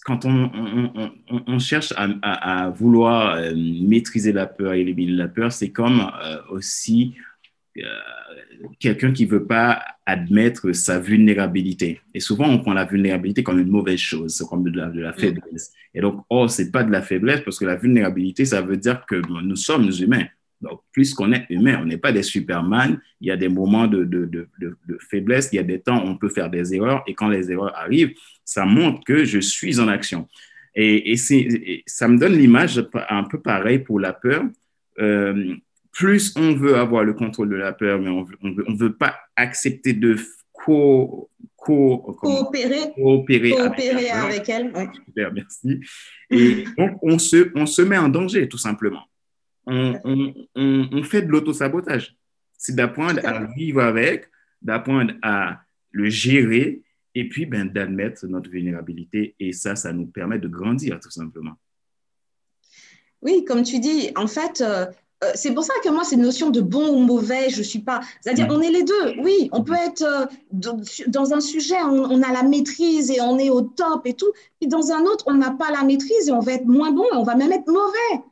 quand 0.04 0.24
on, 0.24 1.58
cherche 1.58 1.92
à, 1.96 2.70
vouloir 2.70 3.36
euh, 3.36 3.52
maîtriser 3.54 4.32
la 4.32 4.46
peur, 4.46 4.72
éliminer 4.72 5.12
la 5.12 5.28
peur, 5.28 5.52
c'est 5.52 5.70
comme 5.70 6.10
euh, 6.22 6.38
aussi 6.50 7.14
quelqu'un 8.78 9.12
qui 9.12 9.26
ne 9.26 9.30
veut 9.30 9.46
pas 9.46 9.82
admettre 10.06 10.72
sa 10.72 10.98
vulnérabilité. 10.98 12.00
Et 12.12 12.20
souvent, 12.20 12.48
on 12.48 12.58
prend 12.58 12.72
la 12.72 12.84
vulnérabilité 12.84 13.42
comme 13.42 13.58
une 13.58 13.70
mauvaise 13.70 13.98
chose, 13.98 14.44
comme 14.48 14.64
de 14.70 14.78
la, 14.78 14.88
mm. 14.88 15.14
faiblesse. 15.18 15.72
Et 15.94 16.00
donc, 16.00 16.24
oh, 16.30 16.46
ce 16.48 16.62
n'est 16.62 16.70
pas 16.70 16.84
de 16.84 16.92
la 16.92 17.02
faiblesse 17.02 17.40
parce 17.40 17.58
que 17.58 17.64
la 17.64 17.76
vulnérabilité, 17.76 18.44
ça 18.44 18.60
veut 18.60 18.76
dire 18.76 19.04
que 19.06 19.16
nous 19.42 19.56
sommes 19.56 19.90
humains. 20.00 20.26
Donc, 20.60 20.80
puisqu'on 20.92 21.32
est 21.32 21.46
humain, 21.50 21.80
on 21.82 21.84
n'est 21.84 21.98
pas 21.98 22.12
des 22.12 22.22
superman, 22.22 22.98
il 23.20 23.28
y 23.28 23.30
a 23.30 23.36
des 23.36 23.48
moments 23.48 23.86
de, 23.86 24.04
de, 24.04 24.24
de, 24.24 24.48
de, 24.60 24.98
faiblesse, 25.10 25.50
il 25.52 25.56
y 25.56 25.58
a 25.58 25.64
des 25.64 25.80
temps 25.80 26.02
où 26.02 26.08
on 26.08 26.16
peut 26.16 26.30
faire 26.30 26.48
des 26.48 26.74
erreurs, 26.74 27.02
et 27.06 27.14
quand 27.14 27.28
les 27.28 27.50
erreurs 27.50 27.76
arrivent, 27.76 28.14
ça 28.44 28.64
montre 28.64 29.04
que 29.04 29.24
je 29.24 29.40
suis 29.40 29.78
en 29.78 29.88
action. 29.88 30.26
Et, 30.74 31.12
et, 31.12 31.82
ça 31.86 32.08
me 32.08 32.18
donne 32.18 32.32
l'image 32.32 32.82
un 33.10 33.24
peu 33.24 33.40
pareil 33.40 33.80
pour 33.80 34.00
la 34.00 34.12
peur. 34.14 34.44
Euh, 34.98 35.54
plus 35.94 36.34
on 36.36 36.54
veut 36.54 36.76
avoir 36.76 37.04
le 37.04 37.14
contrôle 37.14 37.48
de 37.48 37.56
la 37.56 37.72
peur, 37.72 38.00
mais 38.00 38.10
on 38.10 38.26
ne 38.42 38.76
veut, 38.76 38.92
pas 38.92 39.16
accepter 39.36 39.92
de 39.92 40.18
co, 40.52 41.30
co, 41.56 41.98
coopérer, 42.20 42.92
coopérer, 42.94 43.50
coopérer 43.52 44.10
avec, 44.10 44.48
elle. 44.48 44.72
Super, 45.06 45.32
merci. 45.32 45.80
Et 46.30 46.64
donc, 46.78 46.98
on 47.00 47.18
se, 47.18 47.50
on 47.54 47.64
se 47.64 47.80
met 47.80 47.96
en 47.96 48.08
danger, 48.08 48.48
tout 48.48 48.58
simplement. 48.58 49.04
On, 49.66 49.98
on, 50.04 50.88
on, 50.92 51.02
fait 51.04 51.22
de 51.22 51.28
l'autosabotage. 51.28 52.16
C'est 52.58 52.74
d'apprendre 52.74 53.24
à 53.24 53.44
vivre 53.54 53.80
avec, 53.80 54.26
d'apprendre 54.60 55.14
à 55.22 55.60
le 55.92 56.10
gérer 56.10 56.82
et 57.14 57.28
puis 57.28 57.46
ben, 57.46 57.66
d'admettre 57.66 58.26
notre 58.26 58.50
vulnérabilité. 58.50 59.36
Et 59.38 59.52
ça, 59.52 59.76
ça 59.76 59.92
nous 59.92 60.06
permet 60.06 60.38
de 60.38 60.48
grandir, 60.48 60.98
tout 61.00 61.10
simplement. 61.10 61.54
Oui, 63.22 63.44
comme 63.46 63.62
tu 63.62 63.78
dis, 63.78 64.10
en 64.16 64.26
fait, 64.26 64.60
euh, 64.60 64.86
euh, 65.24 65.30
c'est 65.34 65.52
pour 65.52 65.64
ça 65.64 65.72
que 65.82 65.88
moi, 65.88 66.04
cette 66.04 66.18
notion 66.18 66.50
de 66.50 66.60
bon 66.60 66.88
ou 66.88 66.98
mauvais, 66.98 67.50
je 67.50 67.58
ne 67.58 67.62
suis 67.62 67.78
pas. 67.78 68.00
C'est-à-dire, 68.20 68.48
mm. 68.48 68.52
on 68.52 68.60
est 68.60 68.70
les 68.70 68.84
deux. 68.84 69.14
Oui, 69.22 69.48
on 69.52 69.62
peut 69.62 69.74
être 69.74 70.02
euh, 70.02 70.26
dans 71.08 71.34
un 71.34 71.40
sujet, 71.40 71.80
on, 71.82 72.22
a 72.22 72.32
la 72.32 72.42
maîtrise 72.42 73.10
et 73.10 73.20
on 73.20 73.38
est 73.38 73.50
au 73.50 73.62
top 73.62 74.06
et 74.06 74.14
tout. 74.14 74.32
Puis 74.60 74.68
dans 74.68 74.92
un 74.92 75.02
autre, 75.02 75.24
on 75.26 75.34
n'a 75.34 75.50
pas 75.50 75.70
la 75.70 75.82
maîtrise 75.82 76.28
et 76.28 76.32
on 76.32 76.40
va 76.40 76.52
être 76.52 76.66
moins 76.66 76.92
bon 76.92 77.04
et 77.04 77.16
on 77.16 77.22
va 77.22 77.34
même 77.34 77.52
être 77.52 77.66
mauvais. 77.66 78.24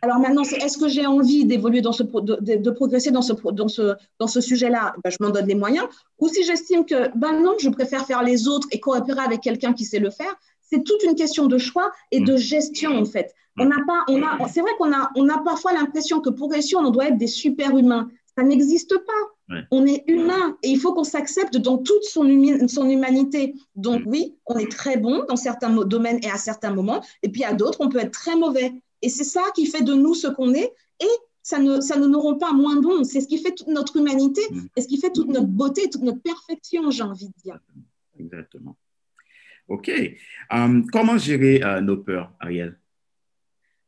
Alors 0.00 0.18
maintenant, 0.18 0.42
c'est 0.42 0.56
est-ce 0.56 0.78
que 0.78 0.88
j'ai 0.88 1.04
envie 1.04 1.44
d'évoluer 1.44 1.82
dans 1.82 1.92
ce, 1.92 2.02
de, 2.02 2.70
progresser 2.70 3.10
dans 3.10 3.20
ce, 3.20 3.34
dans 3.52 3.68
ce, 3.68 3.94
dans 4.18 4.26
ce 4.26 4.40
sujet-là? 4.40 4.94
Ben, 5.04 5.10
Je 5.10 5.18
m'en 5.20 5.30
donne 5.30 5.46
les 5.46 5.54
moyens. 5.54 5.86
Ou 6.18 6.28
si 6.28 6.44
j'estime 6.44 6.86
que, 6.86 7.14
ben 7.14 7.42
non, 7.42 7.54
je 7.58 7.68
préfère 7.68 8.06
faire 8.06 8.22
les 8.22 8.48
autres 8.48 8.66
et 8.70 8.80
coopérer 8.80 9.20
avec 9.20 9.42
quelqu'un 9.42 9.74
qui 9.74 9.84
sait 9.84 9.98
le 9.98 10.08
faire, 10.08 10.34
c'est 10.70 10.84
toute 10.84 11.02
une 11.04 11.14
question 11.14 11.46
de 11.46 11.58
choix 11.58 11.92
et 12.10 12.20
de 12.20 12.34
mm. 12.34 12.38
gestion 12.38 12.98
en 12.98 13.04
fait. 13.04 13.34
On 13.58 13.64
n'a 13.64 13.82
pas, 13.86 14.04
on 14.08 14.22
a, 14.22 14.48
c'est 14.48 14.60
vrai 14.60 14.72
qu'on 14.78 14.92
a, 14.92 15.10
on 15.16 15.28
a 15.30 15.38
parfois 15.38 15.72
l'impression 15.72 16.20
que 16.20 16.28
pour 16.28 16.50
réussir, 16.50 16.78
on 16.78 16.90
doit 16.90 17.08
être 17.08 17.16
des 17.16 17.26
super 17.26 17.76
humains. 17.76 18.08
Ça 18.36 18.44
n'existe 18.44 18.94
pas. 18.98 19.62
On 19.70 19.86
est 19.86 20.04
humain 20.08 20.58
et 20.62 20.68
il 20.68 20.78
faut 20.78 20.92
qu'on 20.92 21.04
s'accepte 21.04 21.56
dans 21.56 21.78
toute 21.78 22.02
son, 22.02 22.24
son 22.68 22.90
humanité. 22.90 23.54
Donc 23.76 24.04
mm. 24.04 24.08
oui, 24.08 24.34
on 24.46 24.58
est 24.58 24.70
très 24.70 24.98
bon 24.98 25.24
dans 25.28 25.36
certains 25.36 25.70
domaines 25.84 26.18
et 26.22 26.30
à 26.30 26.36
certains 26.36 26.72
moments, 26.72 27.02
et 27.22 27.28
puis 27.30 27.44
à 27.44 27.54
d'autres, 27.54 27.78
on 27.80 27.88
peut 27.88 27.98
être 27.98 28.12
très 28.12 28.36
mauvais. 28.36 28.72
Et 29.02 29.08
c'est 29.08 29.24
ça 29.24 29.42
qui 29.54 29.66
fait 29.66 29.82
de 29.82 29.94
nous 29.94 30.14
ce 30.14 30.26
qu'on 30.26 30.52
est, 30.52 30.72
et 31.00 31.08
ça 31.42 31.58
ne, 31.60 31.80
ça 31.80 31.96
ne 31.96 32.06
nous 32.06 32.18
rend 32.18 32.34
pas 32.34 32.52
moins 32.52 32.76
bons. 32.76 33.04
C'est 33.04 33.20
ce 33.20 33.28
qui 33.28 33.38
fait 33.38 33.54
toute 33.54 33.68
notre 33.68 33.96
humanité, 33.96 34.42
mm. 34.50 34.66
et 34.76 34.80
ce 34.82 34.88
qui 34.88 34.98
fait 34.98 35.12
toute 35.12 35.28
notre 35.28 35.46
beauté, 35.46 35.88
toute 35.88 36.02
notre 36.02 36.20
perfection, 36.20 36.90
j'ai 36.90 37.04
envie 37.04 37.28
de 37.28 37.34
dire. 37.42 37.58
Exactement. 38.18 38.76
OK. 39.68 39.90
Um, 40.50 40.86
comment 40.90 41.18
gérer 41.18 41.62
euh, 41.62 41.80
nos 41.80 41.96
peurs, 41.96 42.32
Ariel? 42.40 42.78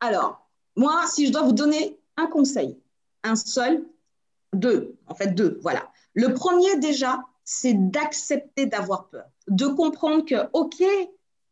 Alors, 0.00 0.48
moi, 0.76 1.04
si 1.06 1.26
je 1.26 1.32
dois 1.32 1.42
vous 1.42 1.52
donner 1.52 1.98
un 2.16 2.26
conseil, 2.26 2.78
un 3.22 3.36
seul, 3.36 3.84
deux, 4.52 4.96
en 5.06 5.14
fait 5.14 5.34
deux, 5.34 5.58
voilà. 5.62 5.90
Le 6.14 6.34
premier 6.34 6.78
déjà, 6.78 7.20
c'est 7.44 7.74
d'accepter 7.74 8.66
d'avoir 8.66 9.08
peur, 9.08 9.26
de 9.48 9.66
comprendre 9.66 10.24
que, 10.24 10.48
OK, 10.52 10.82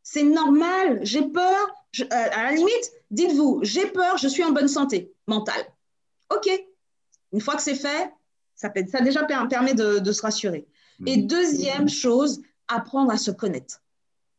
c'est 0.03 0.23
normal, 0.23 1.01
j'ai 1.03 1.23
peur, 1.23 1.67
euh, 2.01 2.05
à 2.11 2.45
la 2.45 2.53
limite, 2.53 2.93
dites-vous, 3.11 3.61
j'ai 3.63 3.87
peur, 3.87 4.17
je 4.19 4.29
suis 4.29 4.45
en 4.45 4.53
bonne 4.53 4.69
santé 4.69 5.13
mentale. 5.27 5.65
OK. 6.35 6.49
Une 7.33 7.41
fois 7.41 7.57
que 7.57 7.63
c'est 7.63 7.75
fait, 7.75 8.13
ça, 8.55 8.73
ça 8.89 9.01
déjà 9.01 9.25
permet 9.25 9.75
de, 9.75 9.99
de 9.99 10.13
se 10.13 10.23
rassurer. 10.23 10.67
Et 11.05 11.19
mmh. 11.19 11.27
deuxième 11.27 11.89
chose, 11.89 12.41
apprendre 12.69 13.11
à 13.11 13.19
se 13.19 13.31
connaître. 13.31 13.83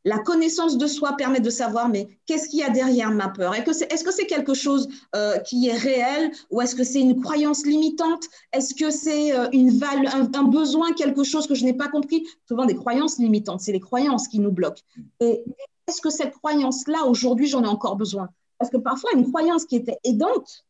La 0.08 0.20
connaissance 0.20 0.78
de 0.78 0.88
soi 0.88 1.18
permet 1.18 1.42
de 1.42 1.50
savoir, 1.50 1.90
mais 1.90 2.08
qu'est-ce 2.26 2.48
qu'il 2.48 2.60
y 2.60 2.64
a 2.64 2.70
derrière 2.70 3.12
ma 3.12 3.28
peur? 3.28 3.54
Est-ce 3.54 4.04
que 4.06 4.14
c'est 4.14 4.26
quelque 4.26 4.54
chose 4.54 4.88
euh, 5.18 5.38
qui 5.40 5.68
est 5.68 5.76
réel 5.76 6.32
ou 6.50 6.62
est-ce 6.62 6.76
que 6.76 6.86
c'est 6.86 7.02
une 7.02 7.20
croyance 7.22 7.66
limitante? 7.66 8.24
Est-ce 8.54 8.74
que 8.74 8.90
c'est 8.90 9.38
euh, 9.38 9.50
une 9.52 9.84
un, 9.84 10.32
un, 10.34 10.44
besoin, 10.44 10.94
quelque 10.94 11.26
chose 11.26 11.46
que 11.46 11.56
je 11.56 11.66
n'ai 11.66 11.74
pas 11.74 11.90
compris? 11.90 12.26
Souvent 12.48 12.66
des 12.66 12.76
croyances 12.76 13.20
limitantes, 13.20 13.60
c'est 13.60 13.74
les 13.74 13.82
croyances 13.82 14.30
qui 14.30 14.40
nous 14.40 14.52
bloquent. 14.52 14.82
Et 15.20 15.44
est-ce 15.90 16.00
que 16.00 16.10
cette 16.10 16.34
croyance-là, 16.36 17.04
aujourd'hui, 17.06 17.48
j'en 17.48 17.66
ai 17.66 17.68
encore 17.68 17.98
besoin? 17.98 18.30
Parce 18.60 18.72
que 18.72 18.78
parfois, 18.78 19.10
une 19.14 19.28
croyance 19.28 19.66
qui 19.66 19.76
était 19.76 19.98
aidante 20.06 20.64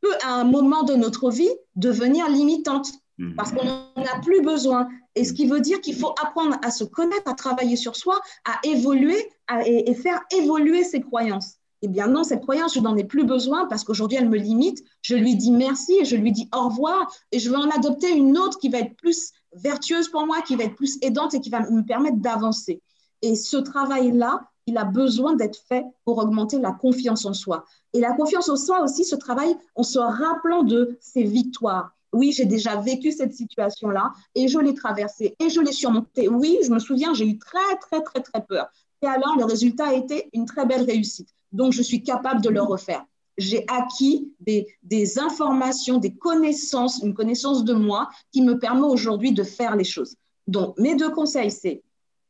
peut, 0.00 0.16
à 0.24 0.34
un 0.40 0.44
moment 0.44 0.82
de 0.82 0.96
notre 0.96 1.30
vie, 1.30 1.52
devenir 1.76 2.28
limitante. 2.28 2.90
Parce 3.36 3.52
qu'on 3.52 3.64
n'en 3.64 3.92
a 3.96 4.20
plus 4.22 4.42
besoin. 4.42 4.88
Et 5.16 5.24
ce 5.24 5.32
qui 5.32 5.46
veut 5.46 5.60
dire 5.60 5.80
qu'il 5.80 5.96
faut 5.96 6.14
apprendre 6.22 6.56
à 6.62 6.70
se 6.70 6.84
connaître, 6.84 7.28
à 7.28 7.34
travailler 7.34 7.76
sur 7.76 7.96
soi, 7.96 8.20
à 8.44 8.58
évoluer 8.64 9.30
et, 9.64 9.94
faire 9.94 10.20
évoluer 10.30 10.84
ses 10.84 11.00
croyances. 11.00 11.54
Eh 11.82 11.88
bien 11.88 12.06
non, 12.06 12.22
cette 12.22 12.42
croyance, 12.42 12.74
je 12.74 12.80
n'en 12.80 12.96
ai 12.96 13.04
plus 13.04 13.24
besoin 13.24 13.66
parce 13.66 13.82
qu'aujourd'hui, 13.82 14.18
elle 14.18 14.28
me 14.28 14.36
limite. 14.36 14.84
Je 15.00 15.16
lui 15.16 15.34
dis 15.34 15.50
merci 15.50 15.94
et 16.00 16.04
je 16.04 16.16
lui 16.16 16.32
dis 16.32 16.48
au 16.54 16.68
revoir 16.68 17.10
et 17.32 17.38
je 17.38 17.48
vais 17.48 17.56
en 17.56 17.70
adopter 17.70 18.14
une 18.14 18.36
autre 18.36 18.58
qui 18.58 18.68
va 18.68 18.78
être 18.78 18.94
plus 18.96 19.32
vertueuse 19.54 20.08
pour 20.08 20.26
moi, 20.26 20.42
qui 20.42 20.54
va 20.54 20.64
être 20.64 20.76
plus 20.76 20.98
aidante 21.00 21.34
et 21.34 21.40
qui 21.40 21.50
va 21.50 21.60
me 21.70 21.82
permettre 21.82 22.18
d'avancer. 22.18 22.82
Et 23.22 23.36
ce 23.36 23.56
travail-là, 23.56 24.42
il 24.66 24.76
a 24.76 24.84
besoin 24.84 25.34
d'être 25.34 25.58
fait 25.68 25.84
pour 26.04 26.18
augmenter 26.18 26.58
la 26.58 26.72
confiance 26.72 27.24
en 27.24 27.32
soi. 27.32 27.64
Et 27.92 28.00
la 28.00 28.12
confiance 28.12 28.48
en 28.48 28.56
soi 28.56 28.82
aussi, 28.82 29.04
ce 29.04 29.16
travail 29.16 29.56
en 29.76 29.82
se 29.82 29.98
rappelant 29.98 30.62
de 30.62 30.98
ses 31.00 31.22
victoires, 31.22 31.95
oui, 32.16 32.32
j'ai 32.32 32.46
déjà 32.46 32.76
vécu 32.76 33.12
cette 33.12 33.34
situation-là 33.34 34.12
et 34.34 34.48
je 34.48 34.58
l'ai 34.58 34.74
traversée 34.74 35.36
et 35.38 35.48
je 35.50 35.60
l'ai 35.60 35.72
surmontée. 35.72 36.28
Oui, 36.28 36.58
je 36.64 36.70
me 36.70 36.78
souviens, 36.78 37.14
j'ai 37.14 37.26
eu 37.26 37.38
très, 37.38 37.76
très, 37.80 38.02
très, 38.02 38.20
très 38.20 38.44
peur. 38.44 38.68
Et 39.02 39.06
alors, 39.06 39.36
le 39.36 39.44
résultat 39.44 39.88
a 39.88 39.94
été 39.94 40.28
une 40.32 40.46
très 40.46 40.66
belle 40.66 40.82
réussite. 40.82 41.28
Donc, 41.52 41.72
je 41.72 41.82
suis 41.82 42.02
capable 42.02 42.40
de 42.40 42.48
le 42.48 42.62
refaire. 42.62 43.04
J'ai 43.38 43.64
acquis 43.68 44.32
des, 44.40 45.18
informations, 45.18 45.98
des 45.98 46.14
connaissances, 46.14 47.02
une 47.02 47.14
connaissance 47.14 47.64
de 47.64 47.74
moi 47.74 48.08
qui 48.32 48.42
me 48.42 48.58
permet 48.58 48.86
aujourd'hui 48.86 49.32
de 49.32 49.42
faire 49.42 49.76
les 49.76 49.84
choses. 49.84 50.16
Donc, 50.46 50.78
mes 50.78 50.94
deux 50.94 51.10
conseils, 51.10 51.50
c'est 51.50 51.82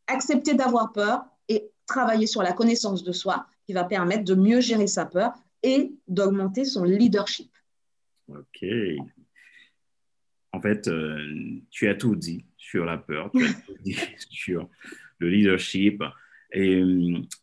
accepter 0.08 0.54
d'avoir 0.54 0.92
peur 0.92 1.24
et 1.48 1.70
travailler 1.86 2.26
sur 2.26 2.42
la 2.42 2.52
connaissance 2.52 3.04
de 3.04 3.12
soi 3.12 3.46
qui 3.66 3.72
va 3.72 3.84
permettre 3.84 4.24
de 4.24 4.34
mieux 4.34 4.60
gérer 4.60 4.86
sa 4.88 5.06
peur 5.06 5.32
et 5.62 5.92
d'augmenter 6.08 6.64
son 6.64 6.82
leadership. 6.84 7.50
OK, 8.28 8.64
en 10.52 10.60
fait, 10.60 10.88
euh, 10.88 11.60
tu 11.70 11.88
as 11.88 11.94
tout 11.94 12.16
dit 12.16 12.44
sur 12.56 12.84
la 12.84 12.98
peur, 12.98 13.30
tu 13.32 13.44
as 13.44 13.52
tout 13.52 13.76
dit 13.82 13.96
sur 14.30 14.68
le 15.18 15.28
leadership. 15.28 16.02
Et, 16.52 16.82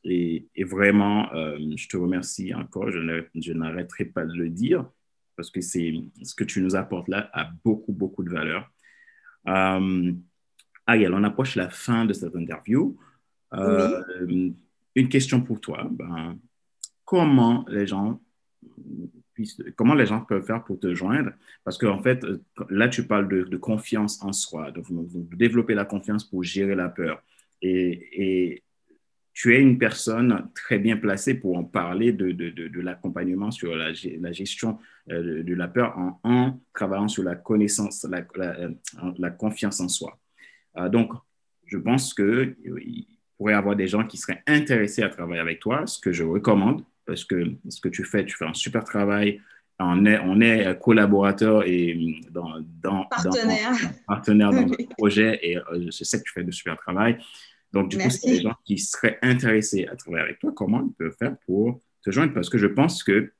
et, 0.06 0.64
vraiment, 0.64 1.32
euh, 1.34 1.60
je 1.76 1.88
te 1.88 1.98
remercie 1.98 2.54
encore. 2.54 2.90
Je 2.90 3.52
n'arrêterai 3.54 4.06
pas 4.06 4.26
de 4.26 4.34
le 4.34 4.50
dire 4.50 4.90
parce 5.36 5.52
que 5.52 5.62
c'est 5.62 5.94
ce 6.24 6.34
que 6.34 6.44
tu 6.44 6.62
nous 6.62 6.76
apportes 6.76 7.08
là 7.08 7.30
a 7.34 7.52
beaucoup, 7.64 7.92
beaucoup 7.92 8.24
de 8.24 8.30
valeur. 8.30 8.72
Euh, 9.48 10.14
Ariel, 10.88 11.14
on 11.14 11.24
approche 11.24 11.56
la 11.56 11.70
fin 11.70 12.06
de 12.06 12.14
cette 12.14 12.36
interview. 12.36 12.98
Une 13.52 15.10
question 15.10 15.42
pour 15.42 15.60
toi. 15.60 15.88
Ben, 15.92 16.38
comment 17.06 17.66
les 17.68 17.86
gens 17.86 18.20
comment 19.76 19.96
les 19.96 20.06
gens 20.06 20.22
peuvent 20.22 20.46
faire 20.46 20.64
pour 20.64 20.80
te 20.80 20.94
joindre? 20.94 21.32
Parce 21.64 21.78
qu'en 21.78 22.02
fait, 22.02 22.24
euh, 22.24 22.42
là, 22.70 22.88
tu 22.88 23.06
parles 23.06 23.28
de, 23.28 23.58
confiance 23.58 24.22
en 24.24 24.34
soi, 24.34 24.72
de, 24.72 24.82
développer 25.36 25.74
la 25.74 25.86
confiance 25.86 26.24
pour 26.24 26.44
gérer 26.44 26.76
la 26.76 26.90
peur. 26.90 27.22
Et, 27.62 28.62
tu 29.36 29.56
es 29.56 29.60
une 29.60 29.80
personne 29.80 30.48
très 30.54 30.78
bien 30.78 30.96
placée 30.96 31.34
pour 31.34 31.58
en 31.58 31.64
parler 31.64 32.12
de, 32.12 32.80
l'accompagnement 32.82 33.50
sur 33.50 33.76
la, 33.76 33.92
gestion 34.32 34.78
euh, 35.10 35.42
de, 35.42 35.54
la 35.56 35.68
peur 35.68 35.98
en, 35.98 36.20
en, 36.24 36.60
travaillant 36.72 37.08
sur 37.08 37.24
la 37.24 37.36
connaissance, 37.36 38.06
la, 38.08 39.32
confiance 39.32 39.80
en 39.80 39.88
soi. 39.88 40.20
Euh, 40.78 40.88
donc, 40.88 41.14
je 41.66 41.80
pense 41.80 42.14
qu'il 42.14 42.56
pourrait 43.36 43.54
y 43.54 43.56
avoir 43.56 43.76
des 43.76 43.88
gens 43.88 44.06
qui 44.06 44.18
seraient 44.18 44.44
intéressés 44.46 45.02
à 45.02 45.10
travailler 45.10 45.42
avec 45.42 45.60
toi, 45.60 45.88
ce 45.88 46.00
que 46.00 46.12
je 46.12 46.24
recommande 46.24 46.84
parce 47.06 47.24
que 47.24 47.44
ce 47.70 47.80
que 47.82 47.90
tu 47.90 48.04
fais, 48.04 48.26
tu 48.26 48.36
fais 48.36 48.46
un 48.46 48.54
super 48.54 48.84
travail. 48.84 49.42
On 49.80 50.06
est, 50.06 50.20
on 50.20 50.40
est 50.40 50.80
collaborateur 50.80 51.64
et 51.66 52.22
dans, 52.32 52.54
dans, 52.82 53.06
partenaire 53.06 53.72
dans, 53.72 53.90
partenaire 54.08 54.52
dans 54.52 54.62
le 54.66 54.88
projet 54.96 55.40
et 55.42 55.58
euh, 55.58 55.90
je 55.92 56.04
sais 56.04 56.20
que 56.20 56.24
tu 56.24 56.32
fais 56.32 56.44
de 56.44 56.52
super 56.52 56.78
travail. 56.78 57.18
Donc, 57.74 57.90
du 57.90 57.98
coup, 57.98 58.10
c'est 58.10 58.30
des 58.30 58.42
gens 58.42 58.54
qui 58.64 58.78
seraient 58.78 59.18
intéressés 59.24 59.88
à 59.88 59.96
travailler 59.96 60.26
avec 60.26 60.40
toi. 60.40 60.52
Comment 60.56 60.86
ils 60.86 60.94
peuvent 60.94 61.16
faire 61.18 61.36
pour 61.48 61.82
te 62.04 62.12
joindre? 62.12 62.34
Parce 62.34 62.50
que 62.50 62.60
je 62.60 62.68
pense 62.68 63.04
que 63.04 63.34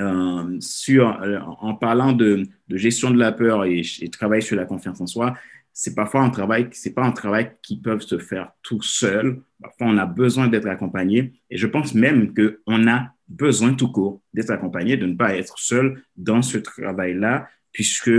euh, 0.00 0.56
sur, 0.60 1.22
euh, 1.22 1.38
en 1.60 1.74
parlant 1.74 2.12
de, 2.12 2.42
de, 2.68 2.76
gestion 2.76 3.10
de 3.10 3.18
la 3.18 3.32
peur 3.32 3.64
et, 3.64 3.82
et 4.00 4.10
travailler 4.10 4.40
sur 4.40 4.56
la 4.56 4.64
confiance 4.64 5.00
en 5.00 5.06
soi, 5.06 5.34
c'est 5.82 5.94
parfois 5.94 6.20
un 6.20 6.28
travail, 6.28 6.68
c'est 6.72 6.92
pas 6.92 7.04
un 7.04 7.10
travail 7.10 7.52
qui 7.62 7.80
peut 7.80 7.98
se 8.00 8.18
faire 8.18 8.52
tout 8.62 8.82
seul. 8.82 9.40
Parfois, 9.62 9.86
on 9.86 9.96
a 9.96 10.04
besoin 10.04 10.46
d'être 10.46 10.68
accompagné. 10.68 11.32
Et 11.48 11.56
je 11.56 11.66
pense 11.66 11.94
même 11.94 12.34
qu'on 12.34 12.86
a 12.86 13.14
besoin 13.26 13.72
tout 13.72 13.90
court 13.90 14.20
d'être 14.34 14.50
accompagné, 14.50 14.98
de 14.98 15.06
ne 15.06 15.14
pas 15.14 15.34
être 15.34 15.58
seul 15.58 16.02
dans 16.18 16.42
ce 16.42 16.58
travail-là, 16.58 17.48
puisque 17.72 18.10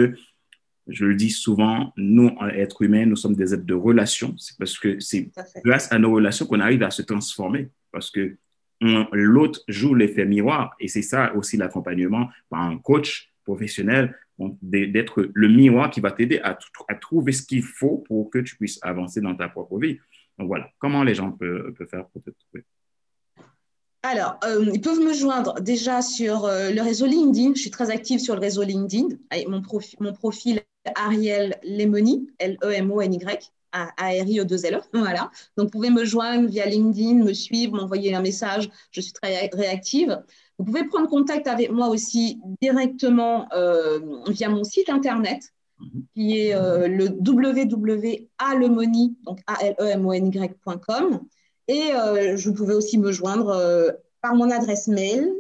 je 0.88 1.06
le 1.06 1.14
dis 1.14 1.30
souvent, 1.30 1.94
nous, 1.98 2.36
êtres 2.52 2.82
humains, 2.82 3.06
nous 3.06 3.16
sommes 3.16 3.36
des 3.36 3.54
êtres 3.54 3.68
de 3.68 3.76
relation. 3.76 4.34
C'est 4.40 4.58
parce 4.58 4.80
que 4.80 5.00
c'est 5.00 5.30
grâce 5.64 5.92
à 5.92 6.00
nos 6.00 6.12
relations 6.12 6.48
qu'on 6.48 6.62
arrive 6.62 6.82
à 6.82 6.90
se 6.90 7.04
transformer. 7.04 7.70
Parce 7.92 8.10
que 8.10 8.38
l'autre 8.82 9.62
joue 9.68 9.94
l'effet 9.94 10.26
miroir. 10.26 10.76
Et 10.80 10.88
c'est 10.88 11.04
ça 11.04 11.36
aussi 11.36 11.58
l'accompagnement 11.58 12.28
par 12.50 12.62
un 12.62 12.80
coach 12.80 13.32
professionnel, 13.44 14.18
d'être 14.62 15.30
le 15.34 15.48
miroir 15.48 15.90
qui 15.90 16.00
va 16.00 16.12
t'aider 16.12 16.40
à, 16.44 16.58
trouver 16.96 17.32
ce 17.32 17.44
qu'il 17.44 17.64
faut 17.64 18.00
pour 18.08 18.30
que 18.30 18.40
tu 18.40 18.56
puisses 18.56 18.80
avancer 18.82 19.22
dans 19.22 19.36
ta 19.36 19.50
propre 19.50 19.78
vie. 19.80 19.98
Donc 20.38 20.48
voilà, 20.48 20.70
comment 20.80 21.04
les 21.04 21.16
gens 21.16 21.32
peuvent, 21.32 21.74
peuvent 21.74 21.88
faire 21.88 22.08
pour 22.08 22.22
te 22.24 22.30
trouver? 22.32 22.66
Alors, 24.04 24.40
euh, 24.44 24.66
ils 24.74 24.82
peuvent 24.82 25.00
me 25.00 25.14
joindre 25.14 25.62
déjà 25.62 26.02
sur 26.02 26.46
euh, 26.46 26.72
le 26.72 26.82
réseau 26.82 27.06
LinkedIn. 27.06 27.54
Je 27.54 27.62
suis 27.62 27.70
très 27.70 27.92
active 27.92 28.20
sur 28.20 28.34
le 28.34 28.42
réseau 28.42 28.64
LinkedIn. 28.64 29.10
Mon, 29.48 29.62
profil, 29.62 29.98
mon 30.02 30.14
profil 30.14 30.62
Ariel 30.96 31.60
Lemoni, 31.64 32.28
L-E-M-O-N-Y, 32.40 33.52
A-R-I-E-2-L-E. 33.72 34.78
E. 34.78 34.82
Voilà. 34.94 35.32
Donc, 35.58 35.68
vous 35.68 35.72
pouvez 35.72 35.90
me 35.90 36.06
joindre 36.06 36.50
via 36.50 36.66
LinkedIn, 36.66 37.24
me 37.24 37.34
suivre, 37.34 37.76
m'envoyer 37.76 38.16
un 38.16 38.22
message. 38.22 38.70
Je 38.92 39.02
suis 39.02 39.14
très 39.14 39.50
réactive. 39.54 40.22
Vous 40.58 40.66
pouvez 40.66 40.86
prendre 40.86 41.08
contact 41.08 41.48
avec 41.48 41.72
moi 41.72 41.88
aussi 41.88 42.40
directement 42.62 43.48
euh, 43.54 44.00
via 44.28 44.50
mon 44.50 44.64
site 44.64 44.90
internet 44.90 45.54
mhm. 45.80 46.04
qui 46.14 46.38
est 46.38 46.54
le 46.88 47.10
www.alemoni, 47.10 49.18
donc 49.26 49.40
A-L-E-M-O-N-Y.com. 49.48 51.22
Et 51.72 51.94
euh, 51.94 52.38
je 52.38 52.50
pouvais 52.50 52.74
aussi 52.74 52.98
me 52.98 53.14
joindre 53.14 53.50
euh, 53.50 53.92
par 54.22 54.36
mon 54.36 54.52
adresse 54.52 54.88
mail, 54.88 55.32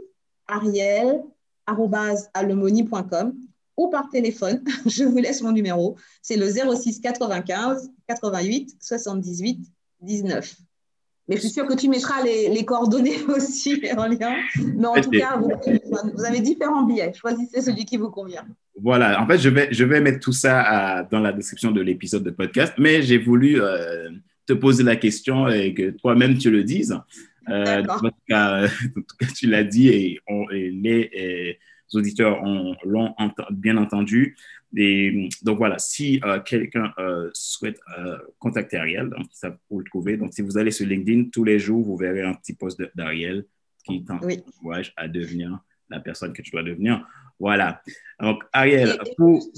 ariel.alemoni.com 0.48 3.34
ou 3.78 3.90
par 3.90 4.10
téléphone. 4.10 4.64
Je 4.86 5.04
vous 5.04 5.18
laisse 5.18 5.42
mon 5.42 5.52
numéro. 5.52 5.98
C'est 6.22 6.38
le 6.38 6.50
06 6.50 7.02
95 7.02 7.92
88 8.08 8.76
78 8.80 9.60
19. 10.02 10.56
Mais 11.28 11.38
je 11.38 11.42
suis 11.42 11.50
sûre 11.52 11.66
que 11.66 11.76
tu 11.76 11.88
mettras 11.88 12.24
les, 12.24 12.66
coordonnées 12.66 13.24
aussi 13.30 13.82
en 13.96 14.08
lien. 14.08 14.36
Mais 14.76 14.88
en 14.88 15.00
tout 15.00 15.12
cas, 15.12 15.38
vous, 15.38 16.26
avez 16.26 16.42
différents 16.42 16.84
billets. 16.84 17.14
Choisissez 17.14 17.62
celui 17.62 17.86
qui 17.86 17.96
vous 17.96 18.10
convient. 18.10 18.46
Voilà. 18.82 19.22
En 19.22 19.28
fait, 19.28 19.38
je 19.38 19.48
vais, 19.48 19.70
je 19.72 19.86
vais 19.86 20.02
mettre 20.02 20.20
tout 20.20 20.34
ça 20.34 21.08
dans 21.10 21.20
la 21.20 21.32
description 21.32 21.72
de 21.72 21.80
l'épisode 21.80 22.24
de 22.24 22.32
podcast. 22.32 22.74
Mais 22.78 23.02
j'ai 23.04 23.18
voulu 23.18 23.62
euh, 23.62 24.10
te 24.46 24.54
poser 24.54 24.84
la 24.84 24.96
question 24.96 25.48
et 25.48 25.74
que 25.74 25.92
toi-même 25.92 26.38
tu 26.38 26.50
le 26.52 26.64
dises. 26.64 27.00
Euh, 27.50 27.84
en, 27.90 28.00
tout 28.00 28.12
cas, 28.28 28.68
tu 29.36 29.48
l'as 29.48 29.64
dit 29.64 29.90
et, 29.90 30.20
les 30.52 31.60
auditeurs 31.94 32.44
l'ont 32.86 33.14
bien 33.52 33.78
entendu. 33.78 34.36
Et, 34.76 35.30
donc 35.44 35.58
voilà, 35.58 35.80
si 35.80 36.22
euh, 36.24 36.40
quelqu'un 36.40 36.94
euh, 36.98 37.30
souhaite 37.34 37.80
contacter 38.40 38.78
Ariel, 38.78 39.10
donc 39.10 39.28
ça 39.32 39.58
vous 39.70 39.80
le 39.80 39.86
trouver. 39.86 40.18
Donc 40.18 40.34
si 40.34 40.42
vous 40.42 40.58
allez 40.58 40.72
sur 40.72 40.88
LinkedIn, 40.88 41.30
tous 41.32 41.44
les 41.44 41.60
jours, 41.60 41.84
vous 41.84 41.98
verrez 41.98 42.22
un 42.22 42.34
petit 42.34 42.54
post 42.54 42.82
d'Ariel 42.96 43.46
qui 43.86 44.04
t'encourage 44.04 44.94
à 44.96 45.08
devenir 45.08 45.60
la 45.90 46.00
personne 46.00 46.34
que 46.34 46.42
tu 46.42 46.52
dois 46.52 46.64
devenir. 46.64 47.06
Voilà. 47.40 47.82
Donc, 48.22 48.44
Ariel, 48.54 48.98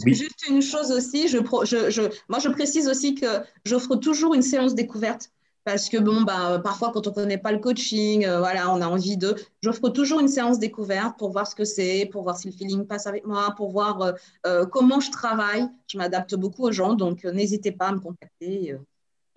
Juste 0.06 0.48
une 0.50 0.62
chose 0.62 0.92
aussi, 0.92 1.28
je, 1.28 1.38
je, 1.38 2.02
moi 2.30 2.40
je 2.40 2.50
précise 2.50 2.88
aussi 2.88 3.14
que 3.14 3.28
j'offre 3.66 3.98
toujours 3.98 4.34
une 4.34 4.42
séance 4.42 4.74
découverte 4.74 5.32
parce 5.64 5.90
que 5.90 5.98
bon, 5.98 6.24
bah, 6.24 6.60
parfois 6.64 6.92
quand 6.92 7.08
on 7.08 7.10
ne 7.12 7.16
connaît 7.16 7.38
pas 7.38 7.52
le 7.52 7.60
coaching, 7.60 8.26
euh, 8.26 8.40
voilà, 8.40 8.72
on 8.72 8.82
a 8.82 8.88
envie 8.88 9.18
de. 9.18 9.36
J'offre 9.62 9.90
toujours 9.90 10.20
une 10.20 10.28
séance 10.28 10.60
découverte 10.60 11.18
pour 11.18 11.32
voir 11.32 11.48
ce 11.48 11.56
que 11.56 11.66
c'est, 11.66 12.08
pour 12.12 12.24
voir 12.24 12.38
si 12.38 12.50
le 12.50 12.54
feeling 12.54 12.86
passe 12.86 13.08
avec 13.08 13.26
moi, 13.26 13.54
pour 13.56 13.72
voir 13.72 14.02
euh, 14.02 14.12
euh, 14.46 14.66
comment 14.66 15.00
je 15.00 15.12
travaille. 15.12 15.68
Je 15.88 15.98
m'adapte 15.98 16.36
beaucoup 16.36 16.64
aux 16.64 16.72
gens, 16.72 16.94
donc 16.94 17.24
n'hésitez 17.24 17.72
pas 17.72 17.88
à 17.88 17.92
me 17.94 18.00
contacter 18.00 18.70
et 18.70 18.76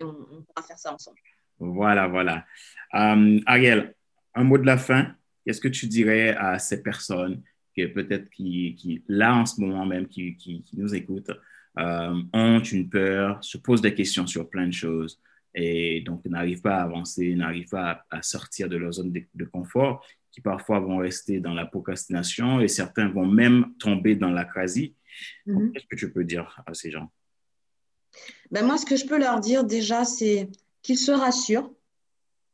on, 0.01 0.13
pourra 0.13 0.67
faire 0.67 0.77
ça 0.77 0.93
ensemble. 0.93 1.17
Voilà, 1.59 2.07
voilà. 2.07 2.45
Ariel, 2.91 3.95
un 4.35 4.43
mot 4.43 4.57
de 4.57 4.65
la 4.65 4.77
fin. 4.77 5.13
Qu'est-ce 5.45 5.61
que 5.61 5.67
tu 5.69 5.87
dirais 5.87 6.35
à 6.35 6.59
ces 6.59 6.83
personnes 6.83 7.41
peut-être 7.85 8.29
qui, 8.31 8.75
qui, 8.75 9.03
là 9.07 9.35
en 9.35 9.45
ce 9.45 9.61
moment 9.61 9.85
même, 9.85 10.07
qui, 10.07 10.35
qui, 10.35 10.63
nous 10.73 10.95
écoutent, 10.95 11.31
euh, 11.77 12.21
ont 12.33 12.59
une 12.59 12.89
peur, 12.89 13.43
se 13.43 13.57
posent 13.57 13.81
des 13.81 13.93
questions 13.93 14.25
sur 14.25 14.49
plein 14.49 14.65
de 14.65 14.73
choses 14.73 15.19
et 15.59 16.01
donc 16.01 16.23
n'arrivent 16.25 16.61
pas 16.61 16.75
à 16.75 16.83
avancer, 16.83 17.33
n'arrivent 17.33 17.69
pas 17.69 18.05
à, 18.11 18.21
sortir 18.21 18.69
de 18.69 18.77
leur 18.77 18.93
zone 18.93 19.11
de, 19.11 19.45
confort, 19.45 20.05
qui 20.31 20.39
parfois 20.39 20.79
vont 20.79 20.97
rester 20.97 21.39
dans 21.39 21.55
la 21.55 21.65
procrastination 21.65 22.61
et 22.61 22.67
certains 22.67 23.09
vont 23.09 23.25
même 23.25 23.73
tomber 23.79 24.15
dans 24.15 24.29
la. 24.29 24.47
Mhm. 25.45 25.71
Qu'est-ce 25.71 25.87
que 25.89 25.95
tu 25.95 26.13
peux 26.13 26.23
dire 26.23 26.61
à 26.65 26.73
ces 26.75 26.91
gens? 26.91 27.11
Ben 28.51 28.65
Moi, 28.65 28.77
ce 28.77 28.85
que 28.85 28.95
je 28.95 29.07
peux 29.07 29.17
leur 29.17 29.39
dire 29.39 29.63
déjà, 29.63 30.05
c'est 30.05 30.47
qu'ils 30.83 30.99
se 30.99 31.11
rassurent, 31.11 31.71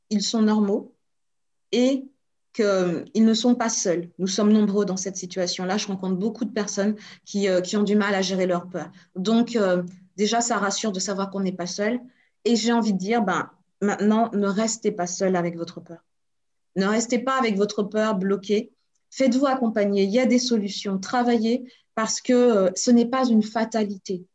ils 0.10 0.22
sont 0.22 0.42
normaux 0.42 0.96
et 1.74 2.06
qu'ils 2.54 3.26
ne 3.26 3.34
sont 3.34 3.56
pas 3.56 3.70
seuls. 3.70 4.10
Nous 4.18 4.28
sommes 4.28 4.54
nombreux 4.54 4.86
dans 4.86 4.98
cette 4.98 5.18
situation-là. 5.18 5.78
Je 5.78 5.88
rencontre 5.88 6.16
beaucoup 6.16 6.46
de 6.46 6.52
personnes 6.52 6.96
qui, 7.26 7.50
euh, 7.50 7.62
qui, 7.62 7.76
ont 7.76 7.84
du 7.84 7.96
mal 7.96 8.16
à 8.16 8.22
gérer 8.22 8.46
leur 8.46 8.70
peur. 8.70 8.92
Donc, 9.16 9.56
euh, 9.56 9.84
déjà, 10.16 10.40
ça 10.40 10.58
rassure 10.58 10.92
de 10.92 11.00
savoir 11.00 11.32
qu'on 11.32 11.42
n'est 11.42 11.52
pas 11.52 11.66
seul. 11.66 12.00
Et 12.46 12.56
j'ai 12.56 12.72
envie 12.72 12.94
de 12.94 12.98
dire, 12.98 13.22
ben, 13.24 13.50
maintenant, 13.82 14.30
ne 14.34 14.48
restez 14.48 14.92
pas 14.92 15.08
seul 15.08 15.36
avec 15.36 15.58
votre 15.58 15.80
peur. 15.80 16.04
Ne 16.76 16.86
restez 16.86 17.20
pas 17.20 17.38
avec 17.38 17.56
votre 17.56 17.84
peur 17.84 18.16
bloquée. 18.16 18.72
Faites-vous 19.12 19.46
accompagner. 19.46 20.04
Il 20.04 20.12
y 20.12 20.20
a 20.20 20.26
des 20.26 20.40
solutions. 20.40 20.98
Travaillez 20.98 21.72
parce 21.96 22.22
que 22.22 22.34
euh, 22.34 22.72
ce 22.76 22.92
n'est 22.92 23.06
pas 23.06 23.26
une 23.28 23.44
fatalité 23.44 24.26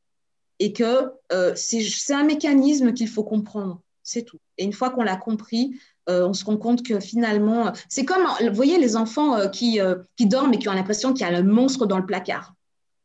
et 0.61 0.73
que 0.73 1.13
c'est 1.55 2.15
un 2.15 2.25
mécanisme 2.25 2.93
qu'il 2.93 3.09
faut 3.09 3.23
comprendre. 3.23 3.81
C'est 4.03 4.23
tout. 4.23 4.41
Et 4.57 4.65
une 4.65 4.73
fois 4.73 4.91
qu'on 4.91 5.03
l'a 5.03 5.17
compris, 5.17 5.79
euh, 6.09 6.27
on 6.27 6.33
se 6.33 6.45
rend 6.45 6.57
compte 6.57 6.83
que 6.83 6.99
finalement, 6.99 7.73
c'est 7.89 8.07
comme, 8.07 8.27
vous 8.41 8.55
voyez, 8.55 8.79
les 8.79 8.97
enfants 8.97 9.37
euh, 9.37 9.49
qui, 9.49 9.81
euh, 9.81 9.97
qui 10.17 10.27
dorment 10.27 10.55
et 10.55 10.59
qui 10.59 10.69
ont 10.69 10.73
l'impression 10.73 11.13
qu'il 11.13 11.27
y 11.27 11.31
a 11.31 11.37
un 11.37 11.43
monstre 11.43 11.85
dans 11.85 11.99
le 11.99 12.07
placard. 12.07 12.55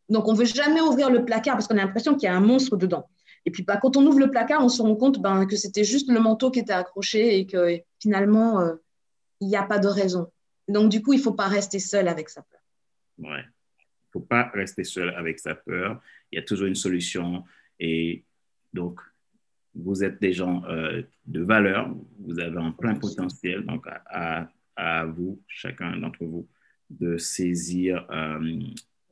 Donc, 0.07 0.27
on 0.27 0.33
ne 0.33 0.37
veut 0.37 0.45
jamais 0.45 0.79
ouvrir 0.79 1.09
le 1.09 1.25
placard 1.25 1.55
parce 1.55 1.67
qu'on 1.67 1.77
a 1.77 1.81
l'impression 1.81 2.15
qu'il 2.15 2.27
y 2.27 2.31
a 2.31 2.35
un 2.35 2.41
monstre 2.41 2.77
dedans. 2.77 3.09
Et 3.45 3.51
puis, 3.51 3.63
bah, 3.63 3.77
quand 3.77 3.97
on 3.97 4.05
ouvre 4.05 4.19
le 4.19 4.31
placard, 4.31 4.63
on 4.63 4.69
se 4.69 4.81
rend 4.81 4.95
compte 4.95 5.21
ben, 5.21 5.45
que 5.45 5.55
c'était 5.55 5.83
juste 5.83 6.09
le 6.09 6.19
manteau 6.19 6.49
qui 6.49 6.59
était 6.59 6.73
accroché 6.73 7.39
et 7.39 7.45
que 7.45 7.79
finalement, 7.99 8.61
il 9.41 9.47
n'y 9.47 9.55
a 9.55 9.63
pas 9.63 9.79
de 9.79 9.87
raison. 9.87 10.31
Donc, 10.67 10.89
du 10.89 11.01
coup, 11.01 11.13
il 11.13 11.17
ne 11.17 11.23
faut 11.23 11.33
pas 11.33 11.47
rester 11.47 11.79
seul 11.79 12.07
avec 12.07 12.29
sa 12.29 12.41
peur. 12.41 12.61
Ouais. 13.19 13.41
Il 13.41 14.19
ne 14.19 14.21
faut 14.21 14.25
pas 14.25 14.49
rester 14.53 14.83
seul 14.83 15.09
avec 15.09 15.39
sa 15.39 15.55
peur. 15.55 16.01
Il 16.31 16.37
y 16.37 16.39
a 16.39 16.43
toujours 16.43 16.67
une 16.67 16.75
solution. 16.75 17.43
Et 17.79 18.23
donc, 18.73 18.99
vous 19.75 20.03
êtes 20.03 20.21
des 20.21 20.33
gens 20.33 20.63
euh, 20.65 21.01
de 21.25 21.41
valeur, 21.41 21.93
vous 22.19 22.39
avez 22.39 22.57
un 22.57 22.71
plein 22.71 22.95
potentiel, 22.95 23.65
donc 23.65 23.85
à, 23.87 24.47
à, 24.75 25.05
vous, 25.05 25.41
chacun 25.47 25.97
d'entre 25.97 26.23
vous, 26.23 26.47
de 26.89 27.17
saisir 27.17 28.05
euh, 28.11 28.59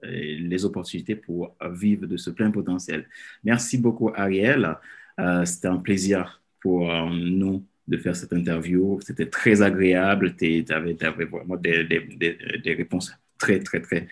les 0.03 0.65
opportunités 0.65 1.15
pour 1.15 1.55
vivre 1.71 2.07
de 2.07 2.17
ce 2.17 2.29
plein 2.29 2.51
potentiel. 2.51 3.07
Merci 3.43 3.77
beaucoup, 3.77 4.11
Ariel. 4.15 4.77
Euh, 5.19 5.45
c'était 5.45 5.67
un 5.67 5.77
plaisir 5.77 6.41
pour 6.59 6.91
nous 7.11 7.65
de 7.87 7.97
faire 7.97 8.15
cette 8.15 8.33
interview. 8.33 8.99
C'était 9.01 9.27
très 9.27 9.61
agréable. 9.61 10.35
Tu 10.35 10.65
avais, 10.69 10.95
vraiment 11.25 11.57
des, 11.57 11.83
des, 11.83 12.73
réponses 12.73 13.11
très, 13.37 13.59
très, 13.59 13.81
très 13.81 14.07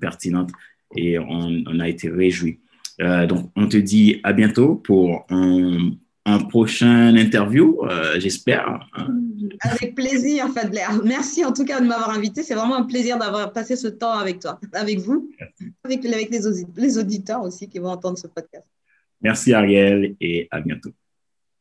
pertinentes 0.00 0.50
et 0.96 1.18
on, 1.18 1.80
a 1.80 1.88
été 1.88 2.08
réjouis. 2.08 2.60
Euh, 3.00 3.26
donc, 3.26 3.50
on 3.56 3.68
te 3.68 3.76
dit 3.76 4.20
à 4.22 4.32
bientôt 4.32 4.76
pour 4.76 5.26
un, 5.30 5.92
prochain 6.38 7.14
interview, 7.16 7.84
euh, 7.84 8.18
j'espère. 8.18 8.88
Avec 9.60 9.94
plaisir, 9.94 10.48
Fadler. 10.48 10.86
Merci 11.04 11.44
en 11.44 11.52
tout 11.52 11.64
cas 11.64 11.80
de 11.80 11.86
m'avoir 11.86 12.10
invité. 12.10 12.42
C'est 12.42 12.54
vraiment 12.54 12.76
un 12.76 12.84
plaisir 12.84 13.18
d'avoir 13.18 13.52
passé 13.52 13.76
ce 13.76 13.88
temps 13.88 14.12
avec 14.12 14.40
toi, 14.40 14.60
avec 14.72 14.98
vous, 15.00 15.30
avec, 15.84 16.04
avec 16.04 16.30
les, 16.30 16.48
les 16.76 16.98
auditeurs 16.98 17.42
aussi 17.42 17.68
qui 17.68 17.78
vont 17.78 17.90
entendre 17.90 18.18
ce 18.18 18.26
podcast. 18.26 18.66
Merci 19.20 19.52
Ariel 19.52 20.16
et 20.20 20.48
à 20.50 20.60
bientôt. 20.60 20.90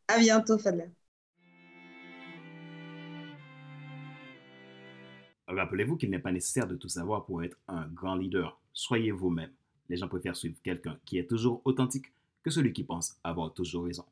À 0.07 0.19
bientôt, 0.19 0.57
Fadler. 0.57 0.89
Rappelez-vous 5.47 5.97
qu'il 5.97 6.09
n'est 6.11 6.19
pas 6.19 6.31
nécessaire 6.31 6.67
de 6.67 6.75
tout 6.75 6.89
savoir 6.89 7.25
pour 7.25 7.43
être 7.43 7.57
un 7.67 7.87
grand 7.87 8.15
leader. 8.15 8.59
Soyez 8.71 9.11
vous-même 9.11 9.49
les 9.89 9.97
gens 9.97 10.07
préfèrent 10.07 10.35
suivre 10.35 10.55
quelqu'un 10.63 10.97
qui 11.03 11.17
est 11.17 11.27
toujours 11.27 11.61
authentique 11.65 12.05
que 12.43 12.51
celui 12.51 12.71
qui 12.71 12.83
pense 12.83 13.17
avoir 13.23 13.53
toujours 13.53 13.85
raison. 13.85 14.05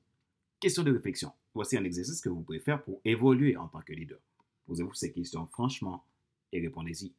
Question 0.60 0.82
de 0.82 0.92
réflexion. 0.92 1.32
Voici 1.54 1.78
un 1.78 1.84
exercice 1.84 2.20
que 2.20 2.30
vous 2.30 2.42
pouvez 2.42 2.60
faire 2.60 2.84
pour 2.84 3.00
évoluer 3.06 3.56
en 3.56 3.68
tant 3.68 3.82
que 3.82 3.94
leader. 3.94 4.18
Posez-vous 4.66 4.94
ces 4.96 5.12
questions 5.12 5.46
franchement 5.46 6.04
et 6.52 6.60
répondez-y. 6.60 7.14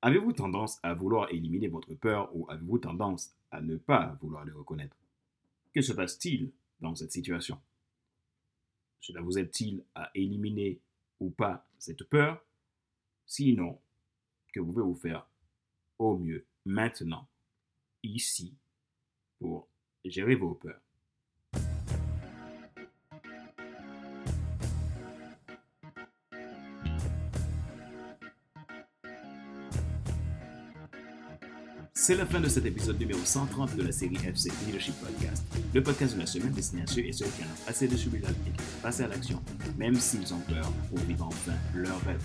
Avez-vous 0.00 0.32
tendance 0.32 0.78
à 0.82 0.94
vouloir 0.94 1.30
éliminer 1.30 1.68
votre 1.68 1.92
peur 1.92 2.34
ou 2.34 2.48
avez-vous 2.50 2.78
tendance 2.78 3.34
à 3.50 3.60
ne 3.60 3.76
pas 3.76 4.16
vouloir 4.22 4.46
le 4.46 4.56
reconnaître? 4.56 4.96
Que 5.74 5.82
se 5.82 5.92
passe-t-il 5.92 6.52
dans 6.80 6.94
cette 6.94 7.12
situation? 7.12 7.60
Cela 9.00 9.20
vous 9.20 9.38
aide-t-il 9.38 9.84
à 9.94 10.10
éliminer 10.14 10.80
ou 11.20 11.28
pas 11.28 11.66
cette 11.78 12.04
peur? 12.04 12.42
Sinon, 13.26 13.78
que 14.54 14.60
vous 14.60 14.72
pouvez 14.72 14.84
vous 14.84 14.94
faire 14.94 15.26
au 15.98 16.16
mieux 16.16 16.46
maintenant, 16.64 17.28
ici, 18.02 18.54
pour 19.38 19.68
gérer 20.02 20.34
vos 20.34 20.54
peurs? 20.54 20.80
C'est 32.06 32.16
la 32.16 32.26
fin 32.26 32.38
de 32.38 32.48
cet 32.50 32.66
épisode 32.66 33.00
numéro 33.00 33.18
130 33.24 33.76
de 33.76 33.82
la 33.82 33.90
série 33.90 34.16
FC 34.16 34.50
Leadership 34.66 34.94
Podcast, 34.96 35.42
le 35.72 35.82
podcast 35.82 36.14
de 36.14 36.20
la 36.20 36.26
semaine 36.26 36.52
destiné 36.52 36.82
à 36.82 36.86
ceux 36.86 37.00
et 37.00 37.14
celles 37.14 37.30
qui 37.30 37.40
en 37.40 37.46
ont 37.46 37.66
assez 37.66 37.88
de 37.88 37.96
subir 37.96 38.20
et 38.20 38.34
qui 38.44 38.50
veulent 38.50 38.82
passer 38.82 39.04
à 39.04 39.08
l'action, 39.08 39.42
même 39.78 39.94
s'ils 39.94 40.34
ont 40.34 40.40
peur 40.40 40.70
pour 40.90 40.98
vivre 40.98 41.24
enfin 41.24 41.54
leur 41.74 41.98
rêve. 42.02 42.20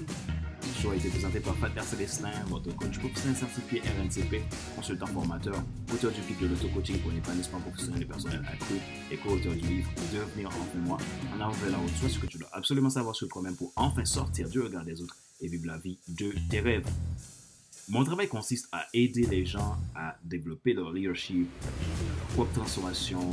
Ce 0.61 0.81
show 0.81 0.91
a 0.91 0.97
été 0.97 1.07
présenté 1.07 1.39
par 1.39 1.55
Fat 1.55 1.69
Célestin, 1.81 2.29
votre 2.49 2.75
coach 2.75 2.99
professionnel 2.99 3.37
certifié 3.37 3.79
RNCP, 3.79 4.41
consultant 4.75 5.07
formateur, 5.07 5.63
auteur 5.93 6.11
du 6.11 6.19
guide 6.23 6.39
de 6.41 6.47
l'auto-coaching 6.47 6.99
pour 6.99 7.11
l'épanouissement 7.11 7.61
professionnel 7.61 8.01
et 8.01 8.05
personnel 8.05 8.41
accru 8.51 8.75
et 9.09 9.15
co-auteur 9.15 9.53
du 9.53 9.65
livre 9.65 9.89
Devenir 10.13 10.49
enfin 10.49 10.79
moi, 10.79 10.97
en 11.33 11.39
avant 11.39 11.53
vers 11.53 11.71
la 11.71 11.77
route, 11.77 11.95
soit 11.95 12.09
ce 12.09 12.19
que 12.19 12.27
tu 12.27 12.37
dois 12.37 12.49
absolument 12.51 12.89
savoir 12.89 13.15
sur 13.15 13.29
toi-même 13.29 13.55
pour 13.55 13.71
enfin 13.77 14.03
sortir 14.03 14.49
du 14.49 14.59
regard 14.59 14.83
des 14.83 15.01
autres 15.01 15.15
et 15.39 15.47
vivre 15.47 15.67
la 15.67 15.77
vie 15.77 15.97
de 16.09 16.33
tes 16.49 16.59
rêves. 16.59 16.83
Mon 17.89 18.03
travail 18.03 18.27
consiste 18.27 18.67
à 18.71 18.85
aider 18.93 19.23
les 19.23 19.47
gens 19.47 19.75
à 19.95 20.15
développer 20.23 20.73
leur 20.73 20.93
leadership, 20.93 21.47
leur 21.63 22.27
propre 22.35 22.53
transformation, 22.53 23.31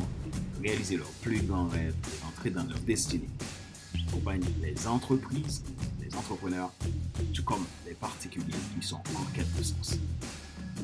réaliser 0.63 0.97
leurs 0.97 1.11
plus 1.21 1.43
grands 1.43 1.69
rêves 1.69 1.95
et 1.95 2.27
entrer 2.27 2.49
dans 2.49 2.65
leur 2.65 2.79
destinée. 2.79 3.29
J'accompagne 3.95 4.41
les 4.63 4.87
entreprises, 4.87 5.63
les 6.01 6.15
entrepreneurs, 6.15 6.73
tout 7.35 7.45
comme 7.45 7.67
les 7.87 7.93
particuliers 7.93 8.55
qui 8.81 8.87
sont 8.87 8.97
en 8.97 9.25
quête 9.35 9.55
de 9.59 9.63
sens. 9.63 9.99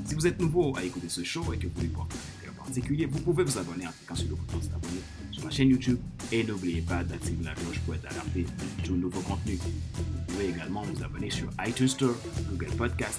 Si 0.04 0.14
vous 0.14 0.26
êtes 0.26 0.38
nouveau 0.38 0.76
à 0.76 0.84
écouter 0.84 1.08
ce 1.08 1.24
show 1.24 1.50
et 1.54 1.56
que 1.56 1.66
vous 1.66 1.74
voulez 1.76 1.88
porter 1.88 2.18
un 2.46 2.52
particulier, 2.52 3.06
vous 3.06 3.20
pouvez 3.20 3.42
vous 3.42 3.56
abonner 3.56 3.86
en 3.86 3.92
cliquant 3.92 4.14
sur 4.14 4.28
le 4.28 4.34
bouton 4.34 4.60
s'abonner 4.60 5.00
sur 5.30 5.44
ma 5.44 5.50
chaîne 5.50 5.70
YouTube 5.70 5.98
et 6.30 6.44
n'oubliez 6.44 6.82
pas 6.82 7.02
d'activer 7.04 7.42
la 7.42 7.54
cloche 7.54 7.80
pour 7.80 7.94
être 7.94 8.04
alerté 8.04 8.42
de 8.42 8.86
tout 8.86 8.96
nouveau 8.96 9.22
contenu. 9.22 9.54
Vous 9.54 10.24
pouvez 10.26 10.50
également 10.50 10.82
vous 10.82 11.02
abonner 11.02 11.30
sur 11.30 11.48
iTunes 11.66 11.88
Store, 11.88 12.14
Google 12.50 12.76
Podcast, 12.76 13.18